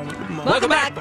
Welcome 0.00 0.68
back. 0.68 0.94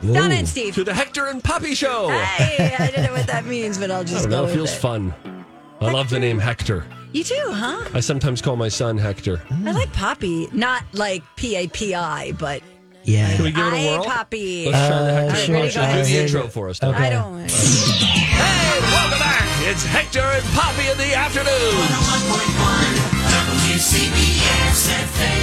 Donna 0.00 0.34
and 0.34 0.48
Steve. 0.48 0.74
to 0.74 0.82
the 0.84 0.94
Hector 0.94 1.26
and 1.26 1.44
Puppy 1.44 1.74
Show. 1.74 2.08
Hey, 2.08 2.74
I 2.78 2.90
don't 2.90 3.04
know 3.04 3.12
what 3.12 3.26
that 3.26 3.44
means, 3.44 3.76
but 3.78 3.90
I'll 3.90 4.02
just 4.04 4.22
don't 4.22 4.30
go 4.30 4.36
know. 4.36 4.42
It 4.44 4.46
with 4.46 4.54
feels 4.54 4.72
it. 4.72 4.76
fun. 4.76 5.14
I 5.80 5.90
love 5.90 6.08
the 6.08 6.18
name 6.18 6.38
Hector. 6.38 6.86
You 7.12 7.22
too, 7.24 7.50
huh? 7.50 7.86
I 7.92 8.00
sometimes 8.00 8.40
call 8.40 8.56
my 8.56 8.68
son 8.68 8.96
Hector. 8.96 9.42
I 9.50 9.72
like 9.72 9.92
Poppy, 9.92 10.48
not 10.52 10.84
like 10.94 11.22
P 11.36 11.54
A 11.56 11.68
P 11.68 11.94
I, 11.94 12.32
but 12.32 12.62
Yeah. 13.04 13.34
Can 13.36 13.44
we 13.44 13.52
give 13.52 13.66
it 13.66 13.72
a 13.74 13.76
I 13.76 13.96
whirl? 13.96 14.04
Poppy. 14.04 14.70
Let's 14.70 14.88
try 14.88 14.98
the 14.98 15.04
Uh, 15.04 15.14
Hector 15.28 15.36
sure, 15.44 15.54
impression. 15.56 15.82
go 15.82 15.86
Do 15.86 15.92
ahead. 15.92 16.06
the 16.06 16.18
intro 16.18 16.48
for 16.48 16.68
us. 16.70 16.82
Okay. 16.82 16.96
I 16.96 17.10
don't. 17.10 17.50
Hey, 17.50 18.80
welcome 18.80 19.18
back. 19.18 19.44
It's 19.68 19.84
Hector 19.84 20.20
and 20.20 20.44
Poppy 20.54 20.88
in 20.88 20.96
the 20.96 21.14
afternoon. 21.14 21.76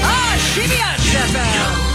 Ah, 0.03 0.37
CBS 0.55 1.15
FM. 1.15 1.86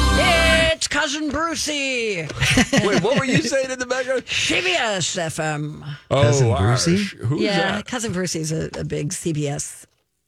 It's 0.93 1.01
cousin 1.01 1.31
Brucey. 1.31 2.17
Wait, 2.85 3.03
what 3.03 3.19
were 3.19 3.25
you 3.25 3.41
saying 3.41 3.71
in 3.71 3.79
the 3.79 3.87
background? 3.87 4.27
CBS 4.27 5.17
FM. 5.17 5.83
Oh, 6.11 6.23
cousin 6.23 6.51
oh, 6.51 6.57
Brucey? 6.59 6.97
Who's 7.25 7.41
yeah, 7.41 7.77
that? 7.77 7.87
cousin 7.87 8.12
Brucey's 8.12 8.53
a, 8.53 8.69
a 8.79 8.84
big 8.84 9.09
CBS 9.09 9.87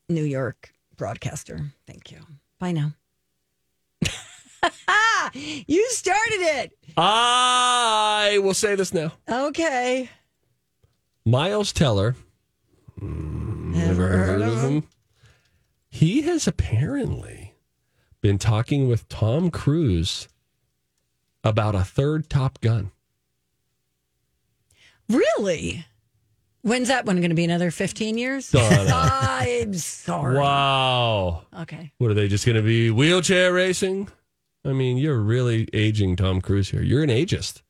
New 0.09 0.25
York 0.25 0.73
broadcaster. 0.97 1.71
Thank 1.87 2.11
you. 2.11 2.21
Bye 2.59 2.73
now. 2.73 2.93
you 5.34 5.87
started 5.91 6.41
it. 6.41 6.73
I 6.97 8.39
will 8.43 8.55
say 8.55 8.75
this 8.75 8.95
now. 8.95 9.12
Okay. 9.31 10.09
Miles 11.27 11.75
Teller. 11.75 12.17
Never 13.03 14.09
heard 14.09 14.41
of 14.41 14.62
him. 14.62 14.84
He 15.91 16.23
has 16.23 16.47
apparently 16.47 17.53
been 18.23 18.39
talking 18.39 18.89
with 18.89 19.06
Tom 19.11 19.51
Cruise 19.51 20.27
about 21.45 21.75
a 21.75 21.84
third 21.84 22.28
Top 22.28 22.61
Gun. 22.61 22.91
Really? 25.09 25.87
When's 26.62 26.89
that 26.89 27.05
one 27.05 27.17
going 27.17 27.28
to 27.28 27.37
be? 27.37 27.45
Another 27.45 27.70
15 27.70 28.17
years? 28.17 28.55
I'm 28.59 29.75
sorry. 29.75 30.38
Wow. 30.38 31.43
Okay. 31.60 31.93
What 31.99 32.10
are 32.10 32.15
they 32.15 32.27
just 32.27 32.47
going 32.47 32.56
to 32.56 32.62
be 32.62 32.91
wheelchair 32.91 33.53
racing? 33.53 34.09
I 34.65 34.72
mean, 34.72 34.97
you're 34.97 35.21
really 35.21 35.69
aging 35.75 36.16
Tom 36.16 36.41
Cruise 36.41 36.71
here. 36.71 36.82
You're 36.82 37.03
an 37.03 37.10
ageist. 37.10 37.61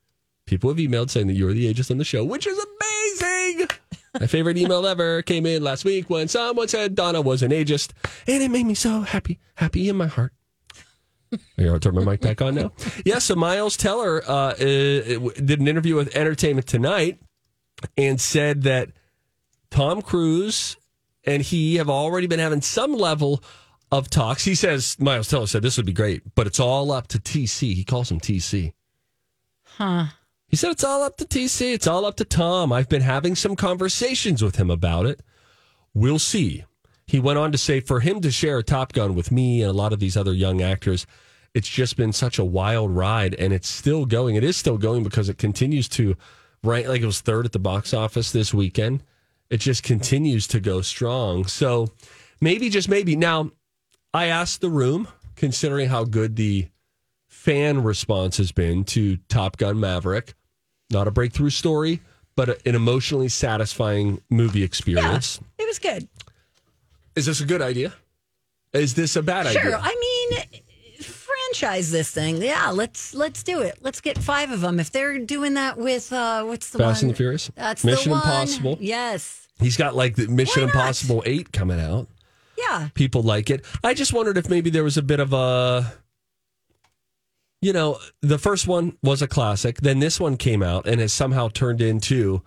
People 0.47 0.71
have 0.71 0.79
emailed 0.79 1.11
saying 1.11 1.27
that 1.27 1.33
you're 1.33 1.53
the 1.53 1.73
ageist 1.73 1.91
on 1.91 1.99
the 1.99 2.05
show, 2.05 2.23
which 2.23 2.47
is 2.47 2.57
amazing. 2.57 3.69
My 4.21 4.29
favorite 4.29 4.59
email 4.59 4.87
ever 4.87 5.23
came 5.23 5.45
in 5.45 5.65
last 5.65 5.85
week 5.85 6.09
when 6.09 6.29
someone 6.29 6.69
said 6.69 6.95
Donna 6.95 7.21
was 7.21 7.43
an 7.43 7.51
ageist, 7.51 7.91
and 8.29 8.43
it 8.45 8.51
made 8.51 8.67
me 8.67 8.75
so 8.75 9.01
happy, 9.01 9.41
happy 9.57 9.89
in 9.89 9.97
my 9.97 10.07
heart. 10.07 10.33
Here, 11.57 11.73
I'll 11.73 11.81
turn 11.81 11.95
my 11.95 12.05
mic 12.05 12.21
back 12.21 12.43
on 12.43 12.55
now. 12.55 12.73
Yeah, 13.05 13.19
so 13.19 13.35
Miles 13.35 13.77
Teller 13.77 14.23
uh, 14.27 14.53
uh, 14.53 14.55
did 14.57 15.61
an 15.61 15.69
interview 15.69 15.97
with 15.97 16.15
Entertainment 16.17 16.67
Tonight 16.67 17.21
and 17.97 18.21
said 18.21 18.63
that 18.63 18.91
Tom 19.71 20.03
Cruise 20.03 20.77
and 21.25 21.43
he 21.43 21.77
have 21.77 21.91
already 21.91 22.27
been 22.27 22.39
having 22.39 22.63
some 22.63 22.93
level 22.95 23.43
of 23.91 24.11
talks. 24.11 24.45
He 24.45 24.55
says, 24.55 24.97
Miles 24.99 25.29
Teller 25.29 25.47
said 25.47 25.63
this 25.63 25.77
would 25.77 25.87
be 25.87 25.93
great, 25.93 26.35
but 26.35 26.47
it's 26.47 26.61
all 26.61 26.91
up 26.91 27.09
to 27.09 27.19
TC. 27.19 27.75
He 27.75 27.85
calls 27.85 28.11
him 28.11 28.21
TC. 28.21 28.73
Huh. 29.65 30.07
He 30.49 30.57
said 30.57 30.71
it's 30.71 30.85
all 30.85 31.03
up 31.03 31.17
to 31.17 31.25
TC. 31.25 31.75
It's 31.75 31.87
all 31.87 32.05
up 32.05 32.17
to 32.17 32.25
Tom. 32.25 32.73
I've 32.73 32.89
been 32.89 33.03
having 33.03 33.35
some 33.35 33.57
conversations 33.57 34.43
with 34.43 34.57
him 34.57 34.71
about 34.71 35.07
it. 35.07 35.21
We'll 35.95 36.19
see. 36.19 36.65
He 37.07 37.21
went 37.21 37.39
on 37.39 37.53
to 37.53 37.59
say 37.59 37.81
for 37.81 38.01
him 38.01 38.21
to 38.21 38.31
share 38.31 38.59
a 38.59 38.63
Top 38.63 38.93
Gun 38.93 39.15
with 39.15 39.31
me 39.31 39.63
and 39.63 39.71
a 39.71 39.75
lot 39.75 39.93
of 39.93 40.01
these 40.01 40.17
other 40.17 40.33
young 40.33 40.63
actors, 40.63 41.07
it's 41.55 41.69
just 41.69 41.97
been 41.97 42.13
such 42.13 42.39
a 42.39 42.45
wild 42.45 42.91
ride 42.95 43.35
and 43.35 43.53
it's 43.53 43.69
still 43.69 44.07
going. 44.07 44.35
It 44.35 44.45
is 44.45 44.57
still 44.57 44.77
going 44.79 45.05
because 45.05 45.29
it 45.29 45.39
continues 45.39 45.89
to 45.91 46.17
rank 46.63 46.89
like 46.89 47.01
it 47.03 47.07
was 47.07 47.21
third 47.21 47.47
at 47.47 47.53
the 47.53 47.59
box 47.59 47.95
office 47.95 48.33
this 48.33 48.53
weekend. 48.53 49.03
It 49.51 49.59
just 49.59 49.83
continues 49.83 50.47
to 50.49 50.59
go 50.61 50.81
strong. 50.81 51.47
So 51.47 51.89
maybe, 52.41 52.69
just 52.71 52.89
maybe. 52.89 53.15
Now, 53.15 53.51
I 54.13 54.27
asked 54.27 54.61
the 54.61 54.71
room, 54.71 55.07
considering 55.37 55.89
how 55.89 56.05
good 56.05 56.37
the 56.37 56.69
fan 57.29 57.83
response 57.83 58.37
has 58.39 58.53
been 58.53 58.85
to 58.85 59.17
Top 59.29 59.57
Gun 59.57 59.79
Maverick. 59.79 60.35
Not 60.91 61.07
a 61.09 61.11
breakthrough 61.11 61.51
story, 61.51 62.01
but 62.37 62.49
a- 62.49 62.69
an 62.69 62.75
emotionally 62.75 63.29
satisfying 63.29 64.21
movie 64.31 64.63
experience. 64.63 65.41
It 65.59 65.67
was 65.67 65.79
good. 65.79 66.09
Is 67.15 67.27
this 67.27 67.41
a 67.41 67.45
good 67.45 67.63
idea? 67.63 67.93
Is 68.73 68.95
this 68.95 69.15
a 69.15 69.23
bad 69.23 69.47
Sure. 69.47 69.61
idea? 69.61 69.71
Sure. 69.71 69.81
I 69.81 69.95
mean, 70.41 70.63
franchise 71.55 71.91
this 71.91 72.11
thing. 72.11 72.43
Yeah, 72.43 72.71
let's 72.71 73.15
let's 73.15 73.43
do 73.43 73.61
it. 73.61 73.79
Let's 73.81 74.01
get 74.01 74.19
five 74.19 74.51
of 74.51 74.61
them. 74.61 74.81
If 74.81 74.91
they're 74.91 75.19
doing 75.19 75.55
that 75.55 75.77
with 75.79 76.13
uh 76.13 76.45
what's 76.45 76.71
the 76.71 76.79
Fast 76.79 77.03
one? 77.03 77.09
and 77.09 77.15
the 77.15 77.17
Furious? 77.17 77.51
That's 77.55 77.85
Mission 77.85 78.11
the 78.11 78.17
one. 78.17 78.23
Impossible? 78.23 78.79
Yes. 78.81 79.47
He's 79.61 79.77
got 79.77 79.95
like 79.95 80.17
the 80.17 80.27
Mission 80.27 80.65
Impossible 80.65 81.23
8 81.25 81.53
coming 81.53 81.79
out. 81.79 82.09
Yeah. 82.59 82.89
People 82.95 83.23
like 83.23 83.51
it. 83.51 83.65
I 83.85 83.95
just 83.95 84.13
wondered 84.13 84.37
if 84.37 84.51
maybe 84.51 84.69
there 84.69 84.85
was 84.85 84.97
a 84.97 85.03
bit 85.03 85.21
of 85.21 85.33
a. 85.33 85.93
You 87.63 87.73
know, 87.73 87.99
the 88.21 88.37
first 88.37 88.67
one 88.67 88.99
was 89.03 89.23
a 89.23 89.29
classic. 89.29 89.81
Then 89.81 89.99
this 90.01 90.21
one 90.21 90.37
came 90.37 90.63
out 90.63 90.87
and 90.87 91.01
has 91.01 91.13
somehow 91.13 91.49
turned 91.49 91.81
into 91.81 92.43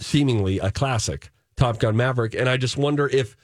seemingly 0.00 0.58
a 0.58 0.72
classic, 0.72 1.30
Top 1.56 1.78
Gun 1.78 1.96
Maverick. 1.96 2.34
And 2.34 2.48
I 2.48 2.56
just 2.56 2.76
wonder 2.76 3.06
if 3.06 3.36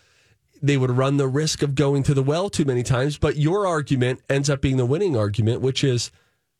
they 0.62 0.76
would 0.76 0.90
run 0.90 1.16
the 1.16 1.28
risk 1.28 1.62
of 1.62 1.74
going 1.74 2.02
to 2.04 2.14
the 2.14 2.22
well 2.22 2.48
too 2.50 2.64
many 2.64 2.82
times. 2.82 3.18
But 3.18 3.36
your 3.36 3.66
argument 3.66 4.20
ends 4.28 4.50
up 4.50 4.60
being 4.60 4.76
the 4.76 4.86
winning 4.86 5.16
argument, 5.16 5.60
which 5.60 5.82
is 5.84 6.10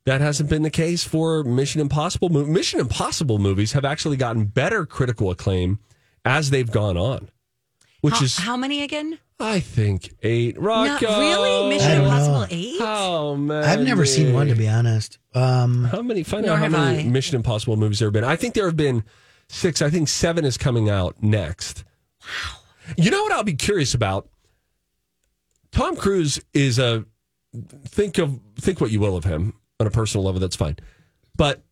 that 0.04 0.20
hasn't 0.20 0.48
been 0.48 0.62
the 0.62 0.70
case 0.70 1.04
for 1.04 1.42
Mission 1.44 1.80
Impossible. 1.80 2.28
Mission 2.28 2.80
Impossible 2.80 3.38
movies 3.38 3.72
have 3.72 3.84
actually 3.84 4.16
gotten 4.16 4.44
better 4.44 4.86
critical 4.86 5.30
acclaim 5.30 5.78
as 6.24 6.50
they've 6.50 6.70
gone 6.70 6.96
on, 6.96 7.28
which 8.00 8.14
how, 8.14 8.24
is, 8.24 8.36
how 8.38 8.56
many 8.56 8.82
again? 8.82 9.18
I 9.38 9.60
think, 9.60 10.14
eight. 10.22 10.56
No, 10.56 10.66
Rocco. 10.66 11.18
really? 11.20 11.68
Mission 11.68 12.02
Impossible 12.02 12.40
know. 12.40 12.46
eight? 12.50 12.80
How 12.80 13.34
many? 13.34 13.66
I've 13.66 13.80
never 13.80 14.06
seen 14.06 14.32
one 14.32 14.46
to 14.46 14.54
be 14.54 14.68
honest. 14.68 15.18
Um, 15.34 15.84
How 15.84 16.00
many? 16.00 16.22
Find 16.22 16.46
out 16.46 16.58
how 16.58 16.68
many 16.68 17.00
I. 17.00 17.08
Mission 17.08 17.36
Impossible 17.36 17.76
movies 17.76 17.98
there 17.98 18.06
have 18.06 18.14
been. 18.14 18.24
I 18.24 18.36
think 18.36 18.54
there 18.54 18.64
have 18.66 18.76
been 18.76 19.04
six. 19.48 19.82
I 19.82 19.90
think 19.90 20.08
seven 20.08 20.44
is 20.44 20.56
coming 20.56 20.88
out 20.88 21.22
next. 21.22 21.84
Wow. 22.22 22.55
You 22.96 23.10
know 23.10 23.22
what 23.22 23.32
I'll 23.32 23.44
be 23.44 23.54
curious 23.54 23.94
about? 23.94 24.28
Tom 25.72 25.96
Cruise 25.96 26.40
is 26.54 26.78
a 26.78 27.04
think 27.86 28.18
of 28.18 28.40
think 28.56 28.80
what 28.80 28.90
you 28.90 29.00
will 29.00 29.16
of 29.16 29.24
him 29.24 29.54
on 29.80 29.86
a 29.86 29.90
personal 29.90 30.24
level. 30.24 30.40
That's 30.40 30.56
fine, 30.56 30.76
but 31.36 31.62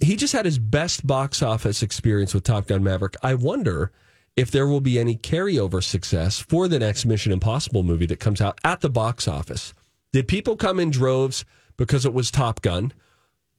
he 0.00 0.16
just 0.16 0.32
had 0.32 0.44
his 0.44 0.58
best 0.58 1.06
box 1.06 1.42
office 1.42 1.82
experience 1.82 2.34
with 2.34 2.44
Top 2.44 2.66
Gun 2.66 2.84
Maverick. 2.84 3.16
I 3.22 3.34
wonder 3.34 3.90
if 4.36 4.50
there 4.50 4.68
will 4.68 4.80
be 4.80 4.98
any 4.98 5.16
carryover 5.16 5.82
success 5.82 6.38
for 6.38 6.68
the 6.68 6.78
next 6.78 7.04
Mission 7.04 7.32
Impossible 7.32 7.82
movie 7.82 8.06
that 8.06 8.20
comes 8.20 8.40
out 8.40 8.60
at 8.62 8.80
the 8.80 8.90
box 8.90 9.26
office. 9.26 9.74
Did 10.12 10.28
people 10.28 10.56
come 10.56 10.78
in 10.78 10.90
droves 10.90 11.44
because 11.76 12.06
it 12.06 12.14
was 12.14 12.30
Top 12.30 12.62
Gun? 12.62 12.92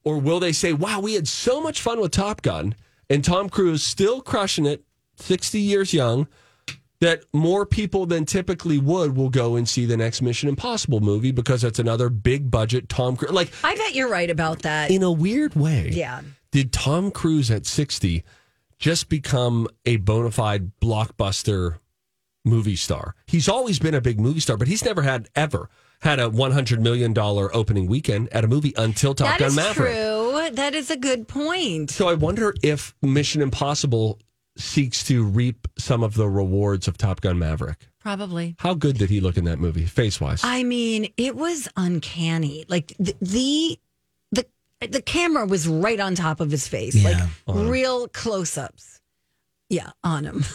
Or 0.06 0.18
will 0.18 0.40
they 0.40 0.54
say, 0.54 0.72
wow, 0.72 1.02
we 1.02 1.16
had 1.16 1.28
so 1.28 1.60
much 1.60 1.82
fun 1.82 2.00
with 2.00 2.12
Top 2.12 2.42
Gun 2.42 2.76
and 3.10 3.24
Tom 3.24 3.50
Cruise 3.50 3.84
still 3.84 4.22
crushing 4.22 4.66
it, 4.66 4.86
60 5.18 5.60
years 5.60 5.94
young, 5.94 6.28
that 7.01 7.24
more 7.34 7.66
people 7.66 8.06
than 8.06 8.25
typically 8.25 8.78
would 8.78 9.16
will 9.16 9.30
go 9.30 9.56
and 9.56 9.68
see 9.68 9.86
the 9.86 9.96
next 9.98 10.22
Mission 10.22 10.50
Impossible 10.50 11.00
movie 11.00 11.31
because 11.31 11.62
that's 11.62 11.80
another 11.80 12.10
big 12.10 12.51
budget 12.51 12.90
Tom 12.90 13.16
Cruise. 13.16 13.31
Like 13.31 13.51
I 13.63 13.75
bet 13.75 13.96
you're 13.96 14.10
right 14.10 14.30
about 14.30 14.63
that. 14.63 14.92
in 14.92 15.04
a 15.04 15.12
weird 15.12 15.56
way. 15.56 15.90
Yeah. 15.94 16.22
Did 16.51 16.74
Tom 16.74 17.12
Cruise 17.12 17.50
at 17.51 17.66
60 17.66 18.24
just 18.80 19.07
become 19.10 19.68
a 19.86 19.98
bona 19.98 20.31
fide 20.31 20.72
blockbuster 20.81 21.78
movie 22.44 22.75
star? 22.75 23.16
He's 23.28 23.48
always 23.48 23.80
been 23.80 23.94
a 23.94 24.02
big 24.02 24.19
movie 24.19 24.40
star, 24.40 24.57
but 24.57 24.68
he's 24.68 24.84
never 24.84 25.02
had 25.04 25.30
ever 25.36 25.69
had 26.02 26.19
a 26.19 26.30
$100 26.30 26.80
million 26.80 27.13
opening 27.18 27.86
weekend 27.88 28.30
at 28.34 28.44
a 28.44 28.48
movie 28.48 28.74
until 28.78 29.13
Top 29.13 29.28
That 29.28 29.40
Gun 29.40 29.50
is 29.50 29.56
Maverick. 29.56 29.94
true. 29.94 30.50
That 30.54 30.74
is 30.74 30.90
a 30.90 30.98
good 30.98 31.28
point. 31.28 31.92
So 31.92 32.07
I 32.07 32.13
wonder 32.13 32.56
if 32.63 32.95
Mission 33.02 33.42
Impossible 33.42 34.18
seeks 34.60 35.04
to 35.06 35.24
reap 35.24 35.68
some 35.78 36.04
of 36.04 36.14
the 36.16 36.30
rewards 36.30 36.88
of 36.88 36.98
Top 36.98 37.22
Gun 37.22 37.40
Maverick. 37.40 37.88
Probably. 38.00 38.56
How 38.60 38.74
good 38.76 38.98
did 38.98 39.10
he 39.10 39.20
look 39.22 39.38
in 39.38 39.46
that 39.46 39.58
movie, 39.60 39.86
face 39.86 40.22
wise? 40.22 40.42
I 40.44 40.64
mean, 40.64 41.12
it 41.18 41.36
was 41.36 41.68
uncanny. 41.76 42.66
Like 42.70 42.94
the 43.00 43.16
the 43.22 43.80
the, 44.32 44.46
the 44.88 45.02
camera 45.02 45.46
was 45.46 45.68
right 45.68 46.00
on 46.00 46.16
top 46.16 46.40
of 46.40 46.52
his 46.52 46.68
face, 46.68 46.96
Yeah. 46.96 47.28
like 47.48 47.68
real 47.70 48.08
close 48.08 48.58
ups. 48.58 49.02
Yeah, 49.70 49.92
on 50.04 50.26
him. 50.26 50.44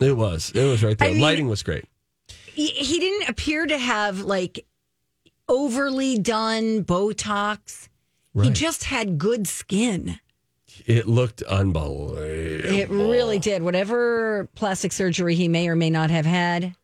It 0.00 0.16
was. 0.16 0.50
It 0.54 0.64
was 0.64 0.82
right 0.82 0.96
there. 0.96 1.08
I 1.08 1.12
mean- 1.12 1.20
Lighting 1.20 1.48
was 1.48 1.62
great. 1.62 1.84
he, 2.54 2.68
he 2.68 2.98
didn't 2.98 3.28
appear 3.28 3.66
to 3.66 3.76
have 3.76 4.20
like 4.20 4.64
overly 5.46 6.18
done 6.18 6.84
Botox. 6.84 7.88
He 8.40 8.48
just 8.50 8.84
had 8.84 9.18
good 9.18 9.46
skin. 9.46 10.18
It 10.86 11.06
looked 11.08 11.42
unbelievable. 11.42 12.16
It 12.18 12.88
really 12.90 13.38
did. 13.38 13.62
Whatever 13.62 14.48
plastic 14.54 14.92
surgery 14.92 15.34
he 15.34 15.48
may 15.48 15.68
or 15.68 15.76
may 15.76 15.90
not 15.90 16.10
have 16.10 16.26
had, 16.26 16.74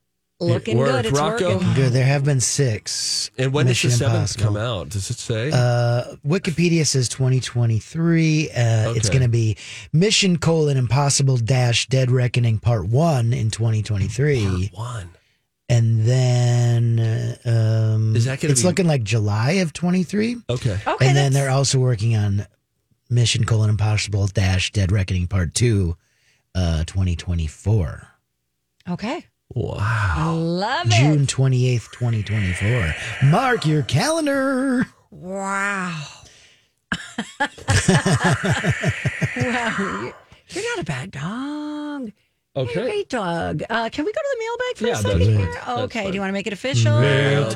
looking 0.40 0.76
worked. 0.76 0.92
good. 0.92 1.06
It's 1.06 1.18
Rocco? 1.18 1.54
working. 1.54 1.74
Good. 1.74 1.92
There 1.92 2.04
have 2.04 2.24
been 2.24 2.40
six. 2.40 3.30
And 3.38 3.52
when 3.52 3.66
Mission 3.66 3.90
does 3.90 3.98
the 3.98 4.04
seventh 4.04 4.36
Impossible. 4.36 4.44
come 4.44 4.56
out? 4.56 4.88
Does 4.90 5.10
it 5.10 5.18
say? 5.18 5.50
Uh, 5.52 6.16
Wikipedia 6.26 6.86
says 6.86 7.08
2023. 7.08 8.50
Uh, 8.50 8.92
It's 8.94 9.08
Okay. 9.08 9.18
going 9.18 9.22
to 9.22 9.28
be 9.28 9.56
Mission 9.92 10.38
colon 10.38 10.76
Impossible 10.76 11.36
dash 11.38 11.88
Dead 11.88 12.10
Reckoning 12.10 12.58
Part 12.58 12.86
One 12.86 13.32
in 13.32 13.50
2023, 13.50 14.70
One. 14.74 15.10
and 15.68 16.04
then 16.04 17.00
uh, 17.00 17.48
um, 17.94 18.14
Is 18.14 18.26
that 18.26 18.40
gonna 18.40 18.52
it's 18.52 18.62
be- 18.62 18.68
looking 18.68 18.86
like 18.86 19.02
July 19.04 19.52
of 19.52 19.72
23. 19.72 20.36
Okay. 20.50 20.72
Okay, 20.72 20.80
and 20.86 20.98
then 21.00 21.14
that's- 21.14 21.32
they're 21.32 21.50
also 21.50 21.78
working 21.78 22.14
on 22.14 22.46
Mission 23.08 23.44
colon 23.44 23.70
Impossible 23.70 24.26
dash 24.26 24.72
Dead 24.72 24.90
Reckoning 24.90 25.26
Part 25.28 25.54
Two, 25.54 25.96
uh, 26.54 26.84
2024, 26.84 28.08
okay. 28.90 29.26
Wow. 29.54 29.76
I 29.78 30.30
love 30.32 30.88
June 30.88 31.22
it. 31.22 31.28
28th, 31.28 31.92
2024. 31.92 33.28
Mark 33.30 33.64
your 33.64 33.82
calendar. 33.84 34.88
Wow. 35.12 36.02
wow. 37.38 38.34
You're, 39.36 40.14
you're 40.48 40.76
not 40.76 40.80
a 40.80 40.84
bad 40.84 41.10
dog. 41.12 42.02
You're 42.02 42.10
a 42.10 42.60
Okay. 42.68 42.82
great 42.82 43.08
dog. 43.08 43.62
Uh, 43.70 43.88
can 43.90 44.04
we 44.04 44.12
go 44.12 44.18
to 44.20 44.28
the 44.32 44.38
mailbag 44.38 44.76
for 44.78 44.86
Yeah, 44.86 44.94
a 44.94 44.96
second 44.96 45.20
here? 45.38 45.60
okay. 45.84 46.02
fine. 46.04 46.10
Do 46.10 46.14
you 46.16 46.20
want 46.20 46.30
to 46.30 46.32
make 46.32 46.46
it 46.48 46.52
official? 46.52 46.98
That's 47.00 47.54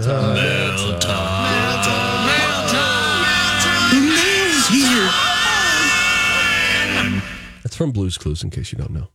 from 7.81 7.93
Blues 7.93 8.19
Clues, 8.19 8.43
in 8.45 8.51
case 8.51 8.73
you 8.73 8.77
don't 8.77 8.91
know. 8.91 9.09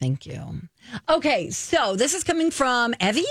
Thank 0.00 0.26
you. 0.26 0.60
Okay, 1.08 1.50
so 1.50 1.96
this 1.96 2.14
is 2.14 2.22
coming 2.22 2.52
from 2.52 2.94
Evie, 3.00 3.24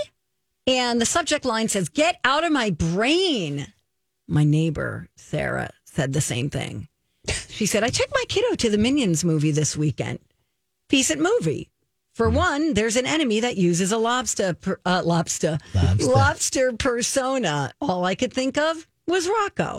and 0.68 1.00
the 1.00 1.06
subject 1.06 1.46
line 1.46 1.70
says, 1.70 1.88
Get 1.88 2.20
out 2.26 2.44
of 2.44 2.52
my 2.52 2.70
brain. 2.72 3.68
My 4.28 4.44
neighbor, 4.44 5.08
Sarah, 5.16 5.70
said 5.86 6.12
the 6.12 6.20
same 6.20 6.50
thing. 6.50 6.90
She 7.48 7.66
said, 7.66 7.86
I 7.86 7.88
took 7.88 8.10
my 8.14 8.26
kiddo 8.28 8.56
to 8.56 8.70
the 8.70 8.78
Minions 8.78 9.24
movie 9.24 9.52
this 9.52 9.78
weekend. 9.78 10.20
Decent 10.90 11.22
movie. 11.22 11.70
For 12.14 12.30
one, 12.30 12.74
there's 12.74 12.98
an 12.98 13.06
enemy 13.06 13.40
that 13.40 13.56
uses 13.56 13.94
a 13.94 13.98
lobster, 13.98 14.56
per, 14.56 14.78
uh, 14.86 15.04
lobster, 15.06 15.58
Lobster. 15.74 16.06
lobster 16.06 16.74
persona. 16.74 17.72
All 17.80 18.04
I 18.04 18.16
could 18.16 18.34
think 18.34 18.58
of 18.58 18.86
was 19.08 19.26
Rocco. 19.30 19.78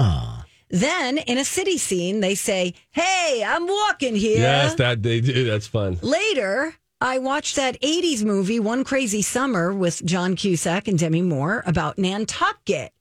Then 0.71 1.19
in 1.19 1.39
a 1.39 1.45
city 1.45 1.79
scene, 1.79 2.21
they 2.21 2.35
say, 2.35 2.75
Hey, 2.91 3.45
I'm 3.47 3.67
walking 3.67 4.17
here. 4.17 4.39
Yes, 4.41 4.75
that 4.77 5.03
they 5.03 5.21
do. 5.21 5.45
That's 5.45 5.67
fun. 5.67 5.99
Later, 6.03 6.75
I 7.01 7.19
watched 7.19 7.57
that 7.57 7.81
80s 7.83 8.25
movie, 8.25 8.59
One 8.59 8.83
Crazy 8.83 9.21
Summer, 9.23 9.73
with 9.73 10.05
John 10.05 10.37
Cusack 10.37 10.89
and 10.89 10.99
Demi 10.99 11.23
Moore 11.23 11.63
about 11.67 11.99
Nantucket. 11.99 12.93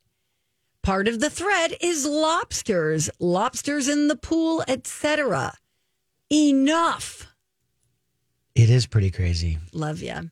Part 0.81 1.07
of 1.07 1.21
the 1.21 1.30
thread 1.30 1.77
is 1.80 2.06
lobsters, 2.06 3.10
lobsters 3.18 3.88
in 3.88 4.09
the 4.09 4.18
pool, 4.18 4.62
etc. 4.68 5.54
Enough. 6.30 7.33
It 8.56 8.69
is 8.69 8.86
pretty 8.86 9.09
crazy. 9.09 9.59
Love 9.71 10.01
ya. 10.01 10.24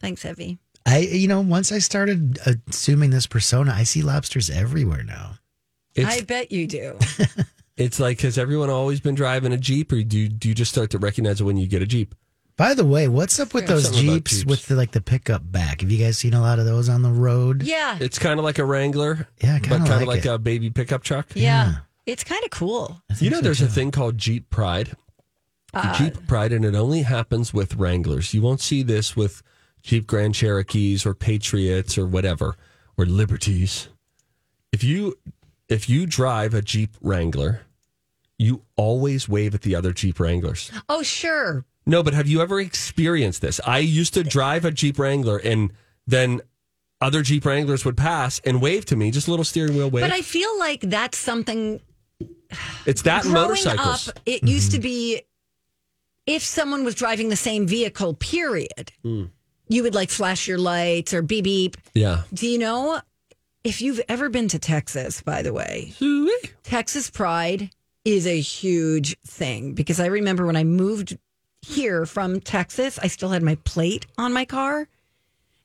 Thanks, 0.00 0.26
Evie. 0.26 0.58
I, 0.84 0.98
you 0.98 1.26
know, 1.28 1.40
once 1.40 1.72
I 1.72 1.78
started 1.78 2.38
uh, 2.46 2.52
assuming 2.68 3.10
this 3.10 3.26
persona, 3.26 3.72
I 3.74 3.84
see 3.84 4.02
lobsters 4.02 4.50
everywhere 4.50 5.02
now. 5.02 5.37
It's, 5.94 6.06
I 6.06 6.20
bet 6.22 6.52
you 6.52 6.66
do. 6.66 6.98
it's 7.76 7.98
like, 7.98 8.20
has 8.20 8.38
everyone 8.38 8.70
always 8.70 9.00
been 9.00 9.14
driving 9.14 9.52
a 9.52 9.56
Jeep, 9.56 9.92
or 9.92 10.02
do 10.02 10.18
you, 10.18 10.28
do 10.28 10.48
you 10.48 10.54
just 10.54 10.70
start 10.70 10.90
to 10.90 10.98
recognize 10.98 11.40
it 11.40 11.44
when 11.44 11.56
you 11.56 11.66
get 11.66 11.82
a 11.82 11.86
Jeep? 11.86 12.14
By 12.56 12.74
the 12.74 12.84
way, 12.84 13.06
what's 13.06 13.38
up 13.38 13.54
with 13.54 13.68
those 13.68 13.88
Jeeps, 13.90 14.38
Jeeps. 14.38 14.44
with 14.44 14.66
the, 14.66 14.74
like 14.74 14.90
the 14.90 15.00
pickup 15.00 15.42
back? 15.50 15.80
Have 15.80 15.92
you 15.92 16.04
guys 16.04 16.18
seen 16.18 16.34
a 16.34 16.40
lot 16.40 16.58
of 16.58 16.64
those 16.64 16.88
on 16.88 17.02
the 17.02 17.10
road? 17.10 17.62
Yeah. 17.62 17.96
It's 18.00 18.18
kind 18.18 18.40
of 18.40 18.44
like 18.44 18.58
a 18.58 18.64
Wrangler, 18.64 19.28
Yeah, 19.40 19.58
but 19.60 19.68
kinda 19.68 19.88
kind 19.88 20.02
of 20.02 20.08
like 20.08 20.24
like 20.24 20.26
a 20.26 20.38
baby 20.38 20.68
pickup 20.68 21.04
truck. 21.04 21.28
Yeah. 21.34 21.76
It's 22.04 22.24
kind 22.24 22.42
of 22.42 22.50
cool. 22.50 23.00
You 23.20 23.30
know, 23.30 23.36
so, 23.36 23.42
there's 23.42 23.60
a 23.62 23.68
thing 23.68 23.92
called 23.92 24.18
Jeep 24.18 24.50
Pride. 24.50 24.96
Uh, 25.74 25.96
Jeep 25.96 26.26
Pride, 26.26 26.52
and 26.52 26.64
it 26.64 26.74
only 26.74 27.02
happens 27.02 27.54
with 27.54 27.76
Wranglers. 27.76 28.34
You 28.34 28.42
won't 28.42 28.60
see 28.60 28.82
this 28.82 29.14
with 29.14 29.42
Jeep 29.82 30.06
Grand 30.06 30.34
Cherokees 30.34 31.06
or 31.06 31.14
Patriots 31.14 31.96
or 31.96 32.06
whatever 32.06 32.56
or 32.96 33.04
Liberties. 33.06 33.88
If 34.72 34.82
you 34.82 35.16
if 35.68 35.88
you 35.88 36.06
drive 36.06 36.54
a 36.54 36.62
Jeep 36.62 36.90
Wrangler, 37.00 37.62
you 38.38 38.62
always 38.76 39.28
wave 39.28 39.54
at 39.54 39.62
the 39.62 39.74
other 39.74 39.92
Jeep 39.92 40.18
Wranglers. 40.20 40.70
Oh, 40.88 41.02
sure. 41.02 41.64
No, 41.86 42.02
but 42.02 42.14
have 42.14 42.28
you 42.28 42.40
ever 42.42 42.60
experienced 42.60 43.40
this? 43.40 43.60
I 43.66 43.78
used 43.78 44.14
to 44.14 44.22
drive 44.22 44.64
a 44.64 44.70
Jeep 44.70 44.98
Wrangler, 44.98 45.38
and 45.38 45.72
then 46.06 46.42
other 47.00 47.22
Jeep 47.22 47.44
Wranglers 47.44 47.84
would 47.84 47.96
pass 47.96 48.40
and 48.44 48.60
wave 48.60 48.84
to 48.86 48.96
me, 48.96 49.10
just 49.10 49.26
a 49.28 49.30
little 49.30 49.44
steering 49.44 49.74
wheel 49.76 49.90
wave. 49.90 50.02
But 50.02 50.12
I 50.12 50.22
feel 50.22 50.58
like 50.58 50.80
that's 50.82 51.16
something 51.18 51.80
it's 52.86 53.02
that 53.02 53.22
growing 53.22 53.34
motorcycles. 53.34 54.08
up, 54.08 54.18
it 54.26 54.42
used 54.44 54.72
to 54.72 54.78
be 54.78 55.22
if 56.26 56.42
someone 56.42 56.84
was 56.84 56.94
driving 56.94 57.28
the 57.30 57.36
same 57.36 57.66
vehicle, 57.66 58.14
period, 58.14 58.92
Hmm. 59.02 59.24
you 59.68 59.82
would 59.82 59.94
like 59.94 60.10
flash 60.10 60.46
your 60.46 60.58
lights 60.58 61.14
or 61.14 61.22
beep 61.22 61.44
beep. 61.44 61.76
Yeah. 61.94 62.22
Do 62.34 62.46
you 62.46 62.58
know 62.58 63.00
if 63.64 63.82
you've 63.82 64.00
ever 64.08 64.28
been 64.28 64.48
to 64.48 64.58
Texas, 64.58 65.20
by 65.20 65.42
the 65.42 65.52
way, 65.52 65.92
Texas 66.62 67.10
Pride 67.10 67.70
is 68.04 68.26
a 68.26 68.40
huge 68.40 69.18
thing 69.20 69.74
because 69.74 70.00
I 70.00 70.06
remember 70.06 70.46
when 70.46 70.56
I 70.56 70.64
moved 70.64 71.18
here 71.62 72.06
from 72.06 72.40
Texas, 72.40 72.98
I 73.02 73.08
still 73.08 73.30
had 73.30 73.42
my 73.42 73.56
plate 73.64 74.06
on 74.16 74.32
my 74.32 74.44
car 74.44 74.88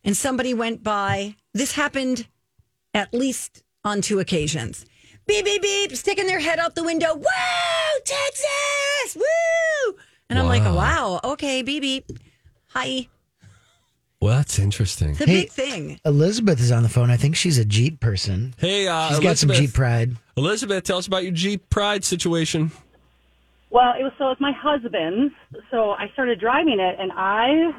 and 0.04 0.18
somebody 0.18 0.54
went 0.54 0.84
by. 0.84 1.36
This 1.54 1.74
happened 1.74 2.28
at 2.94 3.14
least 3.14 3.64
on 3.86 4.02
two 4.02 4.20
occasions. 4.20 4.86
Beep, 5.26 5.46
beep, 5.46 5.62
beep, 5.62 5.96
sticking 5.96 6.28
their 6.28 6.40
head 6.40 6.60
out 6.60 6.76
the 6.76 6.84
window. 6.84 7.16
Woo, 7.16 7.24
Texas! 8.04 9.16
Woo! 9.16 9.96
And 10.30 10.38
I'm 10.38 10.48
like, 10.48 10.64
Wow. 10.64 10.76
wow, 10.76 11.20
okay, 11.24 11.62
beep, 11.62 11.82
beep. 11.82 12.06
Hi. 12.70 13.08
Well, 14.24 14.38
that's 14.38 14.58
interesting. 14.58 15.10
It's 15.10 15.20
a 15.20 15.26
Hey, 15.26 15.42
big 15.42 15.52
thing. 15.52 16.00
Elizabeth 16.06 16.62
is 16.62 16.72
on 16.72 16.82
the 16.82 16.88
phone. 16.88 17.12
I 17.12 17.18
think 17.18 17.36
she's 17.36 17.58
a 17.58 17.66
Jeep 17.66 18.00
person. 18.00 18.54
Hey, 18.58 18.88
uh, 18.88 19.10
She's 19.10 19.20
got 19.20 19.38
some 19.38 19.50
Elizabeth. 19.50 19.58
Jeep 19.58 19.74
pride. 19.74 20.16
Elizabeth, 20.38 20.86
tell 20.86 20.98
us 20.98 21.08
about 21.08 21.24
your 21.24 21.34
Jeep 21.34 21.70
Pride 21.70 22.06
situation. 22.06 22.72
Well, 23.70 23.96
it 24.00 24.04
was 24.04 24.14
so 24.18 24.28
it 24.28 24.30
was 24.30 24.38
my 24.40 24.54
husband's. 24.54 25.34
So 25.72 25.92
I 25.92 26.08
started 26.14 26.40
driving 26.40 26.80
it, 26.80 26.96
and 27.00 27.12
I 27.14 27.74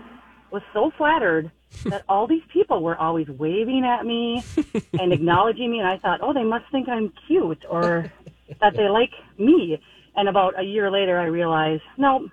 was 0.50 0.60
so 0.74 0.90
flattered 0.98 1.50
that 1.86 2.02
all 2.10 2.26
these 2.26 2.42
people 2.52 2.82
were 2.82 2.98
always 2.98 3.26
waving 3.28 3.86
at 3.86 4.04
me 4.04 4.44
and 5.00 5.14
acknowledging 5.14 5.70
me, 5.70 5.78
and 5.78 5.88
I 5.88 5.96
thought, 5.96 6.20
oh, 6.22 6.34
they 6.34 6.44
must 6.44 6.66
think 6.70 6.90
I'm 6.90 7.10
cute 7.26 7.64
or 7.70 8.12
that 8.60 8.76
they 8.76 8.90
like 8.90 9.12
me. 9.38 9.80
And 10.14 10.28
about 10.28 10.60
a 10.60 10.62
year 10.62 10.90
later, 10.90 11.18
I 11.18 11.24
realized, 11.24 11.84
no, 11.96 12.28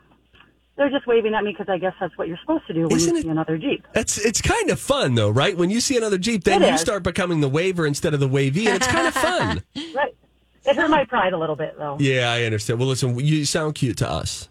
they're 0.78 0.90
just 0.90 1.06
waving 1.08 1.34
at 1.36 1.44
me 1.44 1.52
because 1.52 1.70
I 1.70 1.78
guess 1.78 1.94
that's 2.00 2.18
what 2.18 2.28
you're 2.28 2.38
supposed 2.40 2.66
to 2.68 2.74
do 2.74 2.84
when 2.88 2.96
Isn't 2.98 3.14
you 3.14 3.20
it- 3.20 3.24
see 3.24 3.30
another 3.30 3.58
Jeep. 3.58 3.86
That's 3.94 4.18
it's 4.18 4.42
kind 4.42 4.70
of 4.70 4.80
fun 4.80 5.16
though, 5.16 5.30
right? 5.30 5.56
When 5.58 5.70
you 5.70 5.80
see 5.82 5.98
another 5.98 6.18
Jeep, 6.18 6.44
then 6.44 6.64
It 6.64 6.70
you 6.70 6.74
is. 6.76 6.82
start 6.82 7.04
becoming 7.04 7.42
the 7.42 7.50
waver 7.50 7.86
instead 7.86 8.14
of 8.14 8.20
the 8.20 8.28
wavy, 8.28 8.68
and 8.68 8.76
it's 8.78 8.88
kind 8.88 9.08
of 9.08 9.14
fun. 9.14 9.64
Right. 9.96 10.16
It 10.64 10.76
hurt 10.76 10.92
my 10.92 11.06
pride 11.06 11.34
a 11.34 11.38
little 11.40 11.56
bit, 11.56 11.76
though. 11.78 11.98
yeah, 12.00 12.32
I 12.32 12.44
understand. 12.44 12.78
Well, 12.80 12.88
listen, 12.88 13.18
you 13.20 13.46
sound 13.46 13.74
cute 13.74 13.98
to 13.98 14.10
us. 14.10 14.48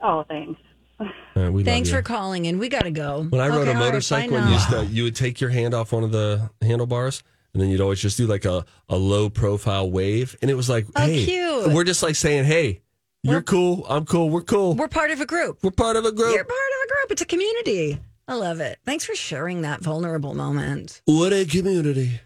Oh, 0.00 0.24
thanks. 0.28 0.60
All 1.00 1.08
right, 1.36 1.48
we 1.52 1.62
Thanks 1.64 1.90
for 1.90 2.02
calling 2.02 2.44
in. 2.44 2.58
We 2.58 2.68
got 2.68 2.82
to 2.82 2.90
go. 2.90 3.22
When 3.28 3.40
I 3.40 3.46
rode 3.48 3.68
a 3.68 3.74
motorcycle, 3.74 4.32
bye 4.32 4.36
and 4.38 4.46
you, 4.50 4.56
now. 4.56 4.58
used 4.58 4.70
to, 4.90 4.94
you 4.94 5.04
would 5.04 5.14
take 5.16 5.40
your 5.40 5.50
hand 5.50 5.74
off 5.74 5.92
one 5.92 6.02
of 6.04 6.10
the 6.12 6.50
handlebars, 6.60 7.22
and 7.54 7.62
then 7.62 7.70
you'd 7.70 7.80
always 7.80 8.00
just 8.00 8.16
do 8.16 8.26
like 8.26 8.44
a, 8.44 8.64
a 8.88 8.96
low 8.96 9.30
profile 9.30 9.88
wave, 9.90 10.36
and 10.42 10.50
it 10.50 10.54
was 10.54 10.68
like, 10.68 10.86
Oh, 10.96 11.06
hey, 11.06 11.24
cute. 11.24 11.72
we're 11.72 11.84
just 11.84 12.02
like 12.02 12.16
saying, 12.16 12.44
hey, 12.44 12.82
you're 13.22 13.42
cool, 13.42 13.86
I'm 13.88 14.04
cool, 14.04 14.30
we're 14.30 14.42
cool, 14.42 14.74
We're 14.74 14.88
part 14.88 15.10
of 15.10 15.20
a 15.20 15.26
group. 15.26 15.58
we're 15.62 15.70
part 15.70 15.96
of 15.96 16.04
a 16.04 16.12
group. 16.12 16.34
You're 16.34 16.44
part 16.44 16.58
of 16.58 16.84
a 16.84 16.88
group. 16.88 17.12
It's 17.12 17.22
a 17.22 17.26
community. 17.26 17.98
I 18.28 18.34
love 18.34 18.60
it. 18.60 18.78
Thanks 18.84 19.04
for 19.04 19.14
sharing 19.14 19.62
that 19.62 19.80
vulnerable 19.80 20.34
moment. 20.34 21.02
What 21.04 21.32
a 21.32 21.44
community. 21.44 22.20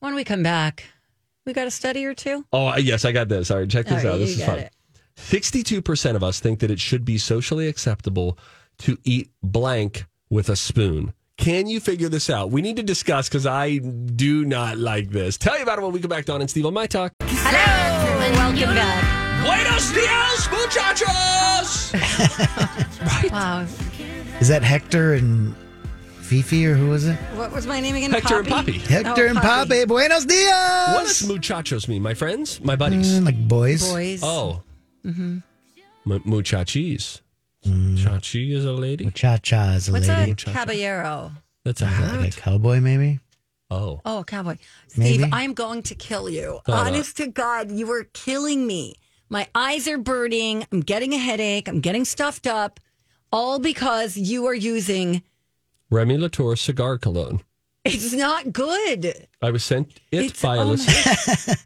When 0.00 0.14
we 0.14 0.24
come 0.24 0.42
back, 0.42 0.84
we 1.44 1.52
got 1.52 1.66
a 1.66 1.70
study 1.70 2.04
or 2.06 2.14
two. 2.14 2.44
Oh 2.52 2.76
yes, 2.76 3.04
I 3.04 3.12
got 3.12 3.28
this. 3.28 3.50
All 3.50 3.58
right, 3.58 3.68
check 3.70 3.86
this 3.86 4.04
All 4.04 4.10
out. 4.10 4.12
right, 4.14 4.18
This 4.18 4.36
you 4.36 4.42
is 4.42 4.46
got 4.46 4.56
fun. 4.56 4.58
it. 4.60 4.72
Sixty-two 5.16 5.82
percent 5.82 6.16
of 6.16 6.22
us 6.22 6.38
think 6.40 6.60
that 6.60 6.70
it 6.70 6.78
should 6.78 7.04
be 7.04 7.18
socially 7.18 7.66
acceptable 7.68 8.38
to 8.78 8.96
eat 9.04 9.30
blank 9.42 10.06
with 10.30 10.48
a 10.48 10.56
spoon. 10.56 11.12
Can 11.36 11.66
you 11.66 11.80
figure 11.80 12.08
this 12.08 12.30
out? 12.30 12.50
We 12.50 12.62
need 12.62 12.76
to 12.76 12.82
discuss 12.82 13.28
because 13.28 13.46
I 13.46 13.78
do 13.78 14.44
not 14.44 14.78
like 14.78 15.10
this. 15.10 15.36
Tell 15.36 15.56
you 15.56 15.62
about 15.62 15.78
it 15.78 15.82
when 15.82 15.92
we 15.92 16.00
come 16.00 16.08
back, 16.10 16.24
Don 16.24 16.40
and 16.40 16.48
Steve 16.50 16.66
on 16.66 16.74
my 16.74 16.86
talk. 16.86 17.12
Hello 17.20 18.20
and 18.24 18.34
welcome 18.36 18.74
back. 18.74 19.17
Buenos 19.48 19.92
dias, 19.92 20.48
muchachos. 20.52 21.92
Wow. 23.32 23.66
Is 24.40 24.48
that 24.48 24.62
Hector 24.62 25.14
and 25.14 25.54
Fifi 26.20 26.66
or 26.66 26.74
who 26.74 26.88
was 26.90 27.06
it? 27.06 27.16
What 27.34 27.52
was 27.52 27.66
my 27.66 27.80
name 27.80 27.96
again? 27.96 28.10
Hector 28.10 28.38
and 28.40 28.46
Poppy? 28.48 28.72
Poppy. 28.78 28.92
Hector 28.94 29.24
Oh, 29.26 29.30
and 29.30 29.38
Poppy. 29.38 29.70
Pape. 29.70 29.88
Buenos 29.88 30.26
dias. 30.26 30.94
What 30.94 31.06
does 31.06 31.22
muchachos 31.26 31.88
mean, 31.88 32.02
my 32.02 32.12
friends, 32.14 32.60
my 32.62 32.76
buddies? 32.76 33.18
Mm, 33.20 33.24
like 33.24 33.48
boys. 33.48 33.90
Boys. 33.90 34.20
Oh, 34.22 34.62
mm-hmm. 35.04 35.38
M- 36.12 36.20
muchachis. 36.26 37.22
Mm. 37.66 37.96
Chachi 37.98 38.52
is 38.52 38.64
a 38.66 38.72
lady. 38.72 39.10
Cha 39.12 39.38
cha 39.38 39.72
is 39.72 39.88
a 39.88 39.92
What's 39.92 40.08
lady. 40.08 40.32
a 40.32 40.34
caballero? 40.34 41.32
That's 41.64 41.80
a 41.82 41.86
ah, 41.90 42.18
Like 42.20 42.36
a 42.36 42.40
cowboy, 42.40 42.80
maybe. 42.80 43.20
Oh, 43.70 44.00
Oh, 44.04 44.24
cowboy. 44.24 44.56
Steve, 44.88 45.24
I'm 45.32 45.54
going 45.54 45.82
to 45.84 45.94
kill 45.94 46.28
you. 46.30 46.60
no. 46.68 46.74
Honest 46.74 47.16
to 47.16 47.26
God, 47.28 47.70
you 47.70 47.90
are 47.92 48.04
killing 48.12 48.66
me. 48.66 48.94
My 49.28 49.46
eyes 49.54 49.86
are 49.88 49.98
burning. 49.98 50.66
I'm 50.72 50.80
getting 50.80 51.12
a 51.12 51.18
headache. 51.18 51.68
I'm 51.68 51.80
getting 51.80 52.04
stuffed 52.04 52.46
up. 52.46 52.80
All 53.30 53.58
because 53.58 54.16
you 54.16 54.46
are 54.46 54.54
using. 54.54 55.22
Remy 55.90 56.16
Latour 56.18 56.56
cigar 56.56 56.96
cologne. 56.98 57.42
It's 57.84 58.12
not 58.12 58.52
good. 58.52 59.26
I 59.40 59.50
was 59.50 59.64
sent 59.64 60.00
it 60.10 60.18
It's- 60.24 60.42
by 60.42 60.56
a 60.56 60.64
listener. 60.64 61.54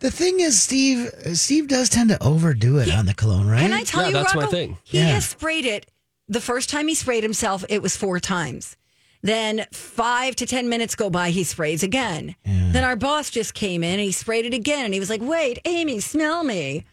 The 0.00 0.10
thing 0.10 0.40
is, 0.40 0.60
Steve. 0.60 1.10
Steve 1.34 1.68
does 1.68 1.88
tend 1.90 2.08
to 2.08 2.22
overdo 2.22 2.78
it 2.78 2.90
on 2.92 3.04
the 3.06 3.12
cologne, 3.14 3.46
right? 3.48 3.60
Can 3.60 3.72
I 3.72 3.82
tell 3.84 4.02
Yeah, 4.02 4.08
you, 4.08 4.14
that's 4.14 4.34
my 4.34 4.46
thing. 4.46 4.78
He 4.84 4.98
Yeah. 4.98 5.08
has 5.08 5.28
sprayed 5.28 5.66
it. 5.66 5.86
The 6.28 6.40
first 6.40 6.70
time 6.70 6.88
he 6.88 6.94
sprayed 6.94 7.22
himself, 7.22 7.64
it 7.68 7.82
was 7.82 7.96
four 7.96 8.18
times. 8.18 8.76
Then 9.22 9.66
five 9.72 10.36
to 10.36 10.46
10 10.46 10.70
minutes 10.70 10.94
go 10.94 11.10
by, 11.10 11.30
he 11.30 11.44
sprays 11.44 11.82
again. 11.82 12.34
Then 12.44 12.82
our 12.84 12.96
boss 12.96 13.28
just 13.30 13.52
came 13.52 13.82
in 13.84 13.92
and 13.94 14.00
he 14.00 14.12
sprayed 14.12 14.46
it 14.46 14.54
again. 14.54 14.86
And 14.86 14.94
he 14.94 15.00
was 15.00 15.10
like, 15.10 15.20
wait, 15.22 15.58
Amy, 15.66 16.00
smell 16.00 16.42
me. 16.44 16.84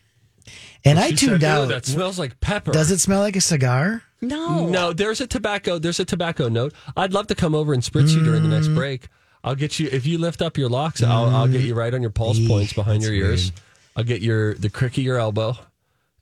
And 0.86 1.00
I 1.00 1.12
tuned 1.12 1.41
said, 1.41 1.43
out. 1.43 1.67
That 1.69 1.86
smells 1.86 2.17
like 2.19 2.39
pepper. 2.39 2.72
Does 2.72 2.91
it 2.91 3.00
smell 3.00 3.19
like 3.19 3.36
a 3.36 3.41
cigar? 3.41 4.03
No. 4.22 4.67
No, 4.67 4.93
there's 4.93 5.22
a 5.22 5.27
tobacco. 5.27 5.77
There's 5.79 6.00
a 6.00 6.05
tobacco 6.05 6.50
note. 6.50 6.74
I'd 6.96 7.13
love 7.13 7.27
to 7.27 7.36
come 7.36 7.53
over 7.53 7.74
and 7.74 7.84
spritz 7.84 8.13
you 8.15 8.24
during 8.24 8.41
the 8.43 8.50
Mm. 8.50 8.51
next 8.60 8.67
break. 8.69 9.07
I'll 9.43 9.55
get 9.55 9.79
you 9.79 9.88
if 9.91 10.05
you 10.05 10.17
lift 10.17 10.41
up 10.41 10.57
your 10.57 10.69
locks. 10.69 11.01
I'll, 11.03 11.25
I'll 11.29 11.48
get 11.48 11.62
you 11.62 11.74
right 11.75 11.93
on 11.93 12.01
your 12.01 12.10
pulse 12.12 12.39
Eeh, 12.39 12.48
points 12.48 12.74
behind 12.74 13.01
that's 13.01 13.12
your 13.12 13.29
ears. 13.29 13.51
I'll 13.96 14.03
get 14.03 14.22
your 14.22 14.55
the 14.55 14.69
crick 14.69 14.93
of 14.98 15.03
your 15.03 15.17
elbow 15.19 15.57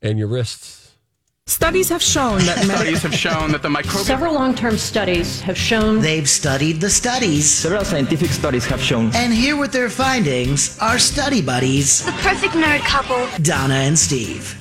and 0.01 0.19
your 0.19 0.27
wrists. 0.27 0.84
Studies 1.47 1.89
have 1.89 2.01
shown 2.01 2.39
that 2.39 2.57
Studies 2.65 3.03
have 3.03 3.13
shown 3.13 3.51
that 3.51 3.61
the 3.61 3.69
microbial 3.69 4.03
several 4.03 4.33
long-term 4.33 4.77
studies 4.79 5.39
have 5.41 5.55
shown 5.55 6.01
They've 6.01 6.27
studied 6.27 6.81
the 6.81 6.89
studies. 6.89 7.47
several 7.47 7.85
scientific 7.85 8.31
studies 8.31 8.65
have 8.65 8.81
shown 8.81 9.11
And 9.13 9.31
here 9.31 9.55
with 9.55 9.71
their 9.71 9.91
findings 9.91 10.79
are 10.79 10.97
study 10.97 11.43
buddies, 11.43 12.03
The 12.03 12.13
perfect 12.13 12.53
nerd 12.55 12.79
couple. 12.79 13.27
Donna 13.43 13.75
and 13.75 13.97
Steve. 13.97 14.59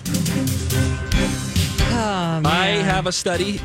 I 2.46 2.82
have 2.84 3.06
a 3.06 3.12
study, 3.12 3.60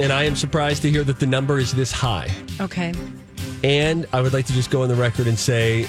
and 0.00 0.12
I 0.12 0.24
am 0.24 0.34
surprised 0.34 0.82
to 0.82 0.90
hear 0.90 1.04
that 1.04 1.20
the 1.20 1.26
number 1.26 1.58
is 1.60 1.72
this 1.72 1.92
high. 1.92 2.28
Okay. 2.60 2.92
And 3.62 4.06
I 4.12 4.20
would 4.20 4.32
like 4.32 4.46
to 4.46 4.52
just 4.52 4.70
go 4.70 4.82
on 4.82 4.88
the 4.88 4.96
record 4.96 5.28
and 5.28 5.38
say, 5.38 5.86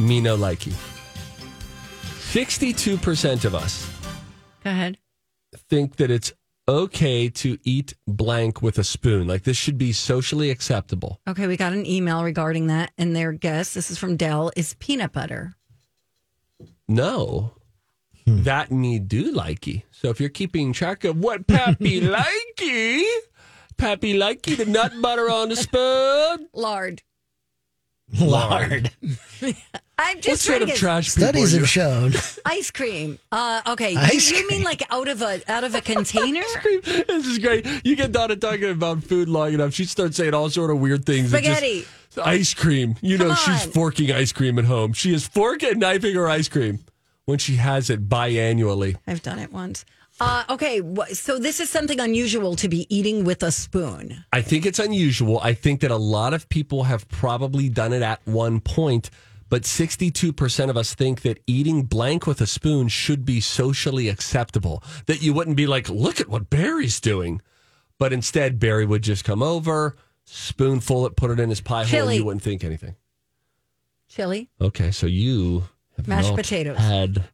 me 0.00 0.20
no 0.20 0.36
likey. 0.36 0.72
Sixty-two 2.18 2.96
percent 2.98 3.44
of 3.44 3.54
us 3.54 3.88
Go 4.64 4.70
ahead. 4.70 4.98
Think 5.56 5.96
that 5.96 6.10
it's 6.10 6.32
okay 6.68 7.30
to 7.30 7.58
eat 7.64 7.94
blank 8.06 8.60
with 8.60 8.78
a 8.78 8.84
spoon. 8.84 9.26
Like 9.26 9.44
this 9.44 9.56
should 9.56 9.78
be 9.78 9.92
socially 9.92 10.50
acceptable. 10.50 11.20
Okay, 11.26 11.46
we 11.46 11.56
got 11.56 11.72
an 11.72 11.86
email 11.86 12.22
regarding 12.22 12.66
that, 12.66 12.92
and 12.98 13.16
their 13.16 13.32
guess, 13.32 13.74
this 13.74 13.90
is 13.90 13.98
from 13.98 14.16
Dell, 14.16 14.50
is 14.54 14.74
peanut 14.74 15.12
butter. 15.12 15.54
No. 16.86 17.52
Hmm. 18.26 18.42
That 18.42 18.70
me 18.70 18.98
do 18.98 19.34
likey. 19.34 19.84
So 19.90 20.10
if 20.10 20.20
you're 20.20 20.28
keeping 20.28 20.72
track 20.72 21.04
of 21.04 21.16
what 21.18 21.46
Pappy 21.46 22.00
likey, 22.02 23.04
Pappy 23.76 24.14
likey 24.14 24.56
the 24.56 24.66
nut 24.66 24.92
butter 25.00 25.30
on 25.30 25.48
the 25.48 25.56
spoon. 25.56 26.48
Lard. 26.52 27.02
Lard. 28.20 28.90
I'm 30.00 30.16
What 30.16 30.22
just 30.22 30.42
sort 30.42 30.58
trying 30.58 30.70
of 30.70 30.76
trash 30.76 31.14
people 31.14 31.28
Studies 31.28 31.54
are 31.54 31.58
have 31.58 31.68
shown. 31.68 32.12
ice 32.46 32.70
cream. 32.70 33.18
Uh, 33.32 33.62
okay, 33.66 33.92
you, 33.92 33.98
Ice 33.98 34.30
you 34.30 34.36
mean 34.38 34.48
cream. 34.48 34.62
like 34.64 34.82
out 34.92 35.08
of 35.08 35.22
a 35.22 35.40
out 35.50 35.64
of 35.64 35.74
a 35.74 35.80
container? 35.92 36.40
Ice 36.40 36.56
cream. 36.56 36.80
This 36.84 37.26
is 37.26 37.38
great. 37.38 37.66
You 37.84 37.96
get 37.96 38.12
Donna 38.12 38.36
talking 38.36 38.70
about 38.70 39.02
food 39.02 39.28
long 39.28 39.52
enough, 39.54 39.74
she 39.74 39.84
starts 39.84 40.16
saying 40.16 40.34
all 40.34 40.48
sort 40.50 40.70
of 40.70 40.78
weird 40.80 41.04
things. 41.04 41.30
that 41.32 41.42
just- 41.42 41.58
Spaghetti. 41.60 41.86
ice 42.24 42.54
cream. 42.54 42.94
You 43.02 43.18
know, 43.18 43.34
Come 43.34 43.36
she's 43.58 43.64
forking 43.74 44.12
ice 44.12 44.32
cream 44.32 44.58
at 44.58 44.64
home. 44.66 44.92
She 44.92 45.12
is 45.12 45.26
forking 45.26 45.70
and 45.70 45.80
knifing 45.80 46.14
her 46.14 46.28
ice 46.28 46.48
cream 46.48 46.78
when 47.26 47.38
she 47.38 47.56
has 47.56 47.90
it 47.90 48.08
biannually. 48.08 48.96
I've 49.06 49.22
done 49.22 49.38
it 49.40 49.52
once. 49.52 49.84
Uh, 50.20 50.44
okay, 50.50 50.82
so 51.12 51.38
this 51.38 51.60
is 51.60 51.70
something 51.70 52.00
unusual 52.00 52.56
to 52.56 52.68
be 52.68 52.86
eating 52.94 53.24
with 53.24 53.42
a 53.42 53.52
spoon. 53.52 54.24
I 54.32 54.42
think 54.42 54.66
it's 54.66 54.78
unusual. 54.80 55.38
I 55.40 55.54
think 55.54 55.80
that 55.80 55.90
a 55.90 55.96
lot 55.96 56.34
of 56.34 56.48
people 56.48 56.84
have 56.84 57.08
probably 57.08 57.68
done 57.68 57.92
it 57.92 58.02
at 58.02 58.20
one 58.26 58.60
point, 58.60 59.10
but 59.48 59.62
62% 59.62 60.70
of 60.70 60.76
us 60.76 60.92
think 60.94 61.22
that 61.22 61.38
eating 61.46 61.84
blank 61.84 62.26
with 62.26 62.40
a 62.40 62.46
spoon 62.46 62.88
should 62.88 63.24
be 63.24 63.40
socially 63.40 64.08
acceptable. 64.08 64.82
That 65.06 65.22
you 65.22 65.32
wouldn't 65.32 65.56
be 65.56 65.66
like, 65.68 65.88
look 65.88 66.20
at 66.20 66.28
what 66.28 66.50
Barry's 66.50 67.00
doing. 67.00 67.40
But 67.98 68.12
instead, 68.12 68.58
Barry 68.58 68.86
would 68.86 69.02
just 69.02 69.24
come 69.24 69.42
over, 69.42 69.96
spoonful 70.24 71.06
it, 71.06 71.16
put 71.16 71.30
it 71.30 71.40
in 71.40 71.48
his 71.48 71.60
pie 71.60 71.84
hole, 71.84 72.08
and 72.08 72.16
you 72.16 72.24
wouldn't 72.24 72.42
think 72.42 72.64
anything. 72.64 72.96
Chili, 74.08 74.48
Okay, 74.60 74.90
so 74.90 75.06
you 75.06 75.64
have 75.96 76.08
Mashed 76.08 76.34
potatoes. 76.34 76.78
had 76.78 77.24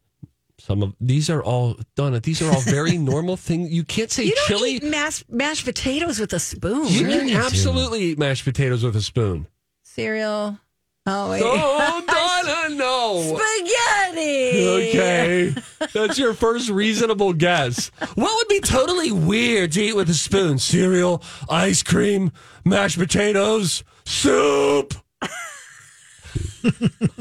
some 0.67 0.83
of 0.83 0.95
these 0.99 1.29
are 1.29 1.43
all 1.43 1.77
Donna. 1.95 2.21
These 2.21 2.41
are 2.41 2.51
all 2.51 2.61
very 2.63 2.97
normal 3.13 3.37
things. 3.37 3.71
You 3.71 3.85
can't 3.85 4.11
say 4.11 4.25
you 4.25 4.35
don't 4.35 4.47
chili. 4.47 4.71
eat 4.77 4.83
mashed 4.83 5.31
mashed 5.31 5.67
potatoes 5.67 6.19
with 6.19 6.33
a 6.33 6.39
spoon. 6.39 6.87
you 6.89 7.07
can 7.07 7.29
absolutely 7.31 8.01
eat 8.03 8.19
mashed 8.19 8.45
potatoes 8.45 8.83
with 8.83 8.97
a 8.97 9.03
spoon. 9.03 9.47
Cereal. 9.83 10.59
Oh 11.07 11.31
wait, 11.31 11.43
Oh, 11.45 12.03
Donna, 12.07 12.75
no. 12.77 13.37
spaghetti. 13.37 14.89
Okay, 14.89 15.55
that's 15.93 16.19
your 16.19 16.33
first 16.33 16.71
reasonable 16.71 17.35
guess. 17.35 17.89
What 18.15 18.35
would 18.35 18.49
be 18.49 18.61
totally 18.61 19.13
weird 19.13 19.73
to 19.73 19.83
eat 19.83 19.95
with 19.97 20.09
a 20.09 20.15
spoon? 20.15 20.59
Cereal, 20.59 21.23
ice 21.51 21.83
cream, 21.83 22.33
mashed 22.65 22.97
potatoes, 22.99 23.85
soup. 24.07 24.95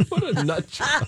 what 0.08 0.24
a 0.38 0.44
nut 0.46 0.66
job. 0.70 1.08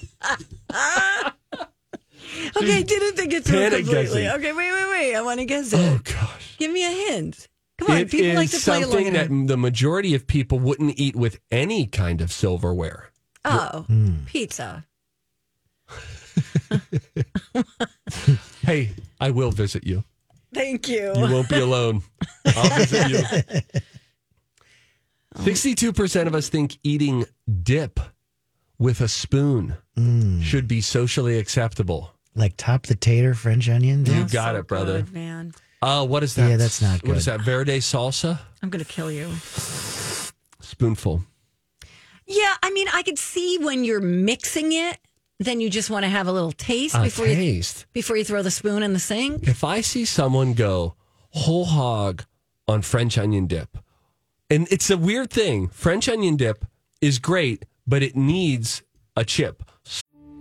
Okay, 2.57 2.83
didn't 2.83 3.15
think 3.17 3.33
it 3.33 3.43
through 3.45 3.69
completely. 3.69 3.93
guessing. 4.23 4.27
Okay, 4.27 4.53
wait, 4.53 4.71
wait, 4.71 4.89
wait. 4.89 5.15
I 5.15 5.21
want 5.21 5.39
to 5.39 5.45
guess 5.45 5.73
it. 5.73 5.79
Oh 5.79 5.99
gosh. 6.03 6.55
Give 6.57 6.71
me 6.71 6.85
a 6.85 7.11
hint. 7.11 7.47
Come 7.77 7.91
on, 7.91 7.97
It 7.97 8.11
people 8.11 8.35
like 8.35 8.49
to 8.51 8.59
play 8.59 8.77
along. 8.77 8.91
something 8.91 9.07
at 9.17 9.29
that 9.29 9.47
the 9.47 9.57
majority 9.57 10.15
of 10.15 10.27
people 10.27 10.59
wouldn't 10.59 10.97
eat 10.97 11.15
with 11.15 11.39
any 11.51 11.85
kind 11.87 12.21
of 12.21 12.31
silverware. 12.31 13.11
Oh, 13.43 13.81
Hmm. 13.87 14.25
pizza. 14.25 14.85
Hey, 18.61 18.91
I 19.19 19.29
will 19.31 19.51
visit 19.51 19.85
you. 19.85 20.03
Thank 20.53 20.87
you. 20.87 21.13
You 21.15 21.31
won't 21.31 21.49
be 21.49 21.59
alone. 21.59 22.01
I'll 22.45 22.77
visit 22.79 23.09
you. 23.09 23.81
Sixty-two 25.43 25.93
percent 25.93 26.27
of 26.27 26.33
us 26.35 26.49
think 26.49 26.77
eating 26.83 27.25
dip 27.61 27.99
with 28.79 29.01
a 29.01 29.07
spoon 29.07 29.75
should 30.41 30.67
be 30.67 30.81
socially 30.81 31.37
acceptable. 31.37 32.14
Like 32.35 32.55
top 32.57 32.85
the 32.87 32.95
tater 32.95 33.33
French 33.33 33.69
onion. 33.69 34.05
You 34.05 34.25
got 34.27 34.53
So 34.53 34.59
it, 34.59 34.67
brother. 34.67 35.01
good, 35.03 35.13
man. 35.13 35.53
Oh, 35.81 36.03
what 36.03 36.23
is 36.23 36.35
that? 36.35 36.49
Yeah, 36.49 36.57
that's 36.57 36.81
not 36.81 37.01
good. 37.01 37.09
What 37.09 37.17
is 37.17 37.25
that? 37.25 37.41
Verde 37.41 37.77
salsa? 37.79 38.39
I'm 38.61 38.69
gonna 38.69 38.83
kill 38.83 39.11
you. 39.11 39.29
Spoonful. 40.59 41.21
Yeah, 42.27 42.53
I 42.63 42.71
mean, 42.71 42.87
I 42.93 43.03
could 43.03 43.19
see 43.19 43.57
when 43.59 43.83
you're 43.83 44.01
mixing 44.01 44.71
it, 44.73 44.97
then 45.39 45.61
you 45.61 45.69
just 45.69 45.89
want 45.89 46.03
to 46.03 46.09
have 46.09 46.27
a 46.27 46.31
little 46.31 46.51
taste 46.51 46.95
A 46.95 47.03
before 47.03 47.27
you 47.27 47.35
taste. 47.35 47.85
before 47.93 48.17
you 48.17 48.23
throw 48.23 48.41
the 48.41 48.49
spoon 48.51 48.81
in 48.83 48.93
the 48.93 48.99
sink. 48.99 49.47
If 49.47 49.63
I 49.63 49.81
see 49.81 50.05
someone 50.05 50.53
go 50.53 50.95
whole 51.31 51.65
hog 51.65 52.23
on 52.67 52.81
French 52.81 53.17
onion 53.17 53.45
dip. 53.45 53.77
And 54.49 54.67
it's 54.71 54.89
a 54.89 54.97
weird 54.97 55.29
thing. 55.29 55.67
French 55.67 56.07
onion 56.09 56.35
dip 56.35 56.65
is 57.01 57.19
great, 57.19 57.65
but 57.85 58.01
it 58.01 58.15
needs 58.15 58.81
a 59.15 59.23
chip. 59.25 59.61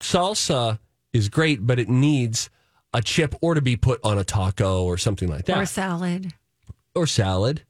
Salsa 0.00 0.78
is 1.12 1.28
great, 1.28 1.66
but 1.66 1.78
it 1.78 1.88
needs 1.88 2.50
a 2.92 3.02
chip 3.02 3.34
or 3.40 3.54
to 3.54 3.60
be 3.60 3.76
put 3.76 4.00
on 4.02 4.18
a 4.18 4.24
taco 4.24 4.84
or 4.84 4.96
something 4.98 5.28
like 5.28 5.44
that. 5.46 5.58
Or 5.58 5.66
salad. 5.66 6.32
or 6.94 7.06
salad. 7.06 7.62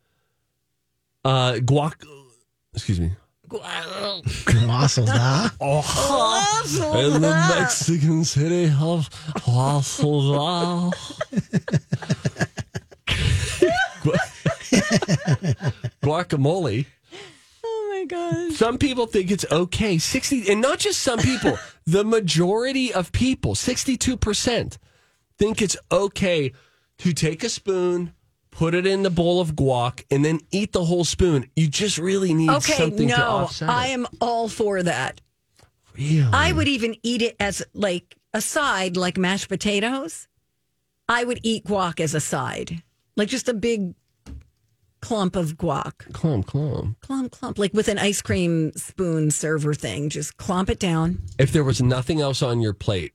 Uh, 1.25 1.55
guac. 1.55 1.95
Excuse 2.75 3.01
me. 3.01 3.11
Wassel 3.51 5.07
da. 5.07 5.49
In 7.01 7.21
the 7.21 7.55
Mexican 7.59 8.25
city 8.25 8.73
of 8.81 9.11
Guadalajara. 9.45 10.93
Guacamole. 16.03 16.87
Oh 17.65 17.89
my 17.93 18.05
gosh. 18.07 18.57
Some 18.57 18.79
people 18.79 19.07
think 19.07 19.31
it's 19.31 19.45
okay. 19.51 19.99
60, 19.99 20.51
and 20.51 20.61
not 20.61 20.79
just 20.79 21.01
some 21.01 21.19
people, 21.19 21.59
the 21.91 22.05
majority 22.05 22.93
of 22.93 23.13
people, 23.13 23.55
62%, 23.55 24.79
think 25.39 25.63
it's 25.63 25.77
okay 25.91 26.53
to 26.99 27.13
take 27.13 27.43
a 27.43 27.49
spoon, 27.49 28.13
put 28.51 28.75
it 28.75 28.87
in 28.87 29.03
the 29.03 29.11
bowl 29.11 29.41
of 29.41 29.55
guac, 29.55 30.05
and 30.11 30.25
then 30.25 30.41
eat 30.51 30.73
the 30.73 30.85
whole 30.85 31.05
spoon. 31.05 31.51
You 31.57 31.67
just 31.69 31.99
really 31.99 32.35
need 32.35 32.51
Okay, 32.51 32.75
something 32.75 33.09
to 33.09 33.17
no, 33.17 33.27
offset 33.27 33.69
it. 33.69 33.73
I 33.73 33.87
am 33.89 34.07
all 34.21 34.49
for 34.49 34.83
that. 34.83 35.21
Really? 35.97 36.29
I 36.33 36.53
would 36.53 36.69
even 36.69 36.95
eat 37.03 37.23
it 37.23 37.37
as 37.41 37.63
like 37.75 38.17
a 38.33 38.41
side, 38.41 38.97
like 38.97 39.19
mashed 39.19 39.49
potatoes. 39.49 40.29
I 41.09 41.25
would 41.25 41.41
eat 41.43 41.65
guac 41.65 41.99
as 41.99 42.15
a 42.15 42.21
side, 42.21 42.83
like 43.17 43.29
just 43.29 43.49
a 43.49 43.55
big 43.55 43.95
clump 45.01 45.37
of 45.37 45.57
guac. 45.57 46.13
Clump, 46.13 46.47
clump. 46.47 47.01
Clump, 47.01 47.33
clump, 47.33 47.59
like 47.59 47.73
with 47.75 47.89
an 47.89 47.99
ice 47.99 48.21
cream 48.23 48.73
spoon 48.77 49.31
server 49.31 49.75
thing. 49.75 50.09
Just 50.09 50.37
clump 50.37 50.71
it 50.71 50.79
down. 50.79 51.23
If 51.39 51.53
there 51.53 51.65
was 51.65 51.81
nothing 51.83 52.21
else 52.21 52.43
on 52.43 52.61
your 52.61 52.73
plate, 52.75 53.13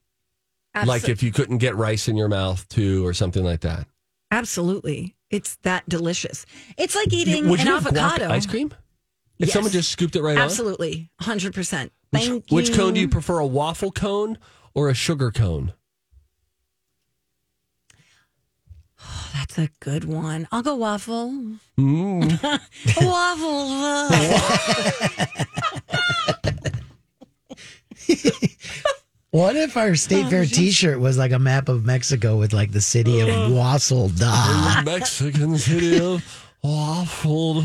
like 0.84 1.08
if 1.08 1.22
you 1.22 1.32
couldn't 1.32 1.58
get 1.58 1.74
rice 1.76 2.08
in 2.08 2.16
your 2.16 2.28
mouth 2.28 2.68
too, 2.68 3.06
or 3.06 3.14
something 3.14 3.44
like 3.44 3.60
that. 3.60 3.86
Absolutely. 4.30 5.14
It's 5.30 5.56
that 5.62 5.88
delicious. 5.88 6.44
It's 6.76 6.94
like 6.94 7.12
eating 7.12 7.48
Would 7.48 7.60
an 7.60 7.66
you 7.66 7.72
have 7.74 7.84
guac 7.84 7.96
avocado. 7.98 8.28
ice 8.30 8.46
cream? 8.46 8.72
If 9.38 9.48
Yes. 9.48 9.52
someone 9.54 9.72
just 9.72 9.90
scooped 9.90 10.16
it 10.16 10.22
right 10.22 10.36
on? 10.36 10.42
Absolutely. 10.44 11.10
100%. 11.20 11.90
Which, 12.10 12.22
Thank 12.22 12.44
which 12.50 12.68
you. 12.70 12.74
cone 12.74 12.94
do 12.94 13.00
you 13.00 13.08
prefer, 13.08 13.38
a 13.38 13.46
waffle 13.46 13.90
cone 13.92 14.38
or 14.74 14.88
a 14.88 14.94
sugar 14.94 15.30
cone? 15.30 15.72
Oh, 19.08 19.30
that's 19.34 19.56
a 19.58 19.68
good 19.80 20.04
one. 20.04 20.48
I'll 20.50 20.62
go 20.62 20.74
waffle. 20.74 21.32
Mm. 21.78 22.40
waffle. 23.02 24.10
What 29.30 29.54
if 29.54 29.76
our 29.76 29.94
state 29.96 30.28
fair 30.30 30.46
T-shirt 30.46 30.98
was 30.98 31.18
like 31.18 31.32
a 31.32 31.38
map 31.38 31.68
of 31.68 31.84
Mexico 31.84 32.38
with 32.38 32.54
like 32.54 32.72
the 32.72 32.80
city 32.80 33.20
of 33.20 33.28
Wassel 33.52 34.08
da? 34.18 34.80
Mexican 34.82 35.58
city 35.58 35.98
of 36.02 36.24
waffle. 36.62 37.60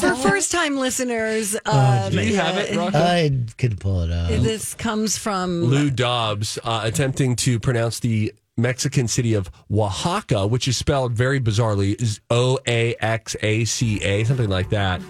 For 0.00 0.14
first 0.14 0.50
time 0.50 0.76
listeners, 0.78 1.56
Oh, 1.66 2.04
um, 2.06 2.12
Do 2.12 2.22
you 2.22 2.36
have 2.36 2.56
it, 2.56 2.74
Rocco? 2.74 2.96
I 2.96 3.30
could 3.58 3.78
pull 3.80 4.00
it 4.00 4.10
up. 4.10 4.30
this 4.30 4.72
comes 4.74 5.18
from 5.18 5.64
Lou 5.64 5.90
Dobbs 5.90 6.58
uh, 6.64 6.80
attempting 6.84 7.36
to 7.36 7.60
pronounce 7.60 7.98
the 8.00 8.32
Mexican 8.56 9.08
city 9.08 9.34
of 9.34 9.50
Oaxaca, 9.72 10.46
which 10.46 10.68
is 10.68 10.76
spelled 10.76 11.12
very 11.12 11.40
bizarrely 11.40 12.00
is 12.00 12.20
O 12.30 12.58
A 12.68 12.94
X 13.00 13.34
A 13.42 13.64
C 13.64 14.00
A, 14.02 14.22
something 14.24 14.48
like 14.48 14.70
that. 14.70 15.00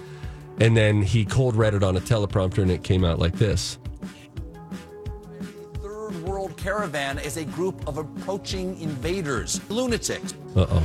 And 0.59 0.75
then 0.75 1.01
he 1.01 1.25
cold 1.25 1.55
read 1.55 1.73
it 1.75 1.83
on 1.83 1.95
a 1.95 1.99
teleprompter 1.99 2.59
and 2.59 2.71
it 2.71 2.83
came 2.83 3.03
out 3.03 3.19
like 3.19 3.33
this. 3.33 3.77
Third 5.81 6.23
World 6.23 6.57
Caravan 6.57 7.19
is 7.19 7.37
a 7.37 7.45
group 7.45 7.87
of 7.87 7.97
approaching 7.97 8.79
invaders, 8.81 9.61
lunatics. 9.69 10.33
Uh 10.55 10.65
oh. 10.69 10.83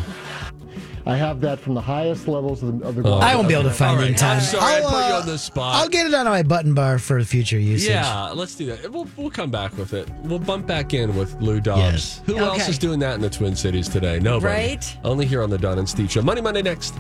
I 1.07 1.17
have 1.17 1.41
that 1.41 1.59
from 1.59 1.75
the 1.75 1.81
highest 1.81 2.29
levels 2.29 2.63
of 2.63 2.79
the. 2.79 2.87
Of 2.87 2.95
the 2.97 3.03
Oh. 3.05 3.19
I 3.19 3.35
won't 3.35 3.49
be 3.49 3.55
able 3.55 3.65
to 3.65 3.71
find 3.71 3.99
All 3.99 4.05
it 4.05 4.09
in 4.09 4.15
time. 4.15 4.37
I'm 4.37 4.43
sorry, 4.43 4.63
I 4.63 4.77
I'll, 4.81 4.91
put 4.91 5.09
you 5.09 5.15
uh, 5.15 5.21
on 5.21 5.27
the 5.27 5.39
spot. 5.39 5.77
I'll 5.77 5.89
get 5.89 6.07
it 6.07 6.15
on 6.15 6.27
my 6.27 6.43
button 6.43 6.75
bar 6.75 6.99
for 6.99 7.23
future 7.25 7.59
usage. 7.59 7.89
Yeah, 7.91 8.31
let's 8.31 8.55
do 8.55 8.67
that. 8.67 8.91
We'll, 8.93 9.09
we'll 9.17 9.31
come 9.31 9.51
back 9.51 9.77
with 9.79 9.95
it. 9.95 10.09
We'll 10.23 10.39
bump 10.39 10.67
back 10.67 10.93
in 10.95 11.17
with 11.17 11.35
Lou 11.41 11.61
Dobbs. 11.61 11.81
Yes. 11.81 12.23
Who 12.27 12.37
else 12.39 12.69
is 12.69 12.79
doing 12.79 12.99
that 13.01 13.15
in 13.15 13.21
the 13.21 13.31
Twin 13.31 13.57
Cities 13.57 13.89
today? 13.89 14.21
Nobody. 14.21 14.55
Right? 14.55 14.99
Only 15.05 15.27
here 15.27 15.43
on 15.43 15.51
the 15.51 15.59
Don 15.59 15.79
and 15.79 15.89
Steve 15.89 16.11
Show. 16.11 16.23
Money 16.23 16.41
Monday 16.41 16.63
next. 16.63 16.95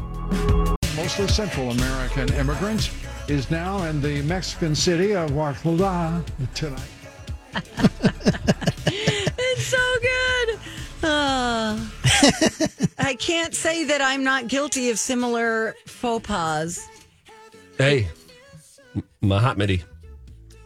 mostly 0.96 1.28
Central 1.28 1.70
American 1.70 2.32
immigrants, 2.34 2.90
is 3.28 3.50
now 3.50 3.84
in 3.84 4.00
the 4.00 4.22
Mexican 4.22 4.74
city 4.74 5.14
of 5.14 5.36
Oaxaca 5.36 6.24
tonight. 6.54 6.80
It's 9.52 9.66
so 9.66 9.78
good. 10.00 10.58
Ah. 11.02 11.89
I 12.98 13.14
can't 13.18 13.54
say 13.54 13.85
that 13.85 14.00
I'm 14.00 14.22
not 14.24 14.48
guilty 14.48 14.90
of 14.90 14.98
similar 14.98 15.74
faux 15.87 16.26
pas. 16.26 16.88
Hey, 17.78 18.09
Mahatmadi. 19.22 19.83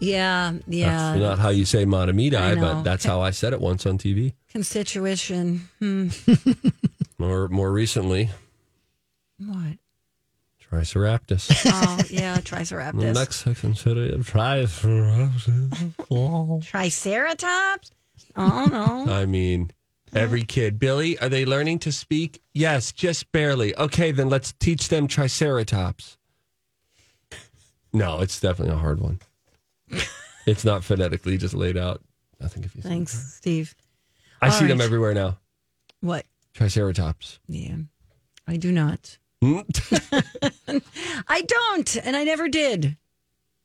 Yeah, 0.00 0.54
yeah. 0.66 1.12
That's 1.12 1.20
not 1.20 1.38
how 1.38 1.48
you 1.50 1.64
say 1.64 1.84
Matamidi, 1.86 2.60
but 2.60 2.82
that's 2.82 3.04
how 3.04 3.20
I 3.22 3.30
said 3.30 3.52
it 3.52 3.60
once 3.60 3.86
on 3.86 3.98
TV. 3.98 4.34
Constitution. 4.52 5.68
Hmm. 5.78 6.08
Or 7.20 7.48
more 7.48 7.70
recently, 7.72 8.28
What? 9.38 9.78
Triceratops. 10.60 11.48
Oh, 11.66 11.98
yeah, 12.10 12.34
the 12.36 12.42
Triceratops. 12.42 12.96
Mexican 13.18 13.74
city 13.76 14.12
of 14.12 14.26
Triceratops. 14.26 15.48
Triceratops? 16.66 17.90
Oh, 18.36 18.66
no. 19.06 19.12
I 19.12 19.26
mean, 19.26 19.70
every 20.14 20.42
kid. 20.42 20.78
Billy, 20.78 21.18
are 21.18 21.28
they 21.28 21.44
learning 21.44 21.80
to 21.80 21.92
speak? 21.92 22.42
Yes, 22.52 22.92
just 22.92 23.30
barely. 23.32 23.76
Okay, 23.76 24.12
then 24.12 24.28
let's 24.28 24.52
teach 24.52 24.88
them 24.88 25.06
Triceratops. 25.06 26.16
No, 27.92 28.20
it's 28.20 28.40
definitely 28.40 28.74
a 28.74 28.78
hard 28.78 29.00
one. 29.00 29.20
it's 30.46 30.64
not 30.64 30.82
phonetically 30.82 31.36
just 31.36 31.54
laid 31.54 31.76
out. 31.76 32.02
I 32.42 32.48
think 32.48 32.66
if 32.66 32.74
you 32.74 32.82
say 32.82 32.88
Thanks, 32.88 33.34
Steve. 33.34 33.74
I 34.42 34.46
All 34.46 34.52
see 34.52 34.66
them 34.66 34.80
everywhere 34.80 35.14
now. 35.14 35.38
What? 36.00 36.26
Triceratops. 36.54 37.38
Yeah, 37.48 37.76
I 38.46 38.56
do 38.56 38.72
not. 38.72 39.18
Hmm? 39.40 39.60
I 41.28 41.42
don't, 41.42 41.96
and 41.96 42.16
I 42.16 42.24
never 42.24 42.48
did. 42.48 42.96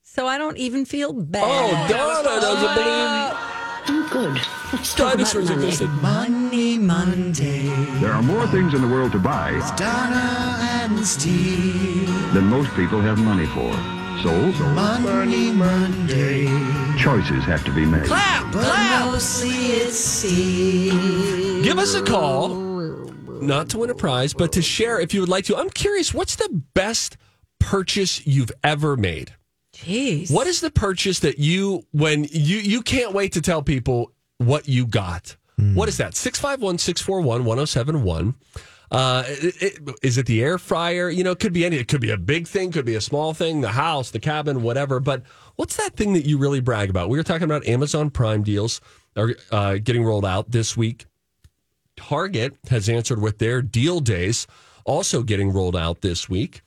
So 0.03 0.27
I 0.27 0.37
don't 0.37 0.57
even 0.57 0.85
feel 0.85 1.13
bad. 1.13 1.43
Oh, 1.43 1.87
Donna 1.87 2.41
doesn't 2.41 2.75
believe. 2.75 3.58
I'm 3.91 4.07
good. 4.09 4.35
Let's 4.71 4.93
talk 4.93 5.15
about 5.15 5.33
Dinosaurs 5.33 5.49
money. 5.49 5.63
existed. 5.65 5.89
Money 6.01 6.77
Monday. 6.77 7.67
There 7.99 8.11
are 8.11 8.21
more 8.21 8.45
things 8.47 8.73
in 8.75 8.81
the 8.81 8.87
world 8.87 9.11
to 9.13 9.19
buy 9.19 9.51
Donna 9.77 10.57
and 10.61 11.05
Steve. 11.05 12.07
than 12.33 12.45
most 12.45 12.69
people 12.75 13.01
have 13.01 13.17
money 13.17 13.47
for. 13.47 13.73
So, 14.21 14.31
Money 14.73 15.51
Monday. 15.51 16.45
choices 16.99 17.43
have 17.45 17.63
to 17.65 17.71
be 17.71 17.85
made. 17.85 18.05
Clap, 18.05 18.51
But 18.53 18.65
clap. 18.65 19.05
mostly 19.05 19.49
it's 19.49 19.97
Steve. 19.97 21.63
Give 21.63 21.79
us 21.79 21.95
a 21.95 22.03
call 22.03 22.49
not 23.41 23.69
to 23.69 23.79
win 23.79 23.89
a 23.89 23.95
prize, 23.95 24.33
but 24.35 24.51
to 24.51 24.61
share 24.61 24.99
if 24.99 25.13
you 25.15 25.21
would 25.21 25.29
like 25.29 25.45
to. 25.45 25.55
I'm 25.57 25.69
curious, 25.71 26.13
what's 26.13 26.35
the 26.35 26.61
best 26.75 27.17
purchase 27.59 28.27
you've 28.27 28.51
ever 28.63 28.95
made? 28.97 29.33
Jeez. 29.85 30.31
What 30.31 30.47
is 30.47 30.61
the 30.61 30.71
purchase 30.71 31.19
that 31.19 31.39
you 31.39 31.83
when 31.91 32.25
you 32.31 32.57
you 32.59 32.81
can't 32.81 33.13
wait 33.13 33.33
to 33.33 33.41
tell 33.41 33.61
people 33.63 34.11
what 34.37 34.67
you 34.67 34.85
got? 34.85 35.35
What 35.75 35.89
is 35.89 35.97
that? 35.97 36.13
651-641-1071. 36.13 38.33
Uh, 38.91 39.23
it- 39.27 39.61
it- 39.61 39.79
is 40.01 40.17
it 40.17 40.25
the 40.25 40.41
air 40.41 40.57
fryer? 40.57 41.09
You 41.09 41.23
know, 41.23 41.31
it 41.31 41.39
could 41.39 41.53
be 41.53 41.65
any. 41.65 41.77
It 41.77 41.87
could 41.87 42.01
be 42.01 42.09
a 42.11 42.17
big 42.17 42.47
thing, 42.47 42.71
could 42.71 42.85
be 42.85 42.95
a 42.95 43.01
small 43.01 43.33
thing, 43.33 43.61
the 43.61 43.73
house, 43.73 44.09
the 44.09 44.19
cabin, 44.19 44.63
whatever. 44.63 44.99
But 44.99 45.23
what's 45.57 45.75
that 45.75 45.95
thing 45.95 46.13
that 46.13 46.25
you 46.25 46.37
really 46.37 46.61
brag 46.61 46.89
about? 46.89 47.09
We 47.09 47.17
were 47.17 47.23
talking 47.23 47.43
about 47.43 47.67
Amazon 47.67 48.09
Prime 48.09 48.41
deals 48.41 48.81
are 49.15 49.35
uh, 49.51 49.75
getting 49.83 50.03
rolled 50.03 50.25
out 50.25 50.51
this 50.51 50.75
week. 50.77 51.05
Target 51.97 52.55
has 52.69 52.87
answered 52.89 53.21
with 53.21 53.37
their 53.39 53.61
deal 53.61 53.99
days 53.99 54.47
also 54.85 55.21
getting 55.23 55.51
rolled 55.51 55.75
out 55.75 56.01
this 56.01 56.29
week. 56.29 56.61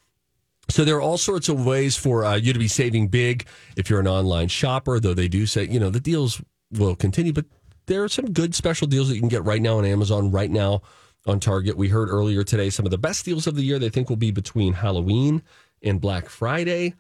So 0.69 0.85
there 0.85 0.97
are 0.97 1.03
all 1.03 1.19
sorts 1.19 1.49
of 1.49 1.67
ways 1.67 1.97
for 1.97 2.25
uh, 2.25 2.37
you 2.37 2.53
to 2.53 2.59
be 2.59 2.69
saving 2.69 3.09
big 3.09 3.47
if 3.77 3.91
you're 3.91 4.01
an 4.01 4.09
online 4.09 4.49
shopper. 4.49 5.01
Though 5.01 5.15
they 5.15 5.29
do 5.29 5.47
say 5.47 5.67
you 5.67 5.81
know 5.81 5.91
the 5.91 6.01
deals 6.01 6.41
will 6.71 6.97
continue, 6.97 7.33
but 7.33 7.47
there 7.87 8.05
are 8.05 8.09
some 8.09 8.33
good 8.33 8.55
special 8.55 8.87
deals 8.87 9.09
that 9.09 9.15
you 9.15 9.21
can 9.21 9.29
get 9.29 9.45
right 9.45 9.61
now 9.61 9.79
on 9.79 9.85
Amazon, 9.85 10.31
right 10.31 10.51
now 10.51 10.83
on 11.27 11.41
Target. 11.41 11.77
We 11.77 11.89
heard 11.89 12.09
earlier 12.09 12.45
today 12.45 12.71
some 12.71 12.87
of 12.87 12.91
the 12.91 12.99
best 12.99 13.25
deals 13.25 13.47
of 13.47 13.55
the 13.55 13.63
year 13.63 13.79
they 13.79 13.91
think 13.91 14.09
will 14.09 14.17
be 14.17 14.31
between 14.31 14.75
Halloween 14.75 15.43
and 15.83 16.01
Black 16.01 16.29
Friday. 16.29 16.95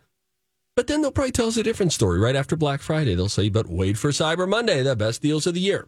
But 0.74 0.86
then 0.86 1.02
they'll 1.02 1.12
probably 1.12 1.32
tell 1.32 1.48
us 1.48 1.56
a 1.56 1.62
different 1.62 1.92
story 1.92 2.18
right 2.18 2.36
after 2.36 2.56
Black 2.56 2.80
Friday. 2.80 3.14
They'll 3.14 3.28
say, 3.28 3.48
but 3.48 3.68
wait 3.68 3.98
for 3.98 4.10
Cyber 4.10 4.48
Monday, 4.48 4.82
the 4.82 4.96
best 4.96 5.20
deals 5.20 5.46
of 5.46 5.54
the 5.54 5.60
year. 5.60 5.86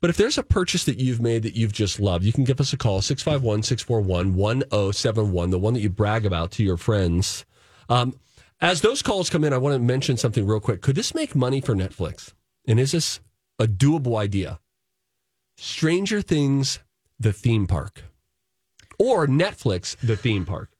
But 0.00 0.10
if 0.10 0.16
there's 0.16 0.38
a 0.38 0.42
purchase 0.42 0.84
that 0.84 0.98
you've 0.98 1.20
made 1.20 1.42
that 1.42 1.54
you've 1.54 1.72
just 1.72 2.00
loved, 2.00 2.24
you 2.24 2.32
can 2.32 2.44
give 2.44 2.60
us 2.60 2.72
a 2.72 2.78
call 2.78 3.02
651 3.02 3.62
641 3.62 4.34
1071, 4.34 5.50
the 5.50 5.58
one 5.58 5.74
that 5.74 5.80
you 5.80 5.90
brag 5.90 6.24
about 6.24 6.50
to 6.52 6.62
your 6.62 6.78
friends. 6.78 7.44
Um, 7.88 8.18
as 8.60 8.80
those 8.80 9.02
calls 9.02 9.28
come 9.28 9.44
in, 9.44 9.52
I 9.52 9.58
want 9.58 9.74
to 9.74 9.78
mention 9.78 10.16
something 10.16 10.46
real 10.46 10.60
quick. 10.60 10.80
Could 10.80 10.96
this 10.96 11.14
make 11.14 11.34
money 11.34 11.60
for 11.60 11.74
Netflix? 11.74 12.32
And 12.66 12.80
is 12.80 12.92
this 12.92 13.20
a 13.58 13.66
doable 13.66 14.18
idea? 14.18 14.58
Stranger 15.56 16.22
Things, 16.22 16.78
the 17.18 17.32
theme 17.32 17.66
park, 17.66 18.04
or 18.98 19.26
Netflix, 19.26 19.96
the 19.98 20.16
theme 20.16 20.46
park. 20.46 20.70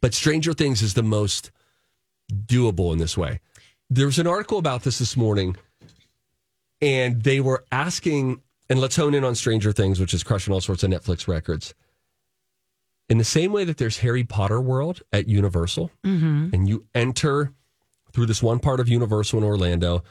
But 0.00 0.14
Stranger 0.14 0.52
Things 0.52 0.82
is 0.82 0.94
the 0.94 1.02
most 1.02 1.50
doable 2.32 2.92
in 2.92 2.98
this 2.98 3.16
way. 3.16 3.40
There 3.90 4.06
was 4.06 4.18
an 4.18 4.26
article 4.26 4.58
about 4.58 4.82
this 4.82 4.98
this 4.98 5.16
morning 5.16 5.56
and 6.80 7.22
they 7.22 7.40
were 7.40 7.64
asking, 7.72 8.42
and 8.68 8.80
let's 8.80 8.96
hone 8.96 9.14
in 9.14 9.24
on 9.24 9.34
Stranger 9.34 9.72
Things, 9.72 9.98
which 10.00 10.14
is 10.14 10.22
crushing 10.22 10.52
all 10.52 10.60
sorts 10.60 10.82
of 10.82 10.90
Netflix 10.90 11.26
records. 11.28 11.74
In 13.08 13.18
the 13.18 13.24
same 13.24 13.52
way 13.52 13.64
that 13.64 13.76
there's 13.76 13.98
Harry 13.98 14.24
Potter 14.24 14.60
World 14.60 15.02
at 15.12 15.28
Universal, 15.28 15.90
Mm-hmm. 16.04 16.48
and 16.52 16.68
you 16.68 16.84
enter 16.94 17.52
through 18.12 18.26
this 18.26 18.42
one 18.42 18.58
part 18.58 18.80
of 18.80 18.88
Universal 18.88 19.38
in 19.38 19.44
Orlando, 19.44 20.02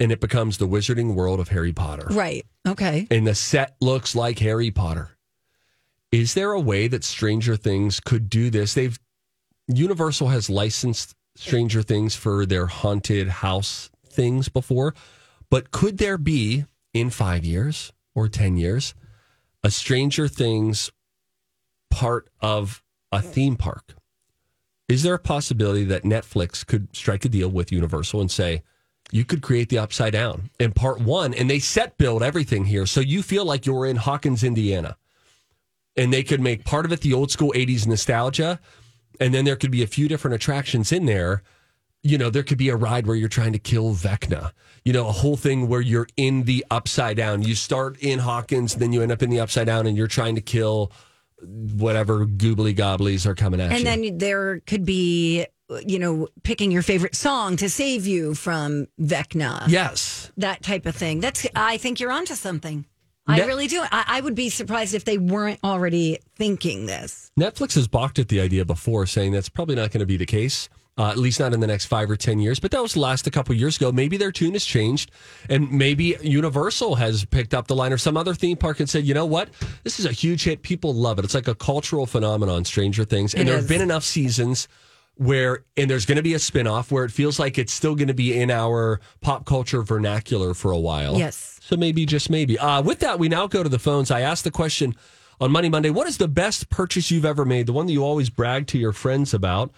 and 0.00 0.10
it 0.12 0.20
becomes 0.20 0.58
the 0.58 0.66
wizarding 0.68 1.14
world 1.14 1.40
of 1.40 1.48
Harry 1.48 1.72
Potter. 1.72 2.06
Right. 2.10 2.46
Okay. 2.66 3.06
And 3.10 3.26
the 3.26 3.34
set 3.34 3.76
looks 3.80 4.14
like 4.14 4.38
Harry 4.38 4.70
Potter. 4.70 5.10
Is 6.10 6.34
there 6.34 6.52
a 6.52 6.60
way 6.60 6.88
that 6.88 7.04
Stranger 7.04 7.56
Things 7.56 8.00
could 8.00 8.30
do 8.30 8.48
this? 8.48 8.74
They've 8.74 8.98
Universal 9.66 10.28
has 10.28 10.48
licensed 10.48 11.14
Stranger 11.36 11.82
Things 11.82 12.16
for 12.16 12.46
their 12.46 12.66
haunted 12.66 13.28
house 13.28 13.90
things 14.08 14.48
before, 14.48 14.94
but 15.50 15.70
could 15.70 15.98
there 15.98 16.18
be 16.18 16.64
in 16.92 17.10
five 17.10 17.44
years 17.44 17.92
or 18.14 18.28
10 18.28 18.56
years 18.56 18.94
a 19.62 19.70
Stranger 19.70 20.28
Things 20.28 20.90
part 21.90 22.28
of 22.40 22.82
a 23.10 23.20
theme 23.20 23.56
park? 23.56 23.94
Is 24.88 25.02
there 25.02 25.14
a 25.14 25.18
possibility 25.18 25.84
that 25.84 26.02
Netflix 26.02 26.66
could 26.66 26.94
strike 26.96 27.24
a 27.24 27.28
deal 27.28 27.50
with 27.50 27.70
Universal 27.70 28.22
and 28.22 28.30
say, 28.30 28.62
you 29.10 29.24
could 29.24 29.42
create 29.42 29.68
the 29.68 29.78
upside 29.78 30.12
down 30.12 30.50
in 30.58 30.72
part 30.72 31.00
one, 31.00 31.32
and 31.32 31.48
they 31.48 31.58
set 31.58 31.96
build 31.98 32.22
everything 32.22 32.66
here. 32.66 32.86
So 32.86 33.00
you 33.00 33.22
feel 33.22 33.44
like 33.44 33.66
you're 33.66 33.86
in 33.86 33.96
Hawkins, 33.96 34.44
Indiana. 34.44 34.96
And 35.96 36.12
they 36.12 36.22
could 36.22 36.40
make 36.40 36.64
part 36.64 36.84
of 36.84 36.92
it 36.92 37.00
the 37.00 37.14
old 37.14 37.30
school 37.30 37.52
80s 37.56 37.86
nostalgia. 37.86 38.60
And 39.20 39.34
then 39.34 39.44
there 39.44 39.56
could 39.56 39.70
be 39.70 39.82
a 39.82 39.86
few 39.86 40.08
different 40.08 40.34
attractions 40.34 40.92
in 40.92 41.06
there. 41.06 41.42
You 42.08 42.16
know, 42.16 42.30
there 42.30 42.42
could 42.42 42.58
be 42.58 42.70
a 42.70 42.76
ride 42.76 43.06
where 43.06 43.16
you're 43.16 43.28
trying 43.28 43.52
to 43.52 43.58
kill 43.58 43.94
Vecna. 43.94 44.52
You 44.84 44.92
know, 44.94 45.08
a 45.08 45.12
whole 45.12 45.36
thing 45.36 45.68
where 45.68 45.82
you're 45.82 46.06
in 46.16 46.44
the 46.44 46.64
upside 46.70 47.16
down. 47.18 47.42
You 47.42 47.54
start 47.54 47.98
in 47.98 48.18
Hawkins, 48.20 48.76
then 48.76 48.92
you 48.94 49.02
end 49.02 49.12
up 49.12 49.22
in 49.22 49.28
the 49.28 49.40
upside 49.40 49.66
down, 49.66 49.86
and 49.86 49.96
you're 49.96 50.06
trying 50.06 50.34
to 50.36 50.40
kill 50.40 50.90
whatever 51.42 52.26
goobly 52.26 52.74
gobblies 52.74 53.26
are 53.26 53.34
coming 53.34 53.60
at 53.60 53.70
And 53.70 53.82
you. 53.82 53.88
And 53.88 54.04
then 54.04 54.18
there 54.18 54.60
could 54.60 54.84
be, 54.84 55.46
you 55.86 55.98
know, 55.98 56.28
picking 56.42 56.70
your 56.72 56.82
favorite 56.82 57.14
song 57.14 57.56
to 57.58 57.68
save 57.68 58.06
you 58.06 58.34
from 58.34 58.86
Vecna. 59.00 59.68
yes. 59.68 60.32
That 60.38 60.62
type 60.62 60.86
of 60.86 60.96
thing. 60.96 61.20
That's, 61.20 61.46
I 61.54 61.76
think 61.76 62.00
you're 62.00 62.10
onto 62.10 62.34
something. 62.34 62.86
I 63.26 63.36
Net- 63.36 63.46
really 63.46 63.66
do. 63.66 63.82
I, 63.82 64.04
I 64.06 64.20
would 64.22 64.34
be 64.34 64.48
surprised 64.48 64.94
if 64.94 65.04
they 65.04 65.18
weren't 65.18 65.60
already 65.62 66.18
thinking 66.36 66.86
this. 66.86 67.30
Netflix 67.38 67.74
has 67.74 67.86
balked 67.86 68.18
at 68.18 68.28
the 68.28 68.40
idea 68.40 68.64
before, 68.64 69.04
saying 69.04 69.32
that's 69.32 69.50
probably 69.50 69.74
not 69.74 69.90
going 69.90 70.00
to 70.00 70.06
be 70.06 70.16
the 70.16 70.24
case, 70.24 70.70
uh, 70.98 71.08
at 71.10 71.16
least 71.16 71.38
not 71.40 71.54
in 71.54 71.60
the 71.60 71.66
next 71.66 71.86
five 71.86 72.10
or 72.10 72.16
10 72.16 72.40
years. 72.40 72.58
But 72.58 72.72
that 72.72 72.82
was 72.82 72.96
last 72.96 73.26
a 73.26 73.30
couple 73.30 73.54
years 73.54 73.76
ago. 73.76 73.92
Maybe 73.92 74.16
their 74.16 74.32
tune 74.32 74.52
has 74.54 74.64
changed, 74.64 75.10
and 75.48 75.70
maybe 75.70 76.16
Universal 76.22 76.96
has 76.96 77.24
picked 77.24 77.54
up 77.54 77.68
the 77.68 77.76
line 77.76 77.92
or 77.92 77.98
some 77.98 78.16
other 78.16 78.34
theme 78.34 78.56
park 78.56 78.80
and 78.80 78.90
said, 78.90 79.04
you 79.04 79.14
know 79.14 79.24
what? 79.26 79.48
This 79.84 80.00
is 80.00 80.06
a 80.06 80.12
huge 80.12 80.44
hit. 80.44 80.62
People 80.62 80.92
love 80.92 81.18
it. 81.18 81.24
It's 81.24 81.34
like 81.34 81.48
a 81.48 81.54
cultural 81.54 82.04
phenomenon, 82.06 82.64
Stranger 82.64 83.04
Things. 83.04 83.32
And 83.32 83.42
It 83.42 83.46
there 83.46 83.56
is. 83.56 83.62
have 83.64 83.68
been 83.68 83.80
enough 83.80 84.04
seasons 84.04 84.66
where, 85.14 85.64
and 85.76 85.90
there's 85.90 86.06
going 86.06 86.16
to 86.16 86.22
be 86.22 86.34
a 86.34 86.38
spinoff 86.38 86.90
where 86.90 87.04
it 87.04 87.10
feels 87.10 87.38
like 87.38 87.58
it's 87.58 87.72
still 87.72 87.94
going 87.94 88.08
to 88.08 88.14
be 88.14 88.38
in 88.38 88.50
our 88.50 89.00
pop 89.20 89.44
culture 89.46 89.82
vernacular 89.82 90.54
for 90.54 90.70
a 90.70 90.78
while. 90.78 91.16
Yes. 91.18 91.58
So 91.62 91.76
maybe, 91.76 92.06
just 92.06 92.30
maybe. 92.30 92.58
Uh, 92.58 92.82
with 92.82 93.00
that, 93.00 93.18
we 93.18 93.28
now 93.28 93.46
go 93.46 93.62
to 93.62 93.68
the 93.68 93.78
phones. 93.80 94.10
I 94.10 94.20
asked 94.20 94.44
the 94.44 94.50
question 94.50 94.94
on 95.40 95.50
Money 95.52 95.68
Monday 95.68 95.90
what 95.90 96.06
is 96.08 96.18
the 96.18 96.28
best 96.28 96.70
purchase 96.70 97.10
you've 97.10 97.24
ever 97.24 97.44
made? 97.44 97.66
The 97.66 97.72
one 97.72 97.86
that 97.86 97.92
you 97.92 98.04
always 98.04 98.30
brag 98.30 98.66
to 98.68 98.78
your 98.78 98.92
friends 98.92 99.34
about. 99.34 99.70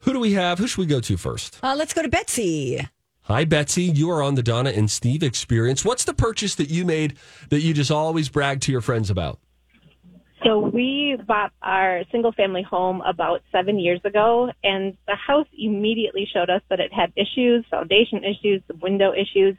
Who 0.00 0.12
do 0.12 0.20
we 0.20 0.32
have? 0.32 0.58
Who 0.58 0.66
should 0.66 0.78
we 0.78 0.86
go 0.86 1.00
to 1.00 1.16
first? 1.16 1.58
Uh, 1.62 1.74
let's 1.76 1.92
go 1.92 2.02
to 2.02 2.08
Betsy. 2.08 2.80
Hi, 3.22 3.44
Betsy. 3.44 3.84
You 3.84 4.10
are 4.10 4.22
on 4.22 4.34
the 4.34 4.42
Donna 4.42 4.70
and 4.70 4.90
Steve 4.90 5.22
experience. 5.22 5.84
What's 5.84 6.04
the 6.04 6.14
purchase 6.14 6.54
that 6.56 6.70
you 6.70 6.84
made 6.84 7.16
that 7.50 7.60
you 7.60 7.74
just 7.74 7.90
always 7.90 8.28
brag 8.28 8.60
to 8.62 8.72
your 8.72 8.80
friends 8.80 9.10
about? 9.10 9.38
So 10.42 10.58
we 10.58 11.18
bought 11.26 11.52
our 11.60 12.02
single 12.10 12.32
family 12.32 12.62
home 12.62 13.02
about 13.02 13.42
seven 13.52 13.78
years 13.78 14.00
ago 14.04 14.50
and 14.64 14.96
the 15.06 15.14
house 15.14 15.46
immediately 15.56 16.26
showed 16.32 16.48
us 16.48 16.62
that 16.70 16.80
it 16.80 16.94
had 16.94 17.12
issues, 17.14 17.66
foundation 17.70 18.24
issues, 18.24 18.62
window 18.80 19.12
issues, 19.12 19.54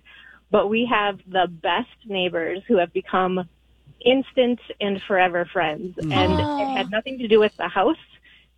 but 0.50 0.70
we 0.70 0.88
have 0.92 1.20
the 1.28 1.48
best 1.48 1.88
neighbors 2.06 2.64
who 2.68 2.78
have 2.78 2.92
become 2.94 3.48
instant 4.04 4.60
and 4.82 5.00
forever 5.04 5.46
friends. 5.46 5.96
And 6.00 6.34
it 6.34 6.78
had 6.78 6.90
nothing 6.90 7.20
to 7.20 7.28
do 7.28 7.40
with 7.40 7.56
the 7.58 7.68
house 7.68 7.96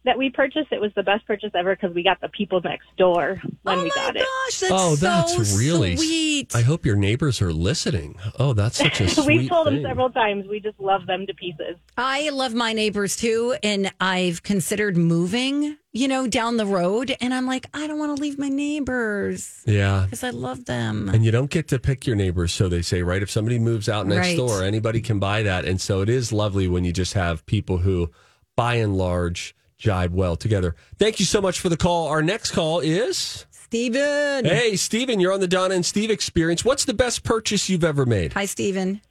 that 0.05 0.17
we 0.17 0.29
purchased. 0.29 0.71
It 0.71 0.81
was 0.81 0.91
the 0.95 1.03
best 1.03 1.25
purchase 1.25 1.51
ever 1.55 1.75
because 1.75 1.95
we 1.95 2.03
got 2.03 2.19
the 2.21 2.29
people 2.29 2.61
next 2.61 2.87
door 2.97 3.41
when 3.63 3.81
we 3.83 3.91
oh 3.91 3.95
got 3.95 4.15
it. 4.15 4.19
Gosh, 4.45 4.59
that's 4.59 4.71
oh, 4.73 4.95
so 4.95 5.05
that's 5.05 5.57
really 5.57 5.95
sweet. 5.95 6.55
I 6.55 6.61
hope 6.61 6.85
your 6.85 6.95
neighbors 6.95 7.41
are 7.41 7.53
listening. 7.53 8.15
Oh, 8.39 8.53
that's 8.53 8.77
such 8.77 9.01
a 9.01 9.09
sweet 9.21 9.39
We've 9.41 9.49
told 9.49 9.67
them 9.67 9.81
several 9.81 10.09
times. 10.09 10.45
We 10.49 10.59
just 10.59 10.79
love 10.79 11.05
them 11.05 11.25
to 11.27 11.33
pieces. 11.33 11.77
I 11.97 12.29
love 12.29 12.53
my 12.53 12.73
neighbors 12.73 13.15
too, 13.15 13.55
and 13.63 13.91
I've 14.01 14.43
considered 14.43 14.97
moving, 14.97 15.77
you 15.91 16.07
know, 16.07 16.27
down 16.27 16.57
the 16.57 16.65
road, 16.65 17.15
and 17.21 17.33
I'm 17.33 17.45
like, 17.45 17.67
I 17.73 17.87
don't 17.87 17.99
want 17.99 18.15
to 18.17 18.21
leave 18.21 18.37
my 18.37 18.49
neighbors 18.49 19.61
Yeah. 19.65 20.01
because 20.05 20.23
I 20.23 20.31
love 20.31 20.65
them. 20.65 21.09
And 21.09 21.23
you 21.23 21.31
don't 21.31 21.49
get 21.49 21.67
to 21.69 21.79
pick 21.79 22.05
your 22.05 22.15
neighbors, 22.15 22.51
so 22.51 22.67
they 22.67 22.81
say, 22.81 23.03
right? 23.03 23.21
If 23.21 23.29
somebody 23.31 23.59
moves 23.59 23.87
out 23.89 24.07
next 24.07 24.27
Right. 24.27 24.37
door, 24.37 24.63
anybody 24.63 25.01
can 25.01 25.19
buy 25.19 25.43
that. 25.43 25.65
And 25.65 25.79
so 25.79 26.01
it 26.01 26.09
is 26.09 26.31
lovely 26.33 26.67
when 26.67 26.83
you 26.83 26.91
just 26.91 27.13
have 27.13 27.45
people 27.45 27.79
who, 27.79 28.11
by 28.55 28.75
and 28.75 28.97
large, 28.97 29.55
jibe 29.83 30.13
well 30.13 30.37
together. 30.37 30.75
Thank 30.97 31.19
you 31.19 31.25
so 31.25 31.41
much 31.41 31.59
for 31.59 31.67
the 31.67 31.77
call. 31.77 32.07
Our 32.07 32.21
next 32.21 32.51
call 32.51 32.79
is 32.79 33.45
Steven. 33.51 34.45
Hey, 34.45 34.77
Steven, 34.77 35.19
you're 35.19 35.33
on 35.33 35.41
the 35.41 35.47
Donna 35.47 35.75
and 35.75 35.85
Steve 35.85 36.09
experience. 36.09 36.63
What's 36.63 36.85
the 36.85 36.93
best 36.93 37.23
purchase 37.23 37.69
you've 37.69 37.83
ever 37.83 38.05
made? 38.05 38.31
Hi, 38.33 38.45
Steven. 38.45 39.01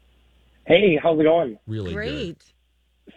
Hey, 0.67 0.99
how's 1.01 1.21
it 1.21 1.25
going? 1.25 1.59
Really 1.67 1.93
Great. 1.93 2.43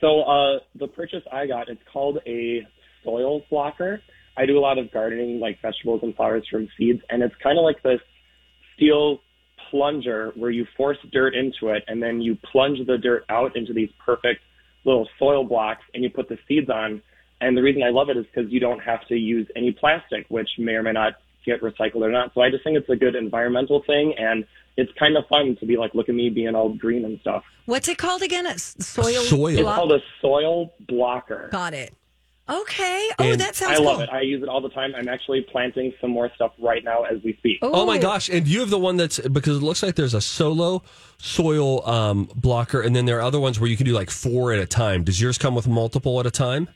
So, 0.02 0.24
uh, 0.24 0.60
the 0.76 0.88
purchase 0.88 1.24
I 1.32 1.48
got, 1.48 1.70
it's 1.70 1.82
called 1.94 2.20
a 2.28 2.68
soil 3.04 3.42
blocker. 3.50 4.02
I 4.36 4.46
do 4.46 4.58
a 4.58 4.60
lot 4.60 4.78
of 4.78 4.92
gardening, 4.92 5.40
like 5.40 5.62
vegetables 5.62 6.02
and 6.04 6.14
flowers 6.14 6.46
from 6.52 6.68
seeds, 6.78 7.02
and 7.10 7.24
it's 7.24 7.36
kind 7.42 7.58
of 7.58 7.64
like 7.64 7.82
this 7.84 8.02
steel 8.76 9.20
plunger 9.72 10.34
where 10.36 10.52
you 10.52 10.66
force 10.76 10.98
dirt 11.14 11.34
into 11.34 11.74
it 11.74 11.84
and 11.88 12.04
then 12.04 12.22
you 12.22 12.38
plunge 12.52 12.86
the 12.86 12.98
dirt 12.98 13.24
out 13.30 13.56
into 13.56 13.72
these 13.72 13.90
perfect 14.06 14.42
little 14.84 15.08
soil 15.18 15.46
blocks 15.46 15.84
and 15.94 16.04
you 16.04 16.10
put 16.10 16.28
the 16.28 16.38
seeds 16.48 16.70
on. 16.70 17.02
And 17.46 17.56
the 17.58 17.62
reason 17.62 17.84
I 17.84 17.90
love 17.90 18.10
it 18.10 18.18
is 18.18 18.26
because 18.26 18.52
you 18.52 18.60
don't 18.60 18.80
have 18.80 19.06
to 19.08 19.16
use 19.16 19.48
any 19.56 19.72
plastic, 19.72 20.26
which 20.30 20.50
may 20.58 20.74
or 20.74 20.84
may 20.84 20.94
not 20.94 21.14
get 21.46 21.62
recycled 21.62 22.02
or 22.02 22.12
not. 22.12 22.34
So 22.34 22.42
I 22.42 22.50
just 22.50 22.64
think 22.64 22.76
it's 22.78 22.90
a 22.90 22.96
good 22.96 23.16
environmental 23.16 23.84
thing, 23.84 24.16
and 24.18 24.46
it's 24.78 24.92
kind 24.98 25.16
of 25.16 25.28
fun 25.28 25.56
to 25.60 25.66
be 25.66 25.78
like, 25.78 25.94
look 25.94 26.10
at 26.10 26.16
me 26.16 26.30
being 26.30 26.56
all 26.56 26.70
green 26.70 27.06
and 27.06 27.20
stuff. 27.20 27.44
What's 27.66 27.88
it 27.88 27.98
called 28.00 28.24
again? 28.24 28.46
It's 28.48 28.84
soil. 28.86 29.22
It's 29.50 29.62
block- 29.62 29.76
called 29.76 29.92
a 29.92 30.00
soil 30.22 30.74
blocker. 30.88 31.50
Got 31.52 31.74
it. 31.76 31.94
Okay. 32.48 33.10
Oh, 33.18 33.24
And 33.32 33.42
that 33.42 33.56
sounds 33.56 33.78
cool. 33.78 33.88
I 33.88 33.92
love 33.92 33.98
cool. 33.98 34.04
it. 34.04 34.10
I 34.12 34.22
use 34.22 34.44
it 34.44 34.50
all 34.50 34.62
the 34.62 34.70
time. 34.70 34.94
I'm 34.96 35.08
actually 35.08 35.42
planting 35.52 35.94
some 36.00 36.12
more 36.12 36.30
stuff 36.36 36.52
right 36.60 36.84
now 36.84 37.02
as 37.04 37.18
we 37.24 37.34
speak. 37.38 37.58
Oh 37.64 37.86
my 37.88 37.98
gosh! 37.98 38.30
And 38.30 38.48
you 38.48 38.60
have 38.60 38.70
the 38.70 38.78
one 38.78 38.98
that's 38.98 39.18
because 39.20 39.58
it 39.58 39.64
looks 39.64 39.82
like 39.82 39.96
there's 39.96 40.14
a 40.14 40.22
solo 40.22 40.84
soil 41.18 41.88
um, 41.90 42.30
blocker, 42.36 42.82
and 42.82 42.96
then 42.96 43.06
there 43.06 43.18
are 43.18 43.22
other 43.24 43.40
ones 43.40 43.60
where 43.60 43.68
you 43.70 43.76
can 43.78 43.86
do 43.88 43.94
like 43.94 44.12
four 44.12 44.52
at 44.54 44.60
a 44.60 44.68
time. 44.68 45.04
Does 45.04 45.20
yours 45.20 45.40
come 45.40 45.56
with 45.56 45.68
multiple 45.68 46.20
at 46.20 46.28
a 46.28 46.32
time? 46.32 46.70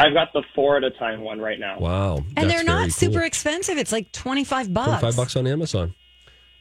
I've 0.00 0.14
got 0.14 0.32
the 0.32 0.42
four 0.54 0.78
at 0.78 0.84
a 0.84 0.90
time 0.92 1.20
one 1.20 1.40
right 1.40 1.60
now. 1.60 1.78
Wow! 1.78 2.24
And 2.34 2.48
they're 2.48 2.64
not 2.64 2.78
very 2.78 2.90
super 2.90 3.22
expensive. 3.22 3.76
It's 3.76 3.92
like 3.92 4.10
25 4.12 4.72
bucks. 4.72 4.88
Twenty-five 4.88 5.16
bucks 5.16 5.36
on 5.36 5.46
Amazon. 5.46 5.94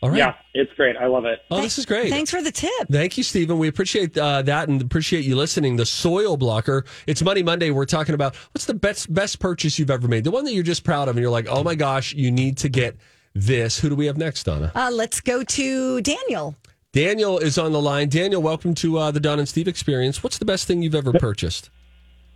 All 0.02 0.10
right. 0.10 0.18
Yeah, 0.18 0.34
it's 0.54 0.72
great. 0.74 0.98
I 0.98 1.08
love 1.08 1.26
it. 1.26 1.40
Oh, 1.50 1.62
this 1.62 1.78
is 1.78 1.86
great. 1.86 2.10
Thanks 2.10 2.32
for 2.32 2.42
the 2.42 2.52
tip. 2.52 2.88
Thank 2.90 3.18
you, 3.18 3.24
Stephen. 3.24 3.58
We 3.58 3.68
appreciate 3.70 4.18
uh, 4.18 4.42
that 4.44 4.68
and 4.68 4.82
appreciate 4.82 5.24
you 5.26 5.36
listening. 5.36 5.78
The 5.78 5.86
soil 5.86 6.36
blocker. 6.36 6.86
It's 7.08 7.22
Money 7.22 7.44
Monday. 7.44 7.72
We're 7.72 7.86
talking 7.86 8.16
about 8.16 8.36
what's 8.52 8.66
the 8.66 8.74
best 8.74 9.14
best 9.14 9.40
purchase 9.40 9.80
you've 9.80 9.90
ever 9.90 10.08
made. 10.08 10.26
The 10.26 10.32
one 10.32 10.44
that 10.44 10.54
you're 10.54 10.64
just 10.64 10.84
proud 10.84 11.08
of, 11.08 11.16
and 11.16 11.22
you're 11.22 11.32
like, 11.32 11.48
oh 11.50 11.64
my 11.64 11.76
gosh, 11.76 12.14
you 12.14 12.32
need 12.32 12.58
to 12.60 12.70
get 12.70 12.98
this. 13.34 13.80
Who 13.80 13.90
do 13.90 13.96
we 13.96 14.06
have 14.08 14.18
next, 14.18 14.44
Donna? 14.44 14.72
Uh, 14.76 14.90
let's 14.92 15.22
go 15.22 15.44
to 15.44 16.02
Daniel. 16.02 16.56
Daniel 16.92 17.38
is 17.38 17.58
on 17.58 17.72
the 17.72 17.82
line. 17.82 18.10
Daniel, 18.10 18.42
welcome 18.42 18.74
to 18.76 18.98
uh, 18.98 19.12
the 19.12 19.20
Don 19.20 19.40
and 19.40 19.48
Steve 19.48 19.68
Experience. 19.68 20.24
What's 20.24 20.40
the 20.40 20.46
best 20.46 20.66
thing 20.66 20.82
you've 20.82 20.96
ever 20.96 21.14
purchased? 21.14 21.70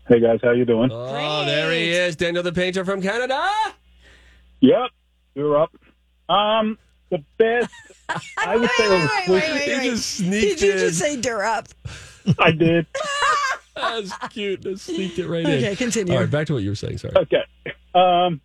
Hey 0.07 0.19
guys, 0.19 0.39
how 0.43 0.51
you 0.51 0.65
doing? 0.65 0.89
Oh, 0.91 1.45
there 1.45 1.71
he 1.71 1.89
is, 1.91 2.15
Daniel 2.17 2.43
the 2.43 2.51
painter 2.51 2.83
from 2.83 3.01
Canada. 3.01 3.41
Yep, 4.59 4.89
you're 5.35 5.57
up. 5.61 5.71
Um, 6.27 6.77
the 7.09 7.23
best. 7.37 7.69
I 8.37 8.57
would 8.57 8.69
say 8.71 8.89
was 8.89 9.09
Wait, 9.27 9.29
wait, 9.29 9.51
wait, 9.53 9.67
wait. 9.77 9.89
just 9.91 10.17
sneaked 10.17 10.59
Did 10.59 10.61
you 10.61 10.71
in. 10.73 10.77
just 10.79 10.99
say 10.99 11.19
dur 11.19 11.43
up? 11.43 11.67
I 12.39 12.51
did. 12.51 12.85
That's 13.75 14.17
cute. 14.29 14.61
That 14.63 14.79
sneaked 14.79 15.19
it 15.19 15.27
right 15.27 15.45
in. 15.45 15.51
Okay, 15.63 15.75
continue. 15.75 16.13
All 16.13 16.19
right, 16.19 16.29
back 16.29 16.47
to 16.47 16.53
what 16.53 16.63
you 16.63 16.69
were 16.69 16.75
saying. 16.75 16.97
Sorry. 16.97 17.13
Okay. 17.15 17.43
Um, 17.95 18.41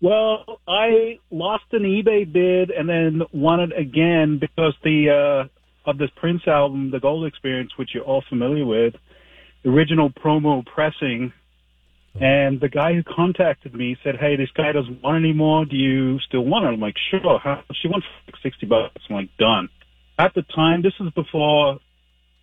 well, 0.00 0.60
I 0.66 1.18
lost 1.30 1.64
an 1.72 1.82
eBay 1.82 2.30
bid 2.30 2.70
and 2.70 2.88
then 2.88 3.22
won 3.32 3.60
it 3.60 3.78
again 3.78 4.38
because 4.38 4.74
the 4.82 5.48
uh, 5.86 5.88
of 5.90 5.98
this 5.98 6.10
Prince 6.16 6.42
album, 6.46 6.90
The 6.90 7.00
Gold 7.00 7.26
Experience, 7.26 7.72
which 7.76 7.90
you're 7.94 8.04
all 8.04 8.24
familiar 8.28 8.66
with, 8.66 8.94
the 8.94 9.00
original 9.66 10.10
promo 10.10 10.64
pressing. 10.64 11.32
Oh. 12.14 12.18
And 12.24 12.60
the 12.60 12.68
guy 12.68 12.94
who 12.94 13.02
contacted 13.02 13.74
me 13.74 13.96
said, 14.02 14.16
"Hey, 14.16 14.36
this 14.36 14.50
guy 14.56 14.72
doesn't 14.72 15.02
want 15.02 15.16
any 15.22 15.34
more. 15.34 15.64
Do 15.66 15.76
you 15.76 16.18
still 16.20 16.44
want 16.44 16.64
it?" 16.64 16.68
I'm 16.68 16.80
like, 16.80 16.96
"Sure." 17.10 17.38
How, 17.38 17.62
she 17.80 17.88
wants 17.88 18.06
like 18.26 18.36
sixty 18.42 18.66
bucks. 18.66 19.02
I'm 19.10 19.16
like, 19.16 19.36
"Done." 19.38 19.68
At 20.18 20.32
the 20.34 20.42
time, 20.54 20.80
this 20.80 20.94
is 20.98 21.10
before, 21.12 21.78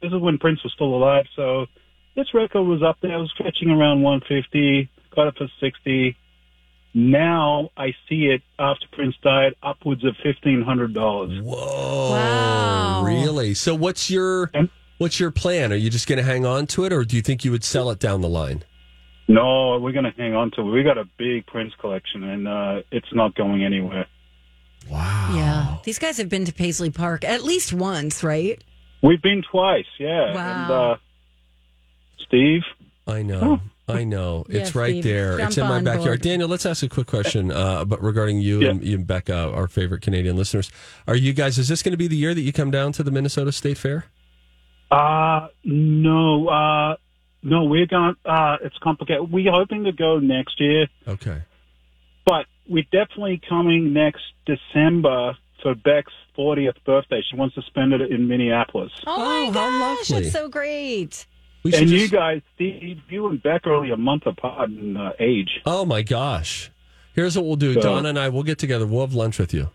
this 0.02 0.12
is 0.12 0.22
when 0.22 0.38
Prince 0.38 0.64
was 0.64 0.72
still 0.74 0.94
alive. 0.94 1.26
So 1.36 1.66
this 2.16 2.32
record 2.36 2.62
was 2.64 2.84
up 2.84 2.98
there. 3.02 3.14
I 3.14 3.18
was 3.18 3.34
fetching 3.36 3.70
around 3.72 4.04
150. 4.04 4.90
Got 5.16 5.30
it 5.30 5.36
for 5.38 5.48
60. 5.60 6.16
Now 6.94 7.70
I 7.76 7.96
see 8.08 8.26
it 8.28 8.44
after 8.60 8.86
Prince 8.92 9.16
died 9.24 9.56
upwards 9.64 10.04
of 10.06 10.16
fifteen 10.22 10.62
hundred 10.62 10.94
dollars. 10.94 11.42
Whoa! 11.42 11.56
Oh, 11.58 13.04
Really? 13.04 13.56
So 13.56 13.74
what's 13.74 14.12
your 14.12 14.52
what's 14.98 15.20
your 15.20 15.32
plan? 15.32 15.72
Are 15.74 15.76
you 15.78 15.90
just 15.90 16.08
going 16.08 16.18
to 16.18 16.24
hang 16.24 16.46
on 16.46 16.68
to 16.68 16.86
it, 16.86 16.94
or 16.94 17.04
do 17.04 17.16
you 17.16 17.22
think 17.22 17.44
you 17.46 17.52
would 17.52 17.64
sell 17.64 17.90
it 17.90 18.00
down 18.00 18.22
the 18.22 18.30
line? 18.30 18.64
No, 19.28 19.80
we're 19.80 19.94
gonna 19.94 20.14
hang 20.18 20.36
on 20.36 20.52
to 20.52 20.62
it. 20.62 20.66
We 20.66 20.84
got 20.84 20.98
a 20.98 21.06
big 21.18 21.46
Prince 21.48 21.72
collection, 21.80 22.24
and 22.26 22.46
uh, 22.46 22.82
it's 22.92 23.08
not 23.14 23.34
going 23.36 23.64
anywhere. 23.64 24.06
Wow. 24.90 25.32
Yeah. 25.34 25.78
These 25.86 25.98
guys 25.98 26.18
have 26.18 26.28
been 26.28 26.44
to 26.44 26.52
Paisley 26.54 26.90
Park 26.90 27.24
at 27.24 27.42
least 27.42 27.72
once, 27.72 28.22
right? 28.22 28.62
We've 29.02 29.22
been 29.22 29.42
twice, 29.50 29.86
yeah. 29.98 30.26
And 30.28 30.36
Wow. 30.36 30.92
uh, 30.92 30.98
Steve, 32.20 32.64
I 33.08 33.22
know. 33.22 33.62
I 33.88 34.04
know. 34.06 34.46
Yeah, 34.50 34.62
it's 34.62 34.76
right 34.76 34.92
Steve, 34.92 35.04
there. 35.04 35.40
It's 35.40 35.58
in 35.58 35.68
my 35.68 35.82
backyard. 35.82 36.06
board. 36.06 36.22
Daniel, 36.22 36.48
let's 36.50 36.66
ask 36.66 36.84
a 36.84 36.90
quick 36.90 37.08
question 37.08 37.52
uh, 37.52 37.84
but 37.86 38.02
regarding 38.02 38.40
you, 38.40 38.62
Yeah. 38.62 38.70
and, 38.72 38.84
you 38.84 38.96
and 38.98 39.08
Becca, 39.08 39.36
our 39.52 39.68
favorite 39.68 40.02
Canadian 40.02 40.36
listeners. 40.38 40.72
Are 41.08 41.16
you 41.16 41.34
guys, 41.34 41.58
is 41.58 41.68
this 41.68 41.84
going 41.84 41.92
to 41.92 41.98
be 41.98 42.08
the 42.08 42.16
year 42.16 42.34
that 42.34 42.42
you 42.42 42.54
come 42.54 42.72
down 42.72 42.92
to 42.94 43.04
the 43.04 43.12
Minnesota 43.12 43.52
State 43.52 43.78
Fair? 43.78 44.06
Uh, 44.94 45.48
no, 45.64 46.48
uh, 46.48 46.96
no, 47.42 47.64
we're 47.66 47.86
going, 47.88 48.16
uh, 48.26 48.58
it's 48.64 48.78
complicated. 48.78 49.32
We're 49.32 49.52
hoping 49.52 49.86
to 49.86 49.92
go 49.92 50.20
next 50.20 50.60
year, 50.60 50.88
Okay. 51.08 51.42
but 52.26 52.46
we're 52.70 52.86
definitely 52.92 53.42
coming 53.50 53.94
next 53.94 54.22
December 54.46 55.36
for 55.62 55.76
Beck's 55.76 56.14
40th 56.38 56.76
birthday. 56.86 57.22
She 57.30 57.36
wants 57.36 57.56
to 57.56 57.62
spend 57.64 57.94
it 57.94 58.02
in 58.12 58.28
Minneapolis. 58.28 58.92
Oh, 59.08 59.18
my 59.18 59.46
how 59.48 59.52
gosh, 59.96 60.10
lovely. 60.10 60.24
that's 60.24 60.34
so 60.34 60.48
great. 60.50 61.26
We 61.64 61.72
should 61.72 61.82
And 61.84 61.90
you 61.90 62.00
just- 62.00 62.12
guys, 62.14 62.42
Steve, 62.56 63.00
you 63.10 63.28
and 63.28 63.42
Beck 63.42 63.66
are 63.66 63.74
only 63.74 63.92
a 63.92 63.98
month 63.98 64.26
apart 64.26 64.70
in 64.70 64.98
uh, 64.98 65.14
age. 65.20 65.62
Oh 65.66 65.86
my 65.86 66.02
gosh. 66.02 66.70
Here's 67.16 67.36
what 67.38 67.46
we'll 67.46 67.56
do. 67.56 67.74
So- 67.76 67.82
Donna 67.82 68.10
and 68.10 68.20
I 68.20 68.30
we'll 68.30 68.44
get 68.44 68.58
together. 68.60 68.86
We'll 68.86 69.02
have 69.06 69.14
lunch 69.14 69.40
with 69.40 69.54
you. 69.54 69.70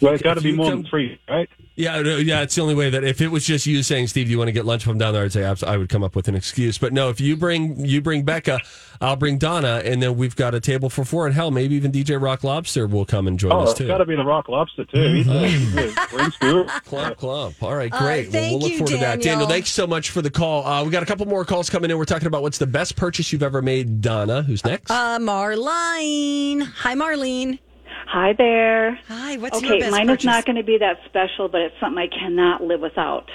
Well, 0.00 0.12
it's 0.12 0.22
got 0.22 0.34
to 0.34 0.40
be 0.42 0.52
more 0.52 0.70
come- 0.70 0.82
than 0.82 0.90
three, 0.90 1.18
right? 1.28 1.48
Yeah, 1.74 2.00
yeah. 2.00 2.40
It's 2.40 2.54
the 2.54 2.62
only 2.62 2.74
way 2.74 2.88
that 2.88 3.04
if 3.04 3.20
it 3.20 3.28
was 3.28 3.44
just 3.44 3.66
you 3.66 3.82
saying, 3.82 4.06
"Steve, 4.06 4.26
do 4.26 4.30
you 4.30 4.38
want 4.38 4.48
to 4.48 4.52
get 4.52 4.64
lunch 4.64 4.82
from 4.84 4.96
down 4.96 5.12
there?" 5.12 5.24
I'd 5.24 5.32
say 5.32 5.44
abs- 5.44 5.62
I 5.62 5.76
would 5.76 5.90
come 5.90 6.02
up 6.02 6.16
with 6.16 6.26
an 6.26 6.34
excuse. 6.34 6.78
But 6.78 6.94
no, 6.94 7.10
if 7.10 7.20
you 7.20 7.36
bring 7.36 7.84
you 7.84 8.00
bring 8.00 8.22
Becca, 8.22 8.60
I'll 9.00 9.16
bring 9.16 9.36
Donna, 9.36 9.82
and 9.84 10.02
then 10.02 10.16
we've 10.16 10.34
got 10.34 10.54
a 10.54 10.60
table 10.60 10.88
for 10.88 11.04
four. 11.04 11.26
And 11.26 11.34
hell, 11.34 11.50
maybe 11.50 11.74
even 11.74 11.92
DJ 11.92 12.20
Rock 12.20 12.44
Lobster 12.44 12.86
will 12.86 13.04
come 13.04 13.26
and 13.26 13.38
join 13.38 13.52
Oh, 13.52 13.60
us 13.60 13.70
it's 13.72 13.78
too. 13.80 13.86
got 13.88 13.98
to 13.98 14.06
be 14.06 14.16
the 14.16 14.24
Rock 14.24 14.48
Lobster, 14.48 14.86
too. 14.86 15.02
He's 15.02 15.28
a, 15.28 15.48
he's 15.48 15.76
a 15.76 15.92
great 16.08 16.32
steward. 16.32 16.68
Clump, 16.86 17.16
clump. 17.18 17.62
All 17.62 17.74
right, 17.74 17.92
All 17.92 18.00
right, 18.00 18.24
great. 18.30 18.32
well, 18.32 18.32
thank 18.32 18.52
we'll 18.52 18.60
look 18.60 18.70
you, 18.72 18.78
forward 18.78 18.90
to 18.92 18.96
that. 18.98 19.20
Daniel. 19.20 19.24
Daniel, 19.40 19.48
thanks 19.48 19.70
so 19.70 19.86
much 19.86 20.08
for 20.10 20.22
the 20.22 20.30
call. 20.30 20.66
Uh, 20.66 20.82
we 20.82 20.90
got 20.90 21.02
a 21.02 21.06
couple 21.06 21.26
more 21.26 21.44
calls 21.44 21.68
coming 21.68 21.90
in. 21.90 21.98
We're 21.98 22.06
talking 22.06 22.26
about 22.26 22.40
what's 22.40 22.56
the 22.58 22.66
best 22.66 22.96
purchase 22.96 23.32
you've 23.32 23.42
ever 23.42 23.60
made. 23.60 24.00
Donna, 24.00 24.42
who's 24.42 24.64
next? 24.64 24.90
Uh, 24.90 25.18
Marlene. 25.18 26.62
Hi, 26.62 26.94
Marlene. 26.94 27.58
Hi 28.06 28.32
there. 28.34 28.98
Hi, 29.08 29.36
what's 29.36 29.58
okay, 29.58 29.66
your 29.66 29.78
best 29.80 29.90
mine 29.90 30.06
purchase? 30.06 30.22
is 30.22 30.26
not 30.26 30.44
going 30.46 30.56
to 30.56 30.62
be 30.62 30.78
that 30.78 31.00
special, 31.06 31.48
but 31.48 31.60
it's 31.60 31.74
something 31.80 31.98
I 31.98 32.06
cannot 32.06 32.62
live 32.62 32.80
without. 32.80 33.28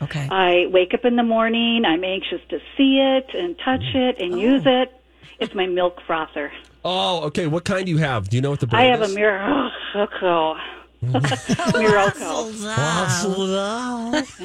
Okay. 0.00 0.28
I 0.30 0.66
wake 0.70 0.94
up 0.94 1.04
in 1.04 1.16
the 1.16 1.22
morning, 1.22 1.84
I'm 1.84 2.04
anxious 2.04 2.40
to 2.50 2.58
see 2.76 2.98
it 3.00 3.30
and 3.34 3.58
touch 3.58 3.80
mm. 3.80 4.10
it 4.10 4.20
and 4.20 4.34
oh. 4.34 4.36
use 4.36 4.62
it. 4.64 4.92
It's 5.40 5.54
my 5.54 5.66
milk 5.66 6.00
frother. 6.06 6.52
oh, 6.84 7.24
okay. 7.24 7.46
What 7.46 7.64
kind 7.64 7.86
do 7.86 7.90
you 7.90 7.98
have? 7.98 8.28
Do 8.28 8.36
you 8.36 8.42
know 8.42 8.50
what 8.50 8.60
the 8.60 8.66
brand 8.68 8.86
is? 8.86 8.94
I 8.94 8.96
brand 8.96 9.00
have 9.00 9.08
a 9.08 9.10
is? 9.10 9.16
Miracle. 9.16 10.56
Mm. 11.02 11.72
Miracle. 11.78 12.52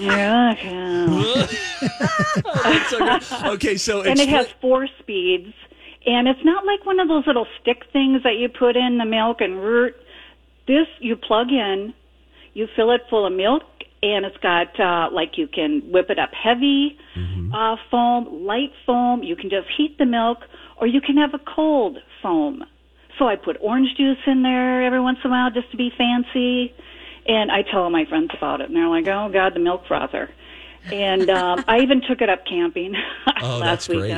Miracle. 0.02 1.48
It's 2.66 2.94
okay. 3.34 3.50
okay, 3.50 3.78
so 3.78 4.02
and 4.02 4.20
it 4.20 4.30
has 4.30 4.48
four 4.60 4.88
speeds. 5.00 5.54
And 6.06 6.28
it's 6.28 6.44
not 6.44 6.66
like 6.66 6.86
one 6.86 7.00
of 7.00 7.08
those 7.08 7.28
little 7.28 7.46
stick 7.62 7.84
things 7.94 8.24
that 8.24 8.36
you 8.38 8.50
put 8.50 8.76
in 8.76 8.98
the 8.98 9.06
milk 9.06 9.42
and 9.42 9.62
root. 9.62 9.96
This 10.68 10.88
you 11.00 11.16
plug 11.16 11.50
in, 11.52 11.94
you 12.54 12.68
fill 12.76 12.92
it 12.92 13.02
full 13.10 13.26
of 13.26 13.34
milk, 13.34 13.64
and 14.02 14.26
it's 14.26 14.38
got 14.38 14.80
uh, 14.80 15.10
like 15.14 15.38
you 15.38 15.48
can 15.48 15.82
whip 15.92 16.10
it 16.10 16.18
up 16.18 16.32
heavy 16.34 16.98
uh, 17.54 17.76
foam, 17.92 18.46
light 18.46 18.72
foam. 18.86 19.22
You 19.24 19.36
can 19.36 19.50
just 19.50 19.68
heat 19.78 19.98
the 19.98 20.06
milk, 20.06 20.40
or 20.78 20.88
you 20.88 21.02
can 21.02 21.18
have 21.18 21.34
a 21.34 21.40
cold 21.40 21.98
foam. 22.22 22.64
So 23.20 23.28
I 23.28 23.36
put 23.36 23.58
orange 23.62 23.90
juice 23.98 24.18
in 24.26 24.42
there 24.42 24.84
every 24.84 25.02
once 25.02 25.20
in 25.24 25.30
a 25.30 25.34
while 25.34 25.52
just 25.52 25.70
to 25.72 25.78
be 25.78 25.92
fancy, 25.96 26.74
and 27.28 27.52
I 27.52 27.62
tell 27.62 27.84
all 27.84 27.90
my 27.92 28.06
friends 28.06 28.32
about 28.36 28.62
it, 28.62 28.68
and 28.68 28.76
they're 28.76 28.88
like, 28.88 29.08
"Oh 29.08 29.30
God, 29.32 29.54
the 29.54 29.60
milk 29.60 29.86
frother." 29.88 30.30
And 30.92 31.30
um, 31.30 31.64
I 31.68 31.82
even 31.82 32.02
took 32.02 32.22
it 32.22 32.30
up 32.30 32.46
camping 32.48 32.96
Oh, 33.44 33.60
last 33.60 33.88
that's 33.88 33.88
great. 33.88 34.12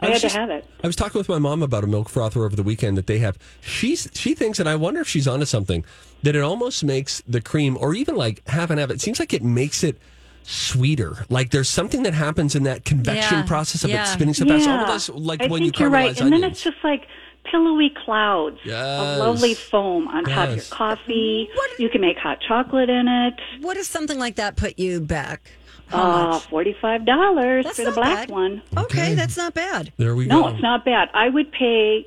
Weekend. 0.00 0.02
I 0.02 0.06
I, 0.06 0.10
was 0.10 0.22
had 0.22 0.22
just- 0.22 0.34
to 0.34 0.40
have 0.40 0.50
it. 0.50 0.64
I 0.82 0.86
was 0.86 0.96
talking 0.96 1.18
with 1.18 1.28
my 1.28 1.38
mom 1.38 1.62
about 1.62 1.84
a 1.84 1.86
milk 1.86 2.08
frother 2.08 2.44
over 2.44 2.56
the 2.56 2.62
weekend 2.62 2.96
that 2.98 3.06
they 3.06 3.18
have. 3.18 3.38
She's 3.60 4.08
she 4.14 4.34
thinks, 4.34 4.58
and 4.58 4.68
I 4.68 4.76
wonder 4.76 5.00
if 5.00 5.08
she's 5.08 5.28
onto 5.28 5.46
something, 5.46 5.84
that 6.22 6.34
it 6.36 6.40
almost 6.42 6.84
makes 6.84 7.22
the 7.28 7.40
cream, 7.40 7.76
or 7.80 7.94
even 7.94 8.16
like 8.16 8.46
half 8.48 8.70
and 8.70 8.78
half. 8.80 8.90
It 8.90 9.00
seems 9.00 9.18
like 9.20 9.32
it 9.32 9.42
makes 9.42 9.82
it 9.84 9.98
sweeter. 10.42 11.24
Like 11.28 11.50
there's 11.50 11.68
something 11.68 12.02
that 12.04 12.14
happens 12.14 12.54
in 12.54 12.62
that 12.64 12.84
convection 12.84 13.38
Yeah, 13.38 13.46
process 13.46 13.84
of 13.84 13.90
yeah. 13.90 14.04
it 14.04 14.06
spinning 14.06 14.34
so 14.34 14.46
fast. 14.46 14.66
Yeah. 14.66 14.80
Almost 14.84 15.10
like 15.10 15.42
I 15.42 15.46
when 15.48 15.62
you 15.62 15.68
think 15.68 15.80
you're 15.80 15.90
right. 15.90 16.14
caramelize 16.16 16.20
And 16.22 16.32
then 16.32 16.44
it's 16.44 16.62
just 16.62 16.78
like 16.82 17.06
pillowy 17.44 17.90
clouds 18.04 18.58
Yes. 18.64 19.00
of 19.00 19.18
lovely 19.18 19.54
foam 19.54 20.08
on 20.08 20.24
top 20.24 20.44
of 20.44 20.48
your 20.50 20.56
Yes. 20.56 20.68
coffee. 20.70 21.48
You 21.78 21.88
can 21.88 22.00
make 22.00 22.16
hot 22.18 22.38
chocolate 22.46 22.88
in 22.88 23.06
it. 23.08 23.34
What 23.60 23.74
does 23.74 23.86
something 23.88 24.18
like 24.18 24.36
that 24.36 24.56
put 24.56 24.78
you 24.78 25.00
back? 25.00 25.52
How 25.90 26.30
Uh, 26.30 26.38
forty-five 26.38 27.04
dollars 27.04 27.66
for 27.76 27.84
the 27.84 27.90
black 27.92 28.28
bad. 28.28 28.30
one. 28.30 28.62
Okay, 28.76 29.14
that's 29.14 29.36
not 29.36 29.54
bad. 29.54 29.92
There 29.96 30.14
we 30.14 30.26
No, 30.26 30.42
go. 30.42 30.48
No, 30.48 30.54
it's 30.54 30.62
not 30.62 30.84
bad. 30.84 31.08
I 31.14 31.28
would 31.28 31.50
pay 31.52 32.06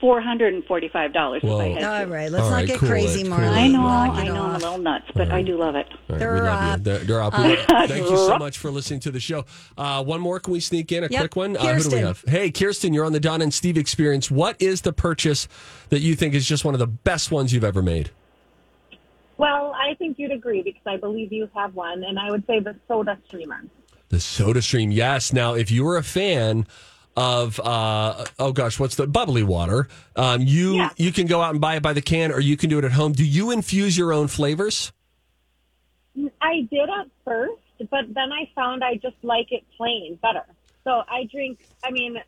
four 0.00 0.20
hundred 0.20 0.54
and 0.54 0.64
forty-five 0.64 1.12
dollars 1.12 1.42
if 1.42 1.50
I 1.50 1.64
had 1.70 1.80
to. 1.80 1.98
All 2.00 2.06
right, 2.06 2.30
let's 2.30 2.44
All 2.44 2.50
not 2.50 2.56
right, 2.56 2.66
get 2.68 2.78
cool 2.78 2.88
crazy, 2.88 3.22
it, 3.22 3.26
Marlene. 3.26 3.38
cool 3.38 3.48
I 3.48 3.66
know, 3.66 3.82
Knock 3.82 4.14
I 4.16 4.22
it 4.22 4.24
know, 4.26 4.42
I'm 4.44 4.50
a 4.54 4.58
little 4.58 4.78
nuts, 4.78 5.06
but 5.16 5.32
I 5.32 5.42
do 5.42 5.58
love 5.58 5.74
it. 5.74 5.86
All 6.08 6.16
right, 6.16 6.20
we 6.20 6.40
love 6.40 6.78
you. 6.78 6.84
They're, 6.84 6.98
they're 6.98 7.20
up. 7.22 7.36
We- 7.38 7.56
Thank 7.88 8.08
you 8.08 8.16
so 8.16 8.38
much 8.38 8.58
for 8.58 8.70
listening 8.70 9.00
to 9.00 9.10
the 9.10 9.18
show. 9.18 9.44
Uh, 9.76 10.04
one 10.04 10.20
more. 10.20 10.38
Can 10.38 10.52
we 10.52 10.60
sneak 10.60 10.92
in 10.92 11.02
a 11.02 11.08
Yep. 11.08 11.20
quick 11.20 11.34
one? 11.36 11.56
Uh, 11.56 11.74
who 11.74 11.82
do 11.90 11.96
we 11.96 12.02
have? 12.02 12.22
Hey, 12.28 12.52
Kirsten, 12.52 12.94
you're 12.94 13.04
on 13.04 13.12
the 13.12 13.18
Don 13.20 13.42
and 13.42 13.52
Steve 13.52 13.76
experience. 13.76 14.30
What 14.30 14.54
is 14.62 14.82
the 14.82 14.92
purchase 14.92 15.48
that 15.88 15.98
you 16.00 16.14
think 16.14 16.34
is 16.34 16.46
just 16.46 16.64
one 16.64 16.74
of 16.74 16.78
the 16.78 16.86
best 16.86 17.32
ones 17.32 17.52
you've 17.52 17.64
ever 17.64 17.82
made? 17.82 18.10
Well, 19.36 19.67
I 19.88 19.94
think 19.94 20.18
you'd 20.18 20.32
agree 20.32 20.62
because 20.62 20.82
I 20.86 20.98
believe 20.98 21.32
you 21.32 21.48
have 21.54 21.74
one, 21.74 22.04
and 22.04 22.18
I 22.18 22.30
would 22.30 22.46
say 22.46 22.60
the 22.60 22.76
Soda 22.86 23.18
Streamer. 23.26 23.62
The 24.10 24.20
Soda 24.20 24.60
Stream. 24.60 24.90
Yes. 24.90 25.32
Now, 25.32 25.54
if 25.54 25.70
you 25.70 25.84
were 25.84 25.96
a 25.96 26.02
fan 26.02 26.66
of 27.16 27.58
uh, 27.60 28.26
oh 28.38 28.52
gosh, 28.52 28.78
what's 28.78 28.96
the 28.96 29.06
bubbly 29.06 29.42
water? 29.42 29.88
Um, 30.14 30.42
you 30.42 30.88
you 30.96 31.10
can 31.10 31.26
go 31.26 31.40
out 31.40 31.52
and 31.52 31.60
buy 31.60 31.76
it 31.76 31.82
by 31.82 31.94
the 31.94 32.02
can, 32.02 32.30
or 32.30 32.40
you 32.40 32.56
can 32.56 32.68
do 32.68 32.78
it 32.78 32.84
at 32.84 32.92
home. 32.92 33.12
Do 33.12 33.24
you 33.24 33.50
infuse 33.50 33.96
your 33.96 34.12
own 34.12 34.28
flavors? 34.28 34.92
I 36.40 36.68
did 36.70 36.88
at 36.88 37.08
first, 37.24 37.62
but 37.90 38.12
then 38.12 38.30
I 38.32 38.50
found 38.54 38.84
I 38.84 38.96
just 38.96 39.16
like 39.22 39.52
it 39.52 39.64
plain 39.76 40.18
better. 40.20 40.44
So 40.84 41.02
I 41.08 41.28
drink. 41.30 41.60
I 41.82 41.90
mean, 41.90 42.18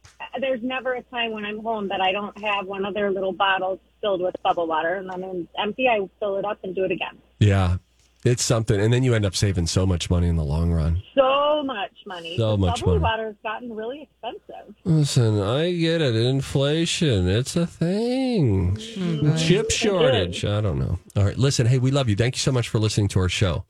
there's 0.40 0.62
never 0.62 0.94
a 0.94 1.02
time 1.02 1.32
when 1.32 1.44
I'm 1.44 1.62
home 1.62 1.88
that 1.88 2.00
I 2.00 2.12
don't 2.12 2.36
have 2.42 2.66
one 2.66 2.84
of 2.84 2.94
their 2.94 3.10
little 3.10 3.32
bottles 3.32 3.80
filled 4.00 4.22
with 4.22 4.34
bubble 4.42 4.66
water, 4.66 4.94
and 4.94 5.10
then 5.10 5.20
when 5.20 5.36
it's 5.42 5.52
empty, 5.58 5.88
I 5.88 6.08
fill 6.18 6.36
it 6.38 6.44
up 6.44 6.58
and 6.64 6.74
do 6.74 6.84
it 6.84 6.90
again. 6.90 7.18
Yeah, 7.40 7.78
it's 8.24 8.42
something, 8.44 8.78
and 8.78 8.92
then 8.92 9.02
you 9.02 9.14
end 9.14 9.24
up 9.24 9.34
saving 9.34 9.66
so 9.66 9.86
much 9.86 10.10
money 10.10 10.28
in 10.28 10.36
the 10.36 10.44
long 10.44 10.70
run. 10.72 11.02
So 11.14 11.62
much 11.64 11.92
money. 12.06 12.36
So 12.36 12.52
The 12.52 12.58
much 12.58 12.80
bubble 12.80 12.98
money. 12.98 13.02
water 13.02 13.26
has 13.26 13.36
gotten 13.42 13.74
really 13.74 14.02
expensive. 14.02 14.74
Listen, 14.84 15.40
I 15.40 15.72
get 15.72 16.00
it. 16.02 16.14
Inflation, 16.14 17.28
it's 17.28 17.56
a 17.56 17.66
thing. 17.66 18.76
Mm-hmm. 18.76 19.36
Chip 19.36 19.70
shortage. 19.70 20.44
I 20.44 20.60
don't 20.60 20.78
know. 20.78 20.98
All 21.16 21.24
right, 21.24 21.36
listen. 21.38 21.66
Hey, 21.66 21.78
we 21.78 21.90
love 21.90 22.08
you. 22.08 22.16
Thank 22.16 22.36
you 22.36 22.40
so 22.40 22.52
much 22.52 22.68
for 22.68 22.78
listening 22.78 23.08
to 23.08 23.20
our 23.20 23.28
show. 23.28 23.64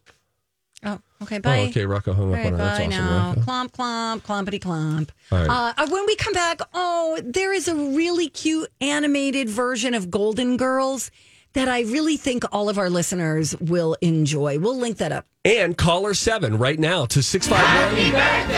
Oh, 0.82 0.98
okay. 1.22 1.38
Bye. 1.38 1.60
Oh, 1.60 1.68
okay. 1.68 1.84
Rocco 1.84 2.12
hung 2.14 2.30
up 2.30 2.36
right, 2.38 2.46
on 2.46 2.52
her. 2.52 2.58
That's 2.58 2.78
bye 2.78 2.86
awesome. 2.86 3.04
now. 3.04 3.28
Rocco. 3.28 3.40
Clomp, 3.42 3.70
clomp, 3.72 4.22
clompity 4.22 4.60
clomp. 4.60 5.10
All 5.30 5.38
right. 5.38 5.48
Uh, 5.50 5.74
uh, 5.76 5.88
when 5.90 6.06
we 6.06 6.16
come 6.16 6.32
back, 6.32 6.60
oh, 6.72 7.20
there 7.22 7.52
is 7.52 7.68
a 7.68 7.74
really 7.74 8.28
cute 8.28 8.70
animated 8.80 9.48
version 9.48 9.92
of 9.94 10.10
Golden 10.10 10.56
Girls 10.56 11.10
that 11.54 11.68
I 11.68 11.80
really 11.82 12.16
think 12.16 12.44
all 12.52 12.68
of 12.68 12.78
our 12.78 12.90
listeners 12.90 13.56
will 13.60 13.96
enjoy. 14.00 14.58
We'll 14.58 14.78
link 14.78 14.98
that 14.98 15.12
up. 15.12 15.26
And 15.44 15.76
caller 15.76 16.14
seven 16.14 16.58
right 16.58 16.78
now 16.78 17.06
to 17.06 17.22
651 17.22 18.50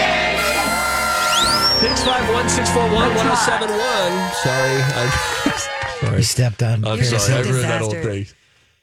651 1.82 2.48
641 2.48 3.08
1071. 3.16 4.32
Sorry. 4.34 4.82
I, 4.82 5.96
sorry. 6.00 6.16
You 6.18 6.22
stepped 6.22 6.62
on. 6.62 6.84
I'm 6.84 6.98
Kirsten. 6.98 7.18
sorry. 7.18 7.38
I 7.38 7.50
ruined 7.50 7.64
that 7.64 7.82
old 7.82 7.92
thing. 7.92 8.26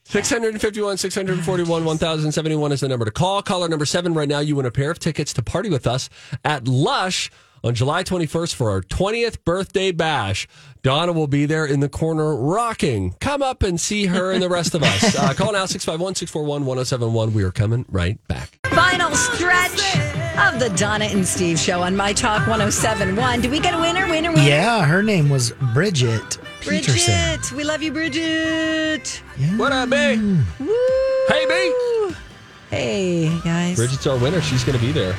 651 0.06 0.98
641 0.98 1.86
1071 1.86 2.72
is 2.72 2.80
the 2.82 2.88
number 2.88 3.06
to 3.06 3.12
call. 3.12 3.41
Caller 3.43 3.69
number 3.69 3.86
seven 3.86 4.13
right 4.13 4.28
now. 4.28 4.39
You 4.39 4.56
win 4.56 4.65
a 4.65 4.72
pair 4.72 4.89
of 4.89 4.98
tickets 5.00 5.34
to 5.34 5.43
party 5.43 5.69
with 5.69 5.86
us 5.86 6.10
at 6.43 6.67
Lush 6.67 7.30
on 7.63 7.76
July 7.76 8.04
21st 8.04 8.56
for 8.56 8.69
our 8.72 8.82
20th 8.82 9.43
birthday 9.43 9.91
bash. 9.91 10.48
Donna 10.82 11.12
will 11.12 11.28
be 11.28 11.45
there 11.45 11.65
in 11.65 11.82
the 11.82 11.89
corner 11.89 12.36
rocking. 12.36 13.13
Come 13.19 13.41
up 13.41 13.63
and 13.63 13.80
see 13.80 14.06
her 14.06 14.32
and 14.32 14.41
the 14.41 14.50
rest 14.50 14.74
of 14.74 14.84
us. 14.84 15.15
Uh, 15.15 15.34
call 15.34 15.52
now 15.52 15.65
651 15.65 16.15
641 16.15 16.65
1071. 16.65 17.34
We 17.34 17.43
are 17.43 17.52
coming 17.52 17.86
right 17.89 18.17
back. 18.28 18.60
Final 18.69 19.13
stretch 19.13 19.98
of 20.38 20.60
the 20.60 20.72
Donna 20.78 21.06
and 21.06 21.28
Steve 21.28 21.60
show 21.60 21.82
on 21.82 21.95
My 21.95 22.13
Talk 22.13 22.48
1071. 22.48 23.41
Do 23.41 23.50
we 23.50 23.60
get 23.60 23.74
a 23.74 23.80
winner, 23.80 24.08
winner, 24.08 24.32
winner? 24.32 24.41
Yeah, 24.41 24.86
her 24.86 25.04
name 25.04 25.30
was 25.30 25.52
Bridget 25.74 26.38
Peterson. 26.62 27.13
Bridget. 27.13 27.52
We 27.52 27.63
love 27.63 27.82
you, 27.82 27.91
Bridget. 27.91 29.22
What 29.58 29.74
up, 29.74 29.89
B? 29.89 29.95
Hey, 31.28 31.45
B. 31.45 32.15
Hey, 32.69 33.39
guys. 33.43 33.76
Bridget's 33.76 34.08
our 34.08 34.17
winner. 34.17 34.41
She's 34.41 34.63
going 34.63 34.78
to 34.78 34.86
be 34.86 34.91
there. 34.91 35.15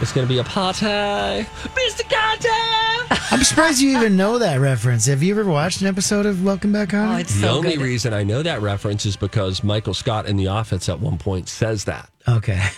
It's 0.00 0.12
going 0.12 0.26
to 0.26 0.32
be 0.32 0.38
a 0.40 0.44
party. 0.44 0.84
Mr. 0.86 2.02
Kotter! 2.08 3.18
I'm 3.30 3.44
surprised 3.44 3.80
you 3.80 3.96
even 3.96 4.16
know 4.16 4.38
that 4.38 4.58
reference. 4.58 5.06
Have 5.06 5.22
you 5.22 5.38
ever 5.38 5.48
watched 5.48 5.80
an 5.80 5.86
episode 5.86 6.26
of 6.26 6.44
Welcome 6.44 6.72
Back, 6.72 6.90
Honey? 6.90 7.14
Oh, 7.14 7.16
it's 7.18 7.40
the 7.40 7.48
only 7.48 7.78
reason 7.78 8.12
I 8.12 8.24
know 8.24 8.42
that 8.42 8.60
reference 8.62 9.06
is 9.06 9.16
because 9.16 9.62
Michael 9.62 9.94
Scott 9.94 10.26
in 10.26 10.36
The 10.36 10.48
Office 10.48 10.88
at 10.88 10.98
one 10.98 11.18
point 11.18 11.48
says 11.48 11.84
that. 11.84 12.08
Okay. 12.28 12.62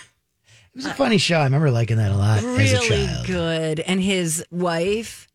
It 0.75 0.79
was 0.79 0.87
a 0.87 0.93
funny 0.93 1.17
show. 1.17 1.37
I 1.37 1.45
remember 1.45 1.71
liking 1.71 1.95
that 1.95 2.11
a 2.11 2.17
lot 2.17 2.39
as 2.39 2.43
a 2.43 2.47
really 2.49 3.05
child. 3.07 3.25
good. 3.25 3.79
And 3.79 4.01
his 4.01 4.43
wife. 4.51 5.25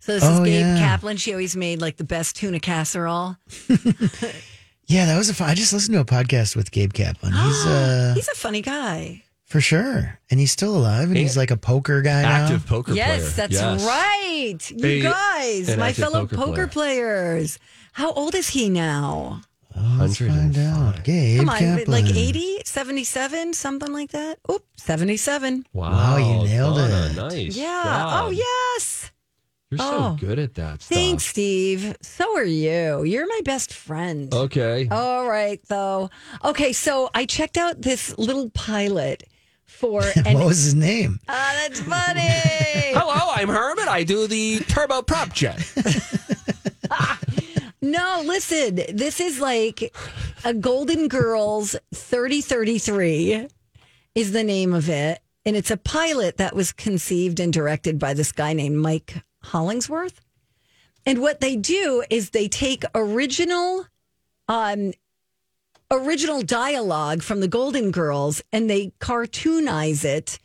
So 0.00 0.12
this 0.12 0.22
Oh, 0.26 0.32
is 0.34 0.40
Gabe 0.40 0.60
yeah. 0.60 0.78
Kaplan. 0.78 1.16
She 1.16 1.32
always 1.32 1.56
made 1.56 1.80
like 1.80 1.96
the 1.96 2.04
best 2.04 2.36
tuna 2.36 2.60
casserole. 2.60 3.36
Yeah, 4.86 5.06
that 5.06 5.16
was 5.16 5.30
a 5.30 5.34
fun. 5.34 5.48
I 5.48 5.54
just 5.54 5.72
listened 5.72 5.94
to 5.94 6.00
a 6.00 6.04
podcast 6.04 6.54
with 6.56 6.70
Gabe 6.72 6.92
Kaplan. 6.92 7.32
He's 7.32 7.64
uh 7.66 8.12
He's 8.14 8.28
a 8.28 8.34
funny 8.34 8.60
guy. 8.60 9.22
For 9.50 9.60
sure, 9.60 10.18
and 10.30 10.40
he's 10.40 10.52
still 10.52 10.74
alive, 10.76 11.08
and 11.08 11.16
he's 11.18 11.36
like 11.36 11.50
a 11.50 11.56
poker 11.58 12.00
guy 12.02 12.22
Active 12.22 12.64
now. 12.64 12.76
poker 12.76 12.92
yes, 12.94 13.20
player. 13.20 13.30
that's 13.36 13.52
Yes. 13.60 13.84
right. 13.84 14.58
You 14.70 14.86
A- 14.86 15.02
guys, 15.02 15.68
an 15.68 15.78
my 15.78 15.88
active 15.90 16.04
fellow 16.04 16.20
poker 16.26 16.36
poker, 16.36 16.66
player. 16.68 16.68
players. 16.68 17.58
How 17.92 18.12
old 18.12 18.34
is 18.34 18.48
he 18.50 18.70
now? 18.70 19.42
Let's 19.98 20.18
find 20.18 20.56
out. 20.58 21.04
Gabe 21.04 21.38
Come 21.40 21.48
on, 21.50 21.58
Kaplan. 21.58 21.90
like 22.04 22.14
80, 22.14 22.62
77, 22.64 23.52
something 23.52 23.92
like 23.92 24.10
that? 24.12 24.38
Oop, 24.50 24.64
77. 24.76 25.64
Wow, 25.72 25.90
Wow, 25.90 26.16
you 26.16 26.48
nailed 26.48 26.76
Donna, 26.76 27.06
it. 27.10 27.16
Nice. 27.16 27.56
Yeah. 27.56 27.82
Oh, 27.84 27.84
job. 27.84 28.24
Oh, 28.26 28.30
yes. 28.30 29.10
You're 29.70 29.78
so 29.78 29.84
Oh. 29.92 30.16
good 30.20 30.38
at 30.40 30.54
that 30.54 30.82
stuff. 30.82 30.96
Thanks, 30.96 31.24
Steve. 31.24 31.96
So 32.02 32.36
are 32.36 32.42
you. 32.44 33.04
You're 33.04 33.28
my 33.28 33.40
best 33.44 33.72
friend. 33.72 34.32
Okay. 34.34 34.88
All 34.90 35.28
right, 35.28 35.60
though. 35.68 36.10
Okay, 36.44 36.72
so 36.72 37.08
I 37.14 37.24
checked 37.24 37.56
out 37.56 37.82
this 37.82 38.16
little 38.18 38.50
pilot 38.50 39.22
for. 39.80 40.02
what 40.32 40.46
was 40.46 40.62
his 40.62 40.74
name? 40.74 41.18
Ah, 41.28 41.52
that's 41.56 41.80
funny. 41.80 42.20
Hello, 42.92 43.32
I'm 43.34 43.48
Hermit. 43.48 43.88
I 43.88 44.04
do 44.04 44.26
the 44.26 44.60
turbo 44.60 45.02
prop 45.02 45.32
jet. 45.32 45.58
no, 47.82 48.22
listen. 48.24 48.80
This 48.92 49.20
is 49.20 49.40
like 49.40 49.94
a 50.44 50.52
Golden 50.52 51.08
Girls 51.08 51.74
3033 51.94 53.48
is 54.14 54.32
the 54.32 54.44
name 54.44 54.74
of 54.74 54.88
it. 54.88 55.20
And 55.46 55.56
it's 55.56 55.70
a 55.70 55.78
pilot 55.78 56.36
that 56.36 56.54
was 56.54 56.72
conceived 56.72 57.40
and 57.40 57.50
directed 57.50 57.98
by 57.98 58.12
this 58.12 58.30
guy 58.30 58.52
named 58.52 58.76
Mike 58.76 59.22
Hollingsworth. 59.42 60.20
And 61.06 61.22
what 61.22 61.40
they 61.40 61.56
do 61.56 62.04
is 62.10 62.30
they 62.30 62.48
take 62.48 62.84
original 62.94 63.86
um 64.48 64.92
original 65.90 66.42
dialogue 66.42 67.22
from 67.22 67.40
the 67.40 67.48
Golden 67.48 67.90
Girls 67.90 68.42
and 68.52 68.70
they 68.70 68.92
cartoonize 69.00 70.04
it. 70.04 70.38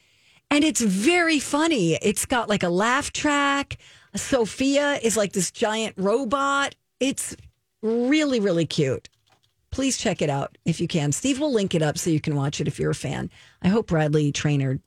And 0.49 0.63
it's 0.63 0.81
very 0.81 1.39
funny. 1.39 1.95
It's 1.95 2.25
got 2.25 2.49
like 2.49 2.63
a 2.63 2.69
laugh 2.69 3.11
track. 3.11 3.77
Sophia 4.15 4.99
is 5.03 5.17
like 5.17 5.33
this 5.33 5.51
giant 5.51 5.93
robot. 5.97 6.75
It's 6.99 7.35
really, 7.81 8.39
really 8.39 8.65
cute. 8.65 9.09
Please 9.71 9.97
check 9.97 10.21
it 10.21 10.29
out 10.29 10.57
if 10.63 10.79
you 10.79 10.87
can. 10.87 11.11
Steve 11.11 11.39
will 11.39 11.51
link 11.51 11.75
it 11.75 11.81
up 11.81 11.97
so 11.97 12.09
you 12.09 12.21
can 12.21 12.35
watch 12.35 12.61
it 12.61 12.67
if 12.67 12.79
you're 12.79 12.91
a 12.91 12.95
fan. 12.95 13.29
I 13.61 13.67
hope 13.67 13.87
Bradley 13.87 14.31
Trainer 14.31 14.79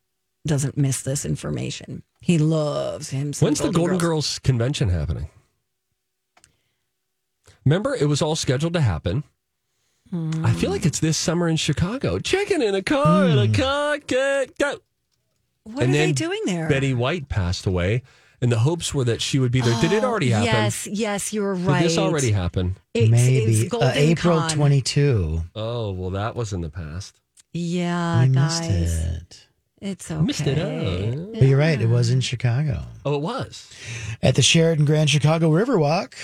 doesn't 0.46 0.78
miss 0.78 1.02
this 1.02 1.26
information. 1.26 2.02
He 2.20 2.38
loves 2.38 3.10
him. 3.10 3.32
When's 3.38 3.58
the 3.58 3.70
Golden 3.70 3.98
Girls. 3.98 4.00
Girls 4.00 4.38
convention 4.38 4.88
happening? 4.88 5.28
Remember, 7.64 7.94
it 7.94 8.06
was 8.06 8.22
all 8.22 8.34
scheduled 8.34 8.72
to 8.72 8.80
happen. 8.80 9.24
I 10.12 10.52
feel 10.52 10.70
like 10.70 10.86
it's 10.86 11.00
this 11.00 11.16
summer 11.16 11.48
in 11.48 11.56
Chicago. 11.56 12.18
Chicken 12.18 12.62
in 12.62 12.74
a 12.74 12.82
car, 12.82 13.26
in 13.28 13.38
a 13.38 13.48
car, 13.48 13.98
get, 13.98 14.56
go. 14.58 14.78
What 15.64 15.82
And 15.84 15.90
are 15.94 15.98
they 15.98 16.12
doing 16.12 16.40
there? 16.46 16.68
Betty 16.68 16.94
White 16.94 17.28
passed 17.28 17.66
away, 17.66 18.02
and 18.40 18.50
the 18.50 18.60
hopes 18.60 18.94
were 18.94 19.04
that 19.04 19.20
she 19.20 19.38
would 19.38 19.52
be 19.52 19.60
there. 19.60 19.78
Did 19.82 19.92
it 19.92 20.02
Oh, 20.02 20.08
already 20.08 20.30
happen? 20.30 20.46
Yes, 20.46 20.86
yes, 20.86 21.32
you 21.34 21.42
were 21.42 21.54
Did 21.54 21.66
right. 21.66 21.82
this 21.82 21.98
already 21.98 22.30
happen? 22.32 22.76
It's, 22.94 23.10
Maybe 23.10 23.52
it's 23.66 23.74
uh, 23.74 23.92
April 23.94 24.38
Con. 24.40 24.50
22. 24.50 25.42
Oh, 25.54 25.90
well, 25.92 26.10
that 26.10 26.34
was 26.34 26.52
in 26.54 26.62
the 26.62 26.70
past. 26.70 27.20
Yeah, 27.52 28.22
we 28.22 28.28
missed 28.30 28.62
guys. 28.62 28.98
it. 28.98 29.46
It's 29.80 30.10
okay. 30.10 30.22
Missed 30.22 30.46
it 30.46 30.58
out. 30.58 31.32
But 31.34 31.42
you're 31.42 31.58
right. 31.58 31.80
It 31.80 31.88
was 31.88 32.10
in 32.10 32.20
Chicago 32.20 32.82
Oh, 33.04 33.14
it 33.14 33.20
was. 33.20 33.70
at 34.22 34.34
the 34.34 34.42
Sheraton 34.42 34.84
Grand 34.86 35.08
Chicago 35.10 35.50
Riverwalk, 35.50 36.14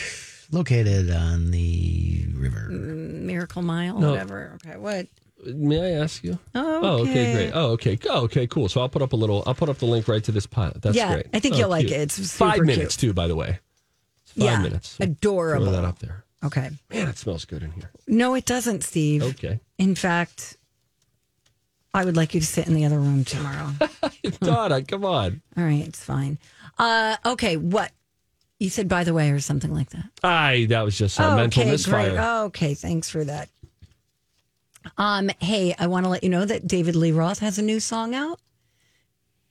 located 0.55 1.11
on 1.11 1.51
the 1.51 2.27
river. 2.35 2.69
Miracle 2.71 3.63
Mile, 3.63 3.99
No. 3.99 4.13
whatever. 4.13 4.57
Okay, 4.65 4.77
what? 4.79 5.07
May 5.47 5.95
I 5.97 6.03
ask 6.03 6.25
you? 6.25 6.39
Oh, 6.55 7.01
okay, 7.03 7.11
okay. 7.11 7.33
great. 7.35 7.51
Oh, 7.55 7.71
okay. 7.73 7.99
Oh, 8.09 8.23
okay, 8.23 8.47
cool. 8.47 8.69
So 8.69 8.81
I'll 8.81 8.89
put 8.89 9.03
up 9.03 9.13
a 9.13 9.17
little. 9.17 9.43
I'll 9.47 9.55
put 9.55 9.69
up 9.69 9.79
the 9.79 9.85
link 9.87 10.09
right 10.09 10.25
to 10.25 10.33
this 10.33 10.47
pilot. 10.47 10.81
That's 10.81 10.97
Yeah, 10.97 11.13
great. 11.13 11.27
I 11.35 11.41
think 11.41 11.55
Oh, 11.57 11.59
you'll 11.59 11.69
like 11.69 11.87
it. 11.87 11.93
It's 11.93 12.15
super 12.15 12.29
five 12.51 12.55
cute. 12.55 12.67
minutes 12.67 12.97
too, 12.97 13.13
by 13.13 13.27
the 13.27 13.37
way. 13.37 13.59
It's 14.23 14.33
five 14.33 14.43
yeah, 14.45 14.59
minutes. 14.63 14.97
adorable. 15.01 15.67
Throw 15.67 15.73
that 15.75 15.85
up 15.85 15.99
there. 15.99 16.25
Okay. 16.45 16.71
Man, 16.91 17.09
it 17.09 17.19
smells 17.19 17.45
good 17.45 17.63
in 17.63 17.73
here. 17.73 17.91
No, 18.07 18.35
it 18.35 18.45
doesn't, 18.47 18.85
Steve. 18.85 19.23
Okay. 19.23 19.61
In 19.79 19.95
fact, 19.95 20.57
I 21.93 22.05
would 22.05 22.17
like 22.17 22.35
you 22.35 22.41
to 22.41 22.47
sit 22.47 22.67
in 22.67 22.75
the 22.75 22.85
other 22.85 22.99
room 22.99 23.25
tomorrow. 23.25 23.71
Donna, 24.41 24.83
come 24.83 25.05
on. 25.05 25.43
All 25.57 25.65
right, 25.65 25.87
it's 25.87 26.03
fine. 26.03 26.39
Uh, 26.79 27.17
okay, 27.27 27.57
what? 27.57 27.93
You 28.65 28.71
said 28.71 28.89
by 28.89 29.05
the 29.05 29.13
way 29.15 29.31
or 29.31 29.41
something 29.41 29.73
like 29.73 29.91
that. 29.91 30.07
I 30.23 30.67
that 30.71 30.83
was 30.83 30.97
just 30.97 31.19
a 31.21 31.27
Oh, 31.27 31.37
mental 31.37 31.63
okay, 31.63 31.71
misfire. 31.71 32.11
Great. 32.11 32.19
Okay, 32.47 32.75
thanks 32.75 33.11
for 33.11 33.23
that. 33.25 33.49
Um, 34.99 35.31
hey, 35.41 35.75
I 35.79 35.87
want 35.87 36.05
to 36.05 36.11
let 36.11 36.23
you 36.25 36.31
know 36.31 36.45
that 36.45 36.67
David 36.67 36.97
Lee 36.97 37.13
Roth 37.13 37.39
has 37.41 37.59
a 37.59 37.63
new 37.63 37.81
song 37.81 38.15
out. 38.15 38.41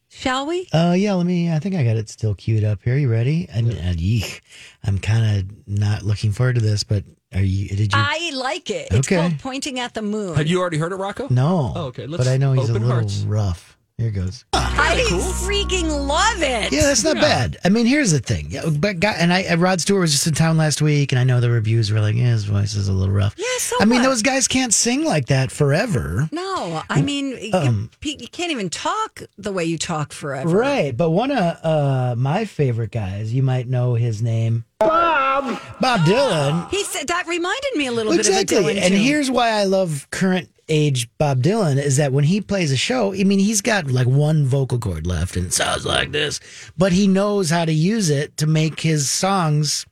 Shall 0.09 0.45
we? 0.45 0.68
Uh, 0.72 0.93
yeah, 0.97 1.14
let 1.14 1.26
me. 1.26 1.51
I 1.51 1.57
think 1.59 1.74
I 1.76 1.84
got 1.84 1.95
it 1.97 2.07
still 2.09 2.36
queued 2.36 2.64
up 2.64 2.84
here. 2.84 2.97
You 2.97 3.09
ready? 3.09 3.47
I 3.53 3.61
mean, 3.64 3.78
uh, 3.80 3.93
yeek. 3.97 4.41
I'm 4.84 4.99
kind 4.99 5.39
of 5.39 5.68
not 5.68 6.03
looking 6.03 6.32
forward 6.32 6.55
to 6.55 6.61
this, 6.61 6.84
but 6.84 7.03
are 7.34 7.41
you? 7.41 7.68
Did 7.70 7.93
you? 7.93 7.99
I 7.99 8.32
like 8.36 8.70
it. 8.70 8.89
It's 8.91 9.07
Okay. 9.07 9.16
called 9.16 9.39
Pointing 9.39 9.80
at 9.80 9.95
the 9.95 10.03
Moon. 10.03 10.36
Have 10.36 10.45
you 10.47 10.59
already 10.59 10.78
heard 10.78 10.91
it, 10.91 10.97
Rocco? 10.97 11.28
no. 11.32 11.74
Oh, 11.76 11.86
okay. 11.86 12.05
Let's 12.05 12.24
but 12.24 12.32
I 12.32 12.38
know 12.38 12.53
he's 12.53 12.70
a 12.70 12.74
little 12.74 12.89
hearts. 12.89 13.22
rough. 13.28 13.78
Here 14.03 14.11
goes. 14.11 14.43
I 14.51 14.97
freaking 15.45 16.07
love 16.07 16.41
it. 16.43 16.73
Yeah, 16.73 16.81
that's 16.81 17.05
not 17.05 17.15
bad. 17.15 17.55
I 17.63 17.69
mean, 17.69 17.85
here's 17.85 18.11
the 18.11 18.19
thing. 18.19 18.47
Yeah, 18.49 18.63
but 18.67 18.99
guy, 18.99 19.13
and 19.13 19.31
I, 19.31 19.55
Rod 19.55 19.79
Stewart 19.79 20.01
was 20.01 20.11
just 20.11 20.27
in 20.27 20.33
town 20.33 20.57
last 20.57 20.81
week, 20.81 21.13
and 21.13 21.19
I 21.19 21.23
know 21.23 21.39
the 21.39 21.49
reviews 21.49 21.89
were 21.89 22.01
like, 22.01 22.15
yeah, 22.15 22.31
his 22.31 22.43
voice 22.43 22.75
is 22.75 22.89
a 22.89 22.91
little 22.91 23.13
rough. 23.13 23.33
Yeah, 23.37 23.45
so 23.59 23.77
I 23.79 23.85
mean, 23.85 24.01
what? 24.01 24.09
those 24.09 24.21
guys 24.21 24.49
can't 24.49 24.73
sing 24.73 25.05
like 25.05 25.27
that 25.27 25.51
forever. 25.51 26.27
No, 26.33 26.83
I 26.89 27.01
mean, 27.01 27.37
you- 27.39 27.53
Um, 27.53 27.91
you, 28.03 28.27
can't 28.27 28.51
even 28.51 28.69
talk 28.69 29.21
the 29.37 29.53
way 29.53 29.63
you 29.63 29.77
talk 29.77 30.11
forever. 30.11 30.49
Right, 30.49 30.95
but 30.95 31.11
one 31.11 31.31
of 31.31 31.59
uh, 31.63 32.15
my 32.17 32.43
favorite 32.43 32.91
guys, 32.91 33.33
you 33.33 33.41
might 33.41 33.69
know 33.69 33.93
his 33.93 34.21
name, 34.21 34.65
Bob. 34.79 35.61
Bob 35.79 36.01
Dylan. 36.01 36.69
He 36.69 36.83
said 36.83 37.07
that 37.07 37.25
reminded 37.25 37.75
me 37.75 37.87
a 37.87 37.91
little 37.93 38.11
exactly. 38.11 38.43
bit 38.43 38.59
of 38.59 38.65
a 38.65 38.69
Dylan 38.69 38.83
and 38.83 38.93
tune. 38.93 39.01
here's 39.01 39.31
why 39.31 39.51
I 39.51 39.63
love 39.63 40.07
current 40.11 40.49
age 40.70 41.09
Bob 41.18 41.41
Dylan 41.43 41.82
is 41.82 41.97
that 41.97 42.14
when 42.14 42.24
he 42.24 42.41
plays 42.41 42.72
a 42.72 42.78
show, 42.78 43.14
I 43.14 43.24
mean, 43.24 43.39
he's 43.39 43.61
got 43.61 43.88
like 43.88 44.07
one 44.07 44.45
vocal 44.45 44.80
cord 44.80 45.05
left 45.05 45.36
and 45.36 45.47
it 45.47 45.53
sounds 45.53 45.86
like 45.86 46.11
this, 46.11 46.39
but 46.78 46.91
he 46.91 47.07
knows 47.07 47.49
how 47.49 47.66
to 47.66 47.74
use 47.74 48.09
it 48.09 48.38
to 48.38 48.47
make 48.47 48.80
his 48.80 49.09
songs 49.09 49.86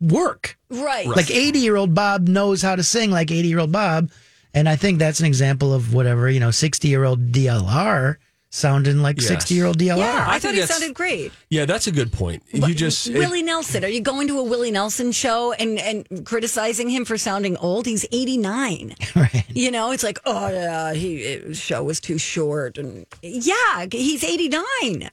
work. 0.00 0.58
Right. 0.70 1.06
Like 1.06 1.30
80 1.30 1.58
year 1.58 1.76
old 1.76 1.94
Bob 1.94 2.28
knows 2.28 2.62
how 2.62 2.76
to 2.76 2.82
sing 2.82 3.10
like 3.10 3.30
80 3.30 3.48
year 3.48 3.60
old 3.60 3.72
Bob. 3.72 4.10
And 4.54 4.68
I 4.68 4.76
think 4.76 4.98
that's 4.98 5.20
an 5.20 5.26
example 5.26 5.74
of 5.74 5.92
whatever, 5.92 6.30
you 6.30 6.40
know, 6.40 6.50
60 6.50 6.88
year 6.88 7.04
old 7.04 7.30
DLR 7.30 8.16
sounding 8.50 9.02
like 9.02 9.16
Yes. 9.18 9.28
60 9.28 9.54
year 9.54 9.66
old 9.66 9.78
DLR. 9.78 9.98
yeah, 9.98 10.04
I, 10.28 10.36
I 10.36 10.38
thought 10.38 10.40
think 10.42 10.54
he 10.54 10.60
that's- 10.60 10.78
sounded 10.78 10.94
great. 10.94 11.32
Yeah, 11.50 11.66
that's 11.66 11.86
a 11.86 11.92
good 11.92 12.12
point. 12.12 12.42
You 12.52 12.74
just 12.74 13.06
it- 13.08 13.14
Willie 13.18 13.42
Nelson. 13.42 13.84
Are 13.84 13.88
you 13.88 14.00
going 14.00 14.28
to 14.28 14.38
a 14.38 14.42
Willie 14.42 14.70
Nelson 14.70 15.12
show 15.12 15.52
and, 15.52 15.78
and 15.78 16.24
criticizing 16.24 16.88
him 16.88 17.04
for 17.04 17.18
sounding 17.18 17.56
old? 17.58 17.86
He's 17.86 18.06
89. 18.12 18.94
Right. 19.16 19.44
You 19.48 19.70
know, 19.70 19.90
it's 19.92 20.02
like, 20.04 20.18
oh, 20.26 20.48
yeah, 20.48 20.92
he, 20.92 21.22
his 21.22 21.58
show 21.58 21.82
was 21.82 22.00
too 22.00 22.18
short. 22.18 22.76
And 22.78 23.06
yeah, 23.22 23.86
he's 23.90 24.22
89. 24.22 25.10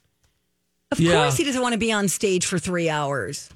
Of 0.91 0.99
Yeah. 0.99 1.13
course, 1.23 1.37
he 1.37 1.43
doesn't 1.43 1.61
want 1.61 1.73
to 1.73 1.79
be 1.79 1.91
on 1.91 2.07
stage 2.09 2.45
for 2.45 2.59
three 2.59 2.89
hours. 2.89 3.49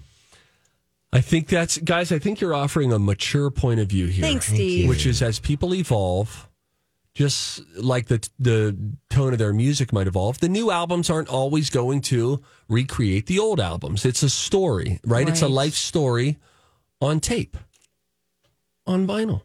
I 1.14 1.22
think 1.22 1.48
that's 1.48 1.78
guys. 1.78 2.12
I 2.12 2.20
think 2.20 2.42
you're 2.42 2.54
offering 2.54 2.92
a 2.92 3.00
mature 3.00 3.50
point 3.50 3.80
of 3.80 3.88
view 3.88 4.08
here. 4.08 4.22
Thanks, 4.24 4.48
Steve. 4.48 4.84
you. 4.84 4.90
Which 4.90 5.06
is 5.06 5.22
as 5.22 5.40
people 5.40 5.74
evolve, 5.74 6.47
just 7.18 7.64
like 7.76 8.06
the 8.06 8.30
the 8.38 8.78
tone 9.10 9.34
of 9.34 9.40
their 9.40 9.52
music 9.52 9.92
might 9.92 10.06
evolve. 10.06 10.40
The 10.40 10.48
new 10.48 10.70
albums 10.70 11.10
aren't 11.10 11.30
always 11.30 11.72
going 11.72 12.02
to 12.02 12.44
recreate 12.70 13.26
the 13.26 13.40
old 13.40 13.60
albums. 13.60 14.06
It's 14.06 14.22
a 14.22 14.30
story, 14.30 15.00
right? 15.04 15.28
It's 15.28 15.42
a 15.42 15.48
life 15.48 15.74
story 15.74 16.38
on 17.02 17.20
tape, 17.20 17.58
on 18.86 19.08
vinyl, 19.08 19.42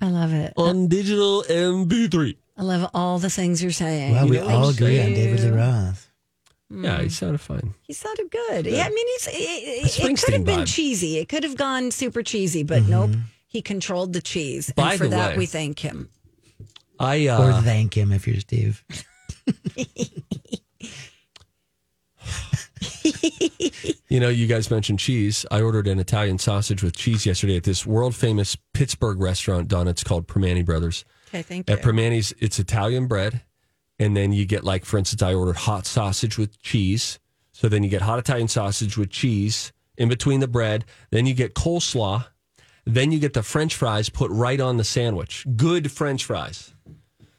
I 0.00 0.10
love 0.10 0.32
it. 0.32 0.52
on 0.56 0.86
digital 0.86 1.42
MP3. 1.48 2.36
I 2.56 2.62
love 2.62 2.88
all 2.94 3.18
the 3.18 3.30
things 3.30 3.60
you're 3.60 3.72
saying. 3.72 4.12
Well, 4.12 4.28
we 4.28 4.36
know 4.36 4.48
all 4.48 4.68
I'm 4.68 4.74
agree 4.74 5.00
on? 5.00 5.08
David 5.08 5.40
Lee 5.40 5.50
Roth. 5.50 6.08
Yeah, 6.70 7.02
he 7.02 7.08
sounded 7.08 7.40
fine. 7.40 7.74
He 7.82 7.92
sounded 7.94 8.30
good. 8.30 8.66
Yeah, 8.66 8.84
I 8.84 8.90
mean, 8.90 9.06
he's, 9.08 9.26
it, 9.26 9.32
it, 9.32 10.10
it 10.10 10.22
could 10.22 10.34
have 10.34 10.44
been 10.44 10.60
vibe. 10.60 10.72
cheesy. 10.72 11.18
It 11.18 11.28
could 11.28 11.42
have 11.42 11.56
gone 11.56 11.90
super 11.90 12.22
cheesy, 12.22 12.62
but 12.62 12.82
mm-hmm. 12.82 12.90
nope. 12.90 13.10
He 13.48 13.60
controlled 13.60 14.12
the 14.12 14.22
cheese. 14.22 14.72
By 14.74 14.92
and 14.92 14.98
for 14.98 15.04
the 15.08 15.16
that, 15.16 15.30
way- 15.32 15.38
we 15.38 15.46
thank 15.46 15.80
him. 15.80 16.08
I 17.02 17.26
or 17.28 17.52
uh, 17.52 17.62
thank 17.62 17.94
him 17.94 18.12
if 18.12 18.26
you're 18.26 18.40
Steve. 18.40 18.84
You 24.08 24.20
know, 24.20 24.28
you 24.28 24.46
guys 24.46 24.70
mentioned 24.70 24.98
cheese. 24.98 25.46
I 25.50 25.62
ordered 25.62 25.86
an 25.88 25.98
Italian 25.98 26.38
sausage 26.38 26.82
with 26.82 26.94
cheese 26.94 27.24
yesterday 27.24 27.56
at 27.56 27.64
this 27.64 27.86
world 27.86 28.14
famous 28.14 28.58
Pittsburgh 28.74 29.18
restaurant, 29.18 29.68
Donna. 29.68 29.88
It's 29.88 30.04
called 30.04 30.28
Permani 30.28 30.62
Brothers. 30.66 31.06
Okay, 31.28 31.40
thank 31.40 31.66
you. 31.66 31.72
At 31.72 31.82
you. 31.82 31.90
Permani's, 31.90 32.34
it's 32.38 32.58
Italian 32.58 33.06
bread. 33.06 33.40
And 33.98 34.14
then 34.14 34.32
you 34.32 34.44
get, 34.44 34.64
like, 34.64 34.84
for 34.84 34.98
instance, 34.98 35.22
I 35.22 35.32
ordered 35.32 35.56
hot 35.56 35.86
sausage 35.86 36.36
with 36.36 36.60
cheese. 36.60 37.20
So 37.52 37.70
then 37.70 37.82
you 37.82 37.88
get 37.88 38.02
hot 38.02 38.18
Italian 38.18 38.48
sausage 38.48 38.98
with 38.98 39.08
cheese 39.08 39.72
in 39.96 40.10
between 40.10 40.40
the 40.40 40.48
bread. 40.48 40.84
Then 41.10 41.24
you 41.24 41.32
get 41.32 41.54
coleslaw. 41.54 42.26
Then 42.84 43.12
you 43.12 43.18
get 43.18 43.32
the 43.32 43.42
French 43.42 43.74
fries 43.74 44.10
put 44.10 44.30
right 44.30 44.60
on 44.60 44.76
the 44.76 44.84
sandwich. 44.84 45.46
Good 45.56 45.90
French 45.90 46.26
fries. 46.26 46.71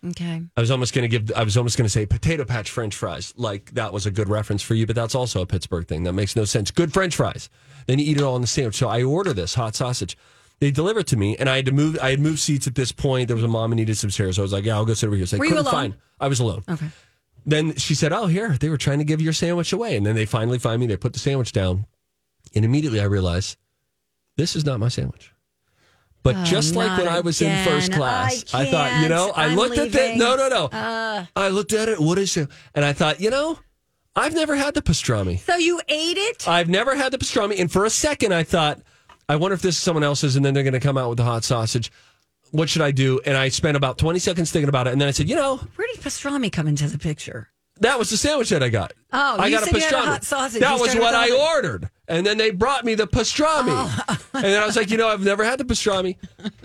Okay. 0.06 0.42
I 0.58 0.62
was 0.62 0.70
almost 0.70 0.94
going 0.94 1.10
to 1.10 1.20
give. 1.20 1.32
I 1.36 1.44
was 1.44 1.56
almost 1.56 1.78
going 1.78 1.86
to 1.86 1.90
say 1.90 2.06
potato 2.06 2.44
patch 2.44 2.70
French 2.70 2.96
fries. 2.96 3.34
Like 3.38 3.72
that 3.72 3.94
was 3.94 4.06
a 4.06 4.12
good 4.12 4.28
reference 4.28 4.62
for 4.62 4.74
you, 4.74 4.86
but 4.86 4.96
that's 4.96 5.16
also 5.16 5.42
a 5.42 5.46
Pittsburgh 5.46 5.88
thing. 5.88 6.04
That 6.04 6.14
makes 6.14 6.36
no 6.36 6.44
sense. 6.46 6.72
Good 6.72 6.92
French 6.94 7.16
fries. 7.16 7.50
Then 7.88 8.00
you 8.00 8.06
eat 8.06 8.18
it 8.18 8.24
all 8.24 8.36
in 8.36 8.42
the 8.42 8.48
sandwich. 8.48 8.76
So 8.76 8.90
I 8.90 9.04
order 9.04 9.32
this 9.34 9.56
hot 9.56 9.76
sausage. 9.76 10.18
They 10.60 10.72
deliver 10.72 11.00
it 11.02 11.08
to 11.08 11.18
me, 11.18 11.36
and 11.38 11.50
I 11.50 11.58
had 11.58 11.66
to 11.66 11.72
move. 11.72 11.98
I 12.02 12.10
had 12.12 12.20
moved 12.20 12.40
seats 12.40 12.68
at 12.68 12.76
this 12.76 12.92
point. 12.92 13.28
There 13.28 13.36
was 13.36 13.44
a 13.44 13.50
mom 13.50 13.72
who 13.72 13.76
needed 13.76 13.98
some 13.98 14.10
chairs. 14.10 14.36
So 14.36 14.42
I 14.42 14.44
was 14.44 14.54
like, 14.54 14.66
"Yeah, 14.66 14.76
I'll 14.76 14.86
go 14.86 14.94
sit 14.94 15.08
over 15.08 15.16
here." 15.16 15.26
So 15.26 15.38
I 15.38 15.40
Were 15.40 15.46
you 15.46 15.52
couldn't 15.52 15.66
alone? 15.68 15.74
find. 15.74 15.96
I 16.20 16.28
was 16.28 16.40
alone. 16.40 16.64
Okay. 16.70 16.88
Then 17.46 17.76
she 17.76 17.96
said, 17.96 18.14
"Oh, 18.14 18.28
here 18.28 18.58
they 18.60 18.70
were 18.70 18.78
trying 18.78 19.00
to 19.00 19.04
give 19.06 19.22
your 19.22 19.34
sandwich 19.34 19.74
away," 19.74 19.98
and 19.98 20.06
then 20.06 20.16
they 20.16 20.26
finally 20.26 20.60
find 20.60 20.80
me. 20.80 20.88
They 20.88 20.96
put 20.98 21.14
the 21.14 21.20
sandwich 21.20 21.52
down, 21.52 21.86
and 22.56 22.64
immediately 22.64 23.02
I 23.02 23.06
realized 23.06 23.58
this 24.38 24.56
is 24.56 24.66
not 24.66 24.80
my 24.80 24.88
sandwich. 24.88 25.33
But 26.24 26.36
Oh, 26.38 26.44
just 26.46 26.76
like 26.76 26.98
when 26.98 27.08
I 27.08 27.20
was 27.20 27.42
in 27.42 27.66
first 27.66 27.92
class, 27.92 28.46
I 28.54 28.62
I, 28.62 28.72
thought, 28.72 29.02
you 29.04 29.10
know. 29.10 29.32
I 29.36 29.48
I'm 29.48 29.56
looked 29.56 29.78
at 29.78 29.92
that. 29.92 30.16
No, 30.18 30.36
no, 30.36 30.48
no. 30.48 30.66
Uh, 30.68 31.26
I 31.36 31.50
looked 31.50 31.74
at 31.74 31.90
it. 31.90 32.00
What 32.00 32.18
is 32.18 32.36
it? 32.38 32.50
And 32.74 32.86
I 32.86 32.94
thought, 32.94 33.20
you 33.20 33.30
know, 33.30 33.60
I've 34.16 34.34
never 34.34 34.56
had 34.56 34.74
the 34.74 34.82
pastrami. 34.82 35.40
so 35.40 35.56
you 35.58 35.82
ate 35.90 36.18
it? 36.18 36.48
I've 36.48 36.70
never 36.70 36.96
had 36.96 37.12
the 37.12 37.18
pastrami. 37.18 37.60
And 37.60 37.72
for 37.72 37.84
a 37.84 37.90
second, 37.90 38.34
I 38.34 38.44
thought, 38.44 38.82
I 39.28 39.36
wonder 39.36 39.54
if 39.56 39.62
this 39.62 39.76
is 39.76 39.82
someone 39.82 40.04
else's, 40.04 40.36
and 40.36 40.46
then 40.46 40.54
they're 40.54 40.64
going 40.64 40.74
to 40.74 40.80
come 40.80 40.98
out 40.98 41.10
with 41.10 41.18
the 41.18 41.24
hot 41.24 41.44
sausage. 41.44 41.92
What 42.52 42.70
should 42.70 42.84
I 42.84 42.92
do? 42.92 43.20
And 43.26 43.36
I 43.36 43.50
spent 43.50 43.76
about 43.76 43.98
20 43.98 44.20
seconds 44.20 44.52
thinking 44.52 44.70
about 44.70 44.86
it. 44.88 44.92
And 44.94 45.02
then 45.02 45.08
I 45.08 45.12
said, 45.12 45.28
you 45.28 45.36
know, 45.36 45.58
Where 45.76 45.88
did 45.92 46.02
pastrami 46.02 46.52
come 46.52 46.68
into 46.68 46.88
the 46.88 47.00
picture? 47.00 47.50
That 47.80 47.98
was 47.98 48.10
the 48.10 48.18
sandwich 48.18 48.50
that 48.50 48.62
I 48.62 48.70
got. 48.70 48.94
Oh, 49.12 49.38
I 49.38 49.48
you 49.48 49.60
got 49.60 49.68
a 49.68 49.72
pastrami. 49.74 50.04
a 50.04 50.06
hot 50.06 50.24
sausage. 50.24 50.62
That 50.62 50.76
You 50.76 50.82
was 50.82 50.96
what 50.96 51.16
I 51.16 51.32
ordered. 51.32 51.90
And 52.08 52.26
then 52.26 52.38
they 52.38 52.52
brought 52.52 52.86
me 52.86 52.96
the 52.96 53.08
pastrami. 53.08 53.70
Oh. 53.70 54.18
and 54.34 54.44
then 54.44 54.62
I 54.62 54.66
was 54.66 54.76
like, 54.76 54.92
you 54.92 54.98
know, 54.98 55.08
I've 55.08 55.24
never 55.24 55.44
had 55.44 55.60
the 55.60 55.66
pastrami. 55.66 56.18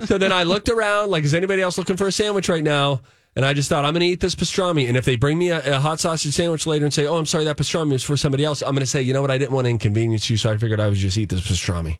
So 0.07 0.19
then 0.19 0.33
I 0.33 0.43
looked 0.43 0.69
around, 0.69 1.11
like, 1.11 1.25
is 1.25 1.35
anybody 1.35 1.63
else 1.63 1.79
looking 1.79 1.97
for 1.97 2.07
a 2.07 2.13
sandwich 2.13 2.49
right 2.49 2.63
now? 2.63 3.01
And 3.37 3.45
I 3.45 3.55
just 3.55 3.69
thought, 3.69 3.85
I'm 3.85 3.93
going 3.93 4.01
to 4.01 4.07
eat 4.07 4.21
this 4.21 4.35
pastrami. 4.35 4.89
And 4.89 4.97
if 4.97 5.05
they 5.05 5.17
bring 5.17 5.39
me 5.39 5.51
a, 5.51 5.77
a 5.77 5.81
hot 5.81 6.01
sausage 6.01 6.35
sandwich 6.35 6.67
later 6.67 6.85
and 6.85 6.93
say, 6.93 7.07
oh, 7.07 7.17
I'm 7.17 7.27
sorry, 7.27 7.45
that 7.45 7.57
pastrami 7.57 7.93
was 7.93 8.03
for 8.03 8.17
somebody 8.17 8.45
else, 8.45 8.63
I'm 8.63 8.73
going 8.73 8.81
to 8.81 8.87
say, 8.87 9.01
you 9.01 9.13
know 9.13 9.23
what? 9.23 9.31
I 9.31 9.39
didn't 9.39 9.53
want 9.53 9.67
to 9.67 9.71
inconvenience 9.71 10.29
you, 10.29 10.37
so 10.37 10.51
I 10.51 10.57
figured 10.57 10.81
I 10.81 10.89
would 10.89 10.97
just 10.97 11.17
eat 11.17 11.29
this 11.29 11.41
pastrami. 11.41 11.99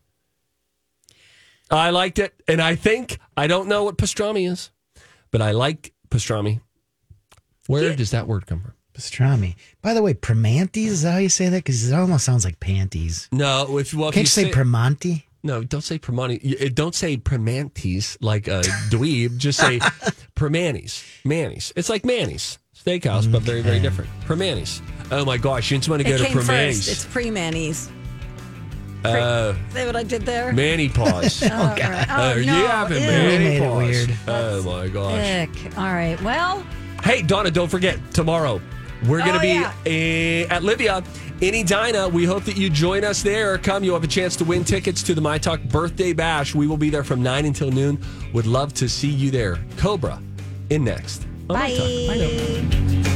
I 1.71 1.91
liked 1.91 2.19
it. 2.19 2.33
And 2.47 2.61
I 2.61 2.75
think, 2.75 3.19
I 3.37 3.47
don't 3.47 3.67
know 3.67 3.83
what 3.83 3.97
pastrami 3.97 4.51
is, 4.51 4.71
but 5.31 5.41
I 5.41 5.51
like 5.51 5.93
pastrami. 6.09 6.61
Where 7.67 7.95
does 7.95 8.11
that 8.11 8.27
word 8.27 8.47
come 8.47 8.61
from? 8.61 8.73
Pastrami. 8.99 9.55
By 9.81 9.93
the 9.93 10.01
way, 10.01 10.13
Primanti, 10.13 10.85
is 10.85 11.03
that 11.03 11.11
how 11.13 11.17
you 11.19 11.29
say 11.29 11.47
that? 11.49 11.57
Because 11.57 11.89
it 11.89 11.95
almost 11.95 12.25
sounds 12.25 12.43
like 12.45 12.59
panties. 12.59 13.29
No, 13.31 13.77
if 13.77 13.93
well, 13.93 14.09
if 14.09 14.15
Can't 14.15 14.23
you 14.25 14.29
say 14.29 14.51
Primanti? 14.51 15.23
No, 15.41 15.63
don't 15.63 15.81
say 15.83 15.97
Primanti. 15.97 16.65
Uh, 16.65 16.69
Don't 16.73 16.93
say 16.93 17.15
Primantis 17.15 18.17
like 18.19 18.49
a 18.49 18.59
dweeb. 18.91 19.37
Just 19.37 19.59
say 19.59 19.79
Primanis. 20.35 21.01
Manny's. 21.23 21.71
It's 21.77 21.87
like 21.87 22.03
Manny's 22.03 22.59
Steakhouse, 22.77 23.31
but 23.31 23.41
very, 23.43 23.61
very 23.61 23.79
different. 23.79 24.09
Primanis. 24.25 24.81
Oh 25.11 25.23
my 25.23 25.37
gosh, 25.37 25.71
you 25.71 25.77
just 25.77 25.87
want 25.87 26.01
to 26.01 26.09
go 26.09 26.17
to 26.17 26.25
came 26.25 26.41
first. 26.41 26.89
It's 26.89 27.05
pre 27.05 27.31
Manny's. 27.31 27.89
Uh, 29.05 29.53
See 29.69 29.85
what 29.85 29.95
I 29.95 30.03
did 30.03 30.23
there? 30.23 30.51
Manny 30.51 30.89
paws. 30.93 31.41
Oh, 31.41 31.47
God. 31.47 32.05
Oh, 32.09 32.31
Oh, 32.33 32.35
you 32.35 32.45
no. 32.47 32.67
have 32.67 32.91
it, 32.91 32.99
Ew. 33.01 33.07
Manny 33.07 33.37
We 33.37 33.43
made 33.45 33.55
it 33.55 33.61
paws. 33.61 33.77
weird. 33.77 34.13
Oh 34.27 34.63
my 34.63 34.87
gosh. 34.89 35.25
Ick. 35.25 35.77
All 35.77 35.85
right. 35.85 36.21
Well, 36.21 36.65
Hey, 37.01 37.21
Donna, 37.21 37.49
don't 37.49 37.69
forget 37.69 37.97
tomorrow 38.13 38.59
we're 39.07 39.19
going 39.19 39.33
to 39.33 39.37
Oh, 39.37 39.41
be 39.41 39.47
yeah. 39.47 39.73
eh, 39.85 40.47
at 40.53 40.63
Livia 40.63 41.03
in 41.41 41.55
Edina. 41.55 42.07
We 42.09 42.25
hope 42.25 42.43
that 42.45 42.57
you 42.57 42.69
join 42.69 43.03
us 43.03 43.21
there. 43.23 43.57
Come, 43.57 43.83
you'll 43.83 43.95
have 43.95 44.03
a 44.03 44.07
chance 44.07 44.35
to 44.37 44.43
win 44.43 44.63
tickets 44.63 45.01
to 45.03 45.13
the 45.15 45.21
My 45.21 45.37
Talk 45.37 45.61
birthday 45.63 46.13
bash. 46.13 46.53
We 46.53 46.67
will 46.67 46.77
be 46.77 46.89
there 46.89 47.03
from 47.03 47.21
nine 47.23 47.45
until 47.45 47.71
noon. 47.71 48.03
Would 48.33 48.45
love 48.47 48.73
to 48.75 48.89
see 48.89 49.09
you 49.09 49.31
there. 49.31 49.57
Cobra 49.77 50.21
in 50.69 50.83
next. 50.83 51.23
on 51.49 51.57
My 51.57 51.69
Talk. 51.73 52.07
Bye 52.07 52.17
now. 53.03 53.08